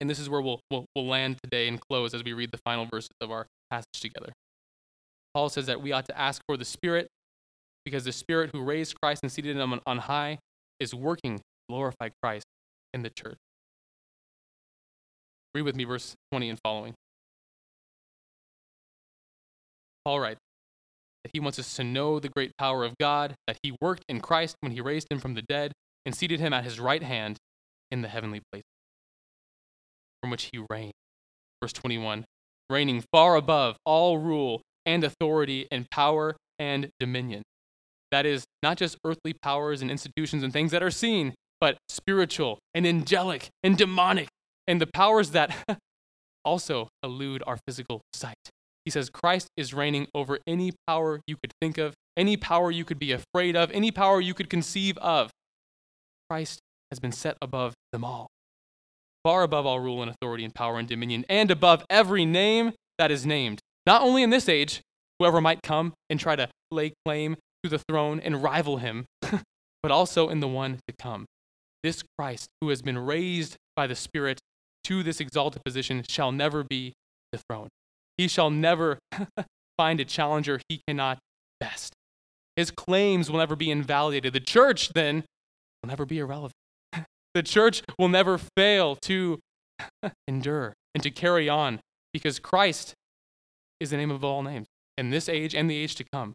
And 0.00 0.08
this 0.08 0.18
is 0.18 0.28
where 0.30 0.40
we'll, 0.40 0.60
we'll, 0.70 0.86
we'll 0.94 1.06
land 1.06 1.38
today 1.42 1.68
and 1.68 1.80
close 1.80 2.14
as 2.14 2.24
we 2.24 2.32
read 2.32 2.52
the 2.52 2.60
final 2.64 2.86
verses 2.86 3.10
of 3.20 3.30
our 3.30 3.46
passage 3.70 4.00
together. 4.00 4.32
Paul 5.34 5.48
says 5.48 5.66
that 5.66 5.82
we 5.82 5.92
ought 5.92 6.06
to 6.06 6.18
ask 6.18 6.40
for 6.46 6.56
the 6.56 6.64
Spirit 6.64 7.08
because 7.84 8.04
the 8.04 8.12
Spirit 8.12 8.50
who 8.52 8.62
raised 8.62 9.00
Christ 9.00 9.22
and 9.22 9.30
seated 9.30 9.56
him 9.56 9.80
on 9.86 9.98
high 9.98 10.38
is 10.80 10.94
working 10.94 11.38
to 11.38 11.44
glorify 11.68 12.08
Christ 12.22 12.46
in 12.92 13.02
the 13.02 13.10
church. 13.10 13.38
Read 15.54 15.62
with 15.62 15.76
me 15.76 15.84
verse 15.84 16.14
20 16.32 16.50
and 16.50 16.58
following. 16.64 16.94
Paul 20.04 20.20
writes 20.20 20.40
that 21.22 21.30
he 21.32 21.40
wants 21.40 21.58
us 21.58 21.74
to 21.76 21.84
know 21.84 22.18
the 22.18 22.28
great 22.28 22.52
power 22.58 22.84
of 22.84 22.98
God, 22.98 23.34
that 23.46 23.58
he 23.62 23.74
worked 23.80 24.04
in 24.08 24.20
Christ 24.20 24.56
when 24.60 24.72
he 24.72 24.80
raised 24.80 25.10
him 25.10 25.18
from 25.18 25.34
the 25.34 25.42
dead 25.42 25.72
and 26.04 26.14
seated 26.14 26.40
him 26.40 26.52
at 26.52 26.64
his 26.64 26.80
right 26.80 27.02
hand 27.02 27.38
in 27.90 28.02
the 28.02 28.08
heavenly 28.08 28.42
place, 28.52 28.64
from 30.20 30.30
which 30.30 30.50
he 30.52 30.64
reigned. 30.70 30.92
Verse 31.62 31.72
21 31.72 32.24
reigning 32.70 33.04
far 33.12 33.36
above 33.36 33.76
all 33.84 34.18
rule 34.18 34.62
and 34.86 35.04
authority 35.04 35.68
and 35.70 35.88
power 35.90 36.34
and 36.58 36.88
dominion 36.98 37.42
that 38.14 38.26
is, 38.26 38.44
not 38.62 38.76
just 38.76 38.96
earthly 39.04 39.32
powers 39.42 39.82
and 39.82 39.90
institutions 39.90 40.44
and 40.44 40.52
things 40.52 40.70
that 40.70 40.84
are 40.84 40.90
seen, 40.92 41.34
but 41.60 41.76
spiritual 41.88 42.60
and 42.72 42.86
angelic 42.86 43.48
and 43.64 43.76
demonic, 43.76 44.28
and 44.68 44.80
the 44.80 44.86
powers 44.86 45.32
that 45.32 45.52
also 46.44 46.86
elude 47.02 47.42
our 47.44 47.58
physical 47.66 48.02
sight. 48.12 48.36
He 48.84 48.92
says 48.92 49.10
Christ 49.10 49.48
is 49.56 49.74
reigning 49.74 50.06
over 50.14 50.38
any 50.46 50.70
power 50.86 51.22
you 51.26 51.34
could 51.42 51.50
think 51.60 51.76
of, 51.76 51.94
any 52.16 52.36
power 52.36 52.70
you 52.70 52.84
could 52.84 53.00
be 53.00 53.10
afraid 53.10 53.56
of, 53.56 53.72
any 53.72 53.90
power 53.90 54.20
you 54.20 54.32
could 54.32 54.48
conceive 54.48 54.96
of. 54.98 55.32
Christ 56.30 56.60
has 56.92 57.00
been 57.00 57.10
set 57.10 57.36
above 57.42 57.74
them 57.90 58.04
all, 58.04 58.28
far 59.24 59.42
above 59.42 59.66
all 59.66 59.80
rule 59.80 60.02
and 60.02 60.10
authority 60.12 60.44
and 60.44 60.54
power 60.54 60.78
and 60.78 60.86
dominion, 60.86 61.24
and 61.28 61.50
above 61.50 61.84
every 61.90 62.24
name 62.24 62.74
that 62.96 63.10
is 63.10 63.26
named, 63.26 63.58
not 63.88 64.02
only 64.02 64.22
in 64.22 64.30
this 64.30 64.48
age, 64.48 64.82
whoever 65.18 65.40
might 65.40 65.62
come 65.64 65.94
and 66.08 66.20
try 66.20 66.36
to 66.36 66.48
lay 66.70 66.92
claim 67.04 67.34
to 67.64 67.70
the 67.70 67.80
throne 67.88 68.20
and 68.20 68.42
rival 68.42 68.76
him, 68.76 69.06
but 69.82 69.90
also 69.90 70.28
in 70.28 70.40
the 70.40 70.48
one 70.48 70.78
to 70.86 70.94
come. 70.98 71.24
This 71.82 72.02
Christ, 72.18 72.48
who 72.60 72.68
has 72.68 72.82
been 72.82 72.98
raised 72.98 73.56
by 73.74 73.86
the 73.86 73.94
Spirit 73.94 74.38
to 74.84 75.02
this 75.02 75.18
exalted 75.18 75.64
position, 75.64 76.04
shall 76.08 76.30
never 76.30 76.62
be 76.62 76.92
dethroned. 77.32 77.70
He 78.18 78.28
shall 78.28 78.50
never 78.50 78.98
find 79.78 79.98
a 79.98 80.04
challenger 80.04 80.60
he 80.68 80.82
cannot 80.86 81.18
best. 81.58 81.94
His 82.56 82.70
claims 82.70 83.30
will 83.30 83.38
never 83.38 83.56
be 83.56 83.70
invalidated. 83.70 84.32
The 84.32 84.40
church, 84.40 84.90
then, 84.90 85.24
will 85.82 85.88
never 85.88 86.06
be 86.06 86.18
irrelevant. 86.18 86.52
the 87.34 87.42
church 87.42 87.82
will 87.98 88.08
never 88.08 88.38
fail 88.56 88.96
to 89.02 89.40
endure 90.28 90.74
and 90.94 91.02
to 91.02 91.10
carry 91.10 91.48
on 91.48 91.80
because 92.12 92.38
Christ 92.38 92.94
is 93.80 93.90
the 93.90 93.96
name 93.96 94.10
of 94.10 94.22
all 94.22 94.42
names 94.42 94.66
in 94.96 95.10
this 95.10 95.28
age 95.28 95.54
and 95.54 95.68
the 95.68 95.76
age 95.76 95.96
to 95.96 96.04
come. 96.12 96.34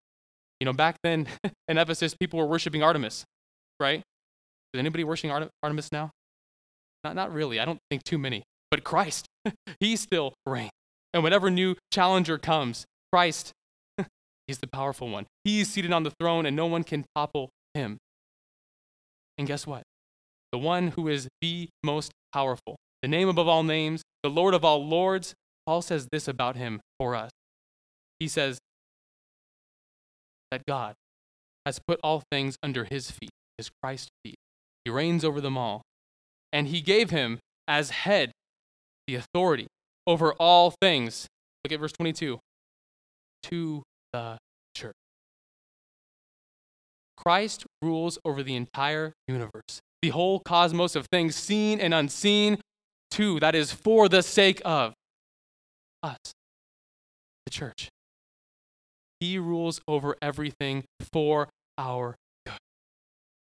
You 0.59 0.65
know, 0.65 0.73
back 0.73 0.97
then 1.03 1.27
in 1.67 1.77
Ephesus, 1.77 2.15
people 2.15 2.39
were 2.39 2.45
worshiping 2.45 2.83
Artemis, 2.83 3.25
right? 3.79 4.01
Is 4.73 4.79
anybody 4.79 5.03
worshiping 5.03 5.31
Artemis 5.63 5.91
now? 5.91 6.11
Not, 7.03 7.15
not 7.15 7.33
really. 7.33 7.59
I 7.59 7.65
don't 7.65 7.79
think 7.89 8.03
too 8.03 8.17
many. 8.17 8.43
But 8.69 8.83
Christ, 8.83 9.25
he 9.79 9.95
still 9.95 10.33
reigns. 10.45 10.71
And 11.13 11.23
whenever 11.23 11.49
new 11.49 11.75
challenger 11.91 12.37
comes, 12.37 12.85
Christ, 13.11 13.51
he's 14.47 14.59
the 14.59 14.67
powerful 14.67 15.09
one. 15.09 15.25
He's 15.43 15.69
seated 15.69 15.91
on 15.91 16.03
the 16.03 16.11
throne, 16.19 16.45
and 16.45 16.55
no 16.55 16.67
one 16.67 16.83
can 16.83 17.05
topple 17.15 17.49
him. 17.73 17.97
And 19.37 19.47
guess 19.47 19.65
what? 19.65 19.83
The 20.51 20.59
one 20.59 20.89
who 20.89 21.07
is 21.07 21.27
the 21.41 21.69
most 21.83 22.11
powerful, 22.33 22.75
the 23.01 23.07
name 23.07 23.29
above 23.29 23.47
all 23.47 23.63
names, 23.63 24.03
the 24.23 24.29
Lord 24.29 24.53
of 24.53 24.65
all 24.65 24.85
lords, 24.85 25.33
Paul 25.65 25.81
says 25.81 26.07
this 26.11 26.27
about 26.27 26.55
him 26.55 26.81
for 26.99 27.15
us. 27.15 27.31
He 28.19 28.27
says, 28.27 28.59
that 30.51 30.65
God 30.67 30.95
has 31.65 31.79
put 31.87 31.99
all 32.03 32.23
things 32.31 32.57
under 32.63 32.85
his 32.85 33.11
feet, 33.11 33.31
his 33.57 33.69
Christ's 33.81 34.09
feet. 34.23 34.37
He 34.85 34.91
reigns 34.91 35.23
over 35.23 35.41
them 35.41 35.57
all. 35.57 35.81
And 36.51 36.67
he 36.67 36.81
gave 36.81 37.11
him 37.11 37.39
as 37.67 37.91
head 37.91 38.31
the 39.07 39.15
authority 39.15 39.67
over 40.07 40.33
all 40.33 40.73
things. 40.81 41.27
Look 41.63 41.73
at 41.73 41.79
verse 41.79 41.91
22 41.91 42.39
to 43.43 43.83
the 44.13 44.37
church. 44.75 44.95
Christ 47.17 47.65
rules 47.81 48.17
over 48.23 48.41
the 48.41 48.55
entire 48.55 49.13
universe, 49.27 49.81
the 50.01 50.09
whole 50.09 50.39
cosmos 50.39 50.95
of 50.95 51.05
things 51.11 51.35
seen 51.35 51.79
and 51.79 51.93
unseen, 51.93 52.59
too, 53.11 53.39
that 53.41 53.55
is 53.55 53.71
for 53.71 54.07
the 54.07 54.23
sake 54.23 54.61
of 54.63 54.93
us, 56.01 56.17
the 57.45 57.51
church. 57.51 57.89
He 59.19 59.37
rules 59.37 59.81
over 59.87 60.15
everything 60.21 60.85
for 61.13 61.49
our 61.77 62.15
good. 62.45 62.57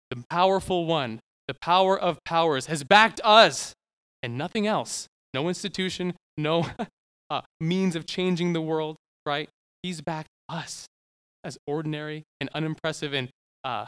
The 0.09 0.23
powerful 0.29 0.85
one, 0.85 1.19
the 1.47 1.55
power 1.61 1.99
of 1.99 2.19
powers, 2.25 2.65
has 2.65 2.83
backed 2.83 3.21
us 3.23 3.73
and 4.21 4.37
nothing 4.37 4.67
else. 4.67 5.07
No 5.33 5.47
institution, 5.47 6.13
no 6.37 6.67
uh, 7.29 7.41
means 7.59 7.95
of 7.95 8.05
changing 8.05 8.53
the 8.53 8.61
world, 8.61 8.97
right? 9.25 9.49
He's 9.81 10.01
backed 10.01 10.29
us 10.49 10.85
as 11.43 11.57
ordinary 11.65 12.23
and 12.39 12.49
unimpressive 12.53 13.13
and 13.13 13.29
uh, 13.63 13.85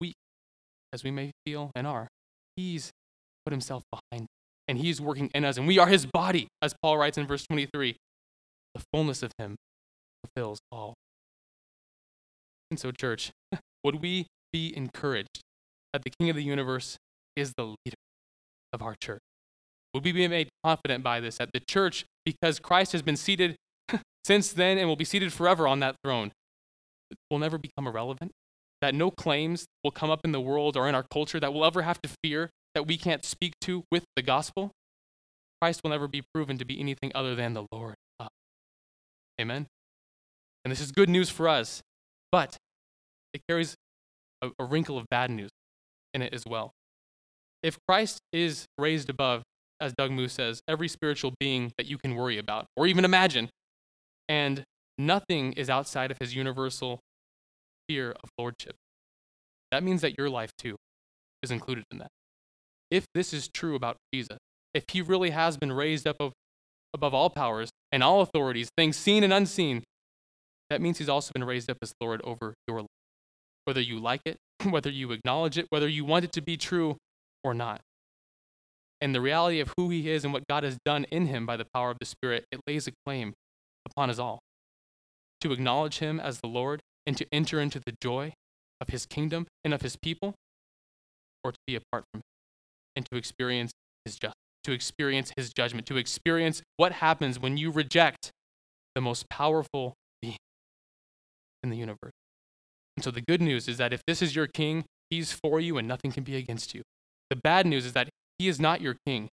weak 0.00 0.14
as 0.92 1.04
we 1.04 1.10
may 1.10 1.30
feel 1.44 1.70
and 1.74 1.86
are. 1.86 2.08
He's 2.56 2.90
put 3.44 3.52
himself 3.52 3.82
behind 3.90 4.26
and 4.66 4.78
he's 4.78 5.00
working 5.00 5.30
in 5.34 5.44
us, 5.44 5.58
and 5.58 5.66
we 5.66 5.78
are 5.78 5.86
his 5.86 6.06
body, 6.06 6.48
as 6.62 6.74
Paul 6.82 6.96
writes 6.96 7.18
in 7.18 7.26
verse 7.26 7.44
23. 7.46 7.96
The 8.74 8.82
fullness 8.92 9.22
of 9.22 9.30
him 9.38 9.56
fulfills 10.24 10.60
all. 10.70 10.94
And 12.70 12.78
so, 12.78 12.90
church, 12.90 13.30
would 13.84 14.00
we 14.00 14.26
be 14.52 14.72
encouraged 14.76 15.40
that 15.92 16.02
the 16.02 16.10
King 16.18 16.30
of 16.30 16.36
the 16.36 16.42
universe 16.42 16.96
is 17.36 17.52
the 17.56 17.64
leader 17.64 17.96
of 18.72 18.82
our 18.82 18.94
church? 19.00 19.20
Would 19.92 20.04
we 20.04 20.12
be 20.12 20.26
made 20.26 20.48
confident 20.64 21.04
by 21.04 21.20
this, 21.20 21.38
that 21.38 21.50
the 21.52 21.60
church, 21.60 22.04
because 22.24 22.58
Christ 22.58 22.92
has 22.92 23.02
been 23.02 23.16
seated 23.16 23.56
since 24.24 24.52
then 24.52 24.78
and 24.78 24.88
will 24.88 24.96
be 24.96 25.04
seated 25.04 25.32
forever 25.32 25.68
on 25.68 25.80
that 25.80 25.96
throne, 26.02 26.32
will 27.30 27.38
never 27.38 27.58
become 27.58 27.86
irrelevant? 27.86 28.32
That 28.80 28.94
no 28.94 29.10
claims 29.10 29.66
will 29.82 29.92
come 29.92 30.10
up 30.10 30.20
in 30.24 30.32
the 30.32 30.40
world 30.40 30.76
or 30.76 30.88
in 30.88 30.94
our 30.94 31.04
culture 31.10 31.38
that 31.38 31.54
we'll 31.54 31.64
ever 31.64 31.82
have 31.82 32.02
to 32.02 32.10
fear 32.22 32.50
that 32.74 32.86
we 32.86 32.96
can't 32.96 33.24
speak 33.24 33.52
to 33.62 33.84
with 33.90 34.04
the 34.16 34.22
gospel? 34.22 34.72
Christ 35.60 35.80
will 35.84 35.90
never 35.90 36.08
be 36.08 36.22
proven 36.34 36.58
to 36.58 36.64
be 36.64 36.80
anything 36.80 37.12
other 37.14 37.34
than 37.34 37.54
the 37.54 37.64
Lord. 37.72 37.94
Amen? 39.40 39.66
And 40.64 40.72
this 40.72 40.80
is 40.80 40.92
good 40.92 41.08
news 41.08 41.28
for 41.28 41.48
us, 41.48 41.82
but 42.32 42.56
it 43.32 43.42
carries 43.48 43.74
a, 44.40 44.50
a 44.58 44.64
wrinkle 44.64 44.96
of 44.96 45.06
bad 45.10 45.30
news 45.30 45.50
in 46.14 46.22
it 46.22 46.32
as 46.32 46.44
well. 46.46 46.72
If 47.62 47.76
Christ 47.88 48.20
is 48.32 48.66
raised 48.78 49.10
above, 49.10 49.42
as 49.80 49.92
Doug 49.92 50.10
Moo 50.10 50.28
says, 50.28 50.60
every 50.68 50.88
spiritual 50.88 51.34
being 51.38 51.72
that 51.76 51.86
you 51.86 51.98
can 51.98 52.14
worry 52.14 52.38
about 52.38 52.66
or 52.76 52.86
even 52.86 53.04
imagine, 53.04 53.50
and 54.28 54.64
nothing 54.96 55.52
is 55.54 55.68
outside 55.68 56.10
of 56.10 56.18
his 56.18 56.34
universal 56.34 57.00
sphere 57.84 58.14
of 58.22 58.30
lordship, 58.38 58.76
that 59.70 59.82
means 59.82 60.00
that 60.00 60.16
your 60.16 60.30
life 60.30 60.52
too 60.56 60.76
is 61.42 61.50
included 61.50 61.84
in 61.90 61.98
that. 61.98 62.08
If 62.90 63.04
this 63.14 63.32
is 63.32 63.48
true 63.48 63.74
about 63.74 63.96
Jesus, 64.12 64.38
if 64.72 64.84
he 64.90 65.02
really 65.02 65.30
has 65.30 65.56
been 65.56 65.72
raised 65.72 66.06
up 66.06 66.16
above 66.94 67.14
all 67.14 67.28
powers 67.28 67.70
and 67.90 68.02
all 68.02 68.20
authorities, 68.20 68.68
things 68.76 68.96
seen 68.96 69.24
and 69.24 69.32
unseen, 69.32 69.82
that 70.70 70.80
means 70.80 70.98
he's 70.98 71.08
also 71.08 71.32
been 71.32 71.44
raised 71.44 71.70
up 71.70 71.78
as 71.82 71.92
Lord 72.00 72.20
over 72.24 72.54
your 72.66 72.80
life. 72.80 72.88
Whether 73.64 73.80
you 73.80 73.98
like 73.98 74.22
it, 74.24 74.36
whether 74.68 74.90
you 74.90 75.12
acknowledge 75.12 75.58
it, 75.58 75.66
whether 75.70 75.88
you 75.88 76.04
want 76.04 76.24
it 76.24 76.32
to 76.32 76.42
be 76.42 76.56
true 76.56 76.96
or 77.42 77.54
not. 77.54 77.80
And 79.00 79.14
the 79.14 79.20
reality 79.20 79.60
of 79.60 79.72
who 79.76 79.90
he 79.90 80.10
is 80.10 80.24
and 80.24 80.32
what 80.32 80.46
God 80.48 80.62
has 80.64 80.78
done 80.84 81.04
in 81.10 81.26
him 81.26 81.44
by 81.44 81.56
the 81.56 81.66
power 81.74 81.90
of 81.90 81.98
the 81.98 82.06
Spirit, 82.06 82.44
it 82.50 82.60
lays 82.66 82.86
a 82.86 82.92
claim 83.04 83.34
upon 83.86 84.08
us 84.08 84.18
all. 84.18 84.40
To 85.42 85.52
acknowledge 85.52 85.98
him 85.98 86.18
as 86.18 86.40
the 86.40 86.46
Lord 86.48 86.80
and 87.06 87.16
to 87.18 87.26
enter 87.30 87.60
into 87.60 87.80
the 87.80 87.94
joy 88.00 88.32
of 88.80 88.88
his 88.88 89.04
kingdom 89.04 89.46
and 89.62 89.74
of 89.74 89.82
his 89.82 89.96
people, 89.96 90.34
or 91.42 91.52
to 91.52 91.58
be 91.66 91.76
apart 91.76 92.04
from 92.10 92.20
him 92.20 92.22
and 92.96 93.06
to 93.10 93.18
experience 93.18 93.72
his 94.04 94.16
justice, 94.16 94.38
to 94.64 94.72
experience 94.72 95.32
his 95.36 95.52
judgment, 95.52 95.86
to 95.86 95.96
experience 95.96 96.62
what 96.76 96.92
happens 96.92 97.38
when 97.38 97.56
you 97.56 97.70
reject 97.70 98.30
the 98.94 99.00
most 99.00 99.28
powerful 99.28 99.94
in 101.64 101.70
the 101.70 101.76
universe. 101.76 102.12
And 102.96 103.02
so 103.02 103.10
the 103.10 103.22
good 103.22 103.42
news 103.42 103.66
is 103.66 103.78
that 103.78 103.92
if 103.92 104.02
this 104.06 104.22
is 104.22 104.36
your 104.36 104.46
king, 104.46 104.84
he's 105.10 105.32
for 105.32 105.58
you 105.58 105.78
and 105.78 105.88
nothing 105.88 106.12
can 106.12 106.22
be 106.22 106.36
against 106.36 106.74
you. 106.74 106.82
The 107.30 107.36
bad 107.36 107.66
news 107.66 107.86
is 107.86 107.92
that 107.94 108.08
he 108.38 108.46
is 108.46 108.60
not 108.60 108.80
your 108.80 108.96
king. 109.04 109.28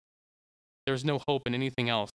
There's 0.86 1.04
no 1.04 1.22
hope 1.28 1.44
in 1.46 1.56
anything 1.56 1.90
else 1.90 2.12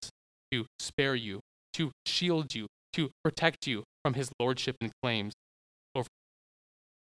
to 0.51 0.65
spare 0.79 1.15
you, 1.15 1.39
to 1.73 1.91
shield 2.05 2.53
you, 2.53 2.67
to 2.93 3.09
protect 3.23 3.65
you 3.65 3.83
from 4.03 4.13
his 4.13 4.29
lordship 4.39 4.75
and 4.81 4.91
claims 5.01 5.33
over. 5.95 6.07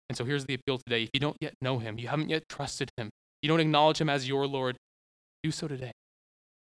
And 0.08 0.16
so 0.16 0.24
here's 0.24 0.46
the 0.46 0.54
appeal 0.54 0.78
today. 0.78 1.04
If 1.04 1.10
you 1.12 1.20
don't 1.20 1.36
yet 1.40 1.54
know 1.60 1.78
him, 1.78 1.98
you 1.98 2.08
haven't 2.08 2.30
yet 2.30 2.42
trusted 2.48 2.90
him, 2.96 3.10
you 3.42 3.48
don't 3.48 3.60
acknowledge 3.60 4.00
him 4.00 4.08
as 4.08 4.28
your 4.28 4.46
Lord, 4.46 4.76
do 5.42 5.50
so 5.50 5.68
today. 5.68 5.92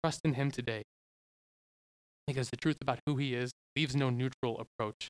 Trust 0.03 0.21
in 0.25 0.33
him 0.33 0.51
today. 0.51 0.83
Because 2.27 2.49
the 2.49 2.57
truth 2.57 2.77
about 2.81 2.99
who 3.05 3.17
he 3.17 3.35
is 3.35 3.51
leaves 3.75 3.95
no 3.95 4.09
neutral 4.09 4.59
approach. 4.59 5.07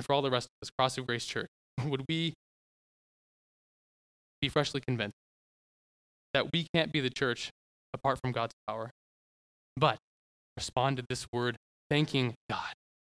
And 0.00 0.06
for 0.06 0.14
all 0.14 0.22
the 0.22 0.30
rest 0.30 0.46
of 0.46 0.66
us, 0.66 0.70
Cross 0.70 0.96
of 0.96 1.06
Grace 1.06 1.26
Church, 1.26 1.48
would 1.84 2.06
we 2.08 2.32
be 4.40 4.48
freshly 4.48 4.80
convinced 4.80 5.12
that 6.32 6.50
we 6.54 6.66
can't 6.74 6.90
be 6.90 7.00
the 7.00 7.10
church 7.10 7.50
apart 7.92 8.18
from 8.18 8.32
God's 8.32 8.54
power, 8.66 8.92
but 9.76 9.98
respond 10.56 10.96
to 10.96 11.04
this 11.10 11.26
word 11.34 11.56
thanking 11.90 12.32
God 12.48 12.72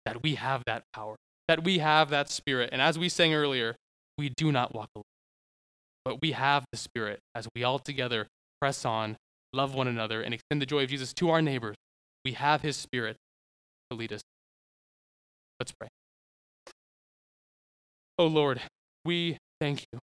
that 0.07 0.22
we 0.22 0.37
have 0.37 0.62
that 0.64 0.85
power, 0.95 1.16
that 1.49 1.64
we 1.64 1.81
have 1.81 2.09
that 2.09 2.31
spirit. 2.31 2.70
And 2.72 2.81
as 2.81 2.99
we 2.99 3.11
sang 3.11 3.35
earlier, 3.35 3.76
we 4.16 4.31
do 4.31 4.51
not 4.51 4.74
walk 4.74 4.89
alone. 4.97 5.05
But 6.03 6.22
we 6.22 6.33
have 6.33 6.64
the 6.72 6.78
Spirit 6.78 7.18
as 7.35 7.47
we 7.55 7.62
all 7.62 7.78
together 7.78 8.26
press 8.59 8.87
on, 8.87 9.18
love 9.53 9.74
one 9.74 9.87
another, 9.87 10.22
and 10.22 10.33
extend 10.33 10.62
the 10.62 10.66
joy 10.66 10.85
of 10.85 10.89
Jesus 10.89 11.12
to 11.12 11.28
our 11.28 11.43
neighbors. 11.43 11.76
We 12.24 12.33
have 12.33 12.62
His 12.62 12.78
Spirit 12.78 13.16
to 13.91 13.99
lead 13.99 14.14
us. 14.14 14.22
Let's 15.59 15.72
pray. 15.72 15.89
Oh 18.21 18.27
Lord, 18.27 18.61
we 19.07 19.39
thank 19.62 19.87
you 19.91 19.99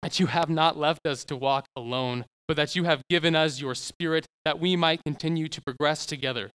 that 0.00 0.18
you 0.18 0.24
have 0.24 0.48
not 0.48 0.78
left 0.78 1.06
us 1.06 1.22
to 1.26 1.36
walk 1.36 1.66
alone, 1.76 2.24
but 2.48 2.56
that 2.56 2.74
you 2.74 2.84
have 2.84 3.02
given 3.10 3.36
us 3.36 3.60
your 3.60 3.74
Spirit 3.74 4.24
that 4.46 4.58
we 4.58 4.74
might 4.74 5.04
continue 5.04 5.46
to 5.48 5.60
progress 5.60 6.06
together 6.06 6.48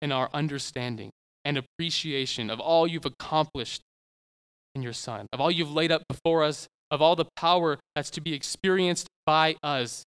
in 0.00 0.12
our 0.12 0.30
understanding 0.32 1.10
and 1.44 1.58
appreciation 1.58 2.50
of 2.50 2.60
all 2.60 2.86
you've 2.86 3.04
accomplished 3.04 3.80
in 4.76 4.82
your 4.82 4.92
Son, 4.92 5.26
of 5.32 5.40
all 5.40 5.50
you've 5.50 5.72
laid 5.72 5.90
up 5.90 6.04
before 6.08 6.44
us, 6.44 6.68
of 6.92 7.02
all 7.02 7.16
the 7.16 7.26
power 7.34 7.80
that's 7.96 8.10
to 8.10 8.20
be 8.20 8.32
experienced 8.32 9.08
by 9.26 9.56
us, 9.60 10.04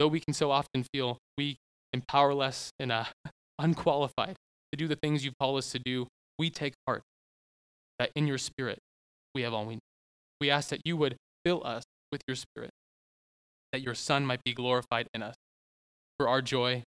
though 0.00 0.08
we 0.08 0.18
can 0.18 0.34
so 0.34 0.50
often 0.50 0.84
feel 0.92 1.18
weak 1.38 1.58
and 1.92 2.02
powerless 2.08 2.72
and 2.80 2.90
uh, 2.90 3.04
unqualified 3.60 4.34
to 4.72 4.76
do 4.76 4.88
the 4.88 4.96
things 4.96 5.24
you've 5.24 5.38
called 5.38 5.58
us 5.58 5.70
to 5.70 5.78
do, 5.78 6.08
we 6.36 6.50
take 6.50 6.74
heart 6.84 7.02
that 8.00 8.10
in 8.16 8.26
your 8.26 8.38
spirit 8.38 8.80
we 9.34 9.42
have 9.42 9.52
all 9.52 9.64
we 9.64 9.74
need. 9.74 9.80
We 10.40 10.50
ask 10.50 10.70
that 10.70 10.80
you 10.84 10.96
would 10.96 11.16
fill 11.44 11.62
us 11.64 11.84
with 12.10 12.22
your 12.26 12.36
spirit, 12.36 12.70
that 13.72 13.80
your 13.80 13.94
Son 13.94 14.26
might 14.26 14.42
be 14.44 14.52
glorified 14.52 15.08
in 15.14 15.22
us 15.22 15.34
for 16.18 16.28
our 16.28 16.42
joy, 16.42 16.82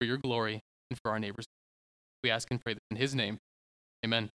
for 0.00 0.06
your 0.06 0.18
glory, 0.18 0.60
and 0.90 0.98
for 1.02 1.10
our 1.10 1.18
neighbors. 1.18 1.44
We 2.22 2.30
ask 2.30 2.48
and 2.50 2.60
pray 2.60 2.74
that 2.74 2.80
in 2.90 2.96
his 2.96 3.14
name. 3.14 3.38
Amen. 4.04 4.30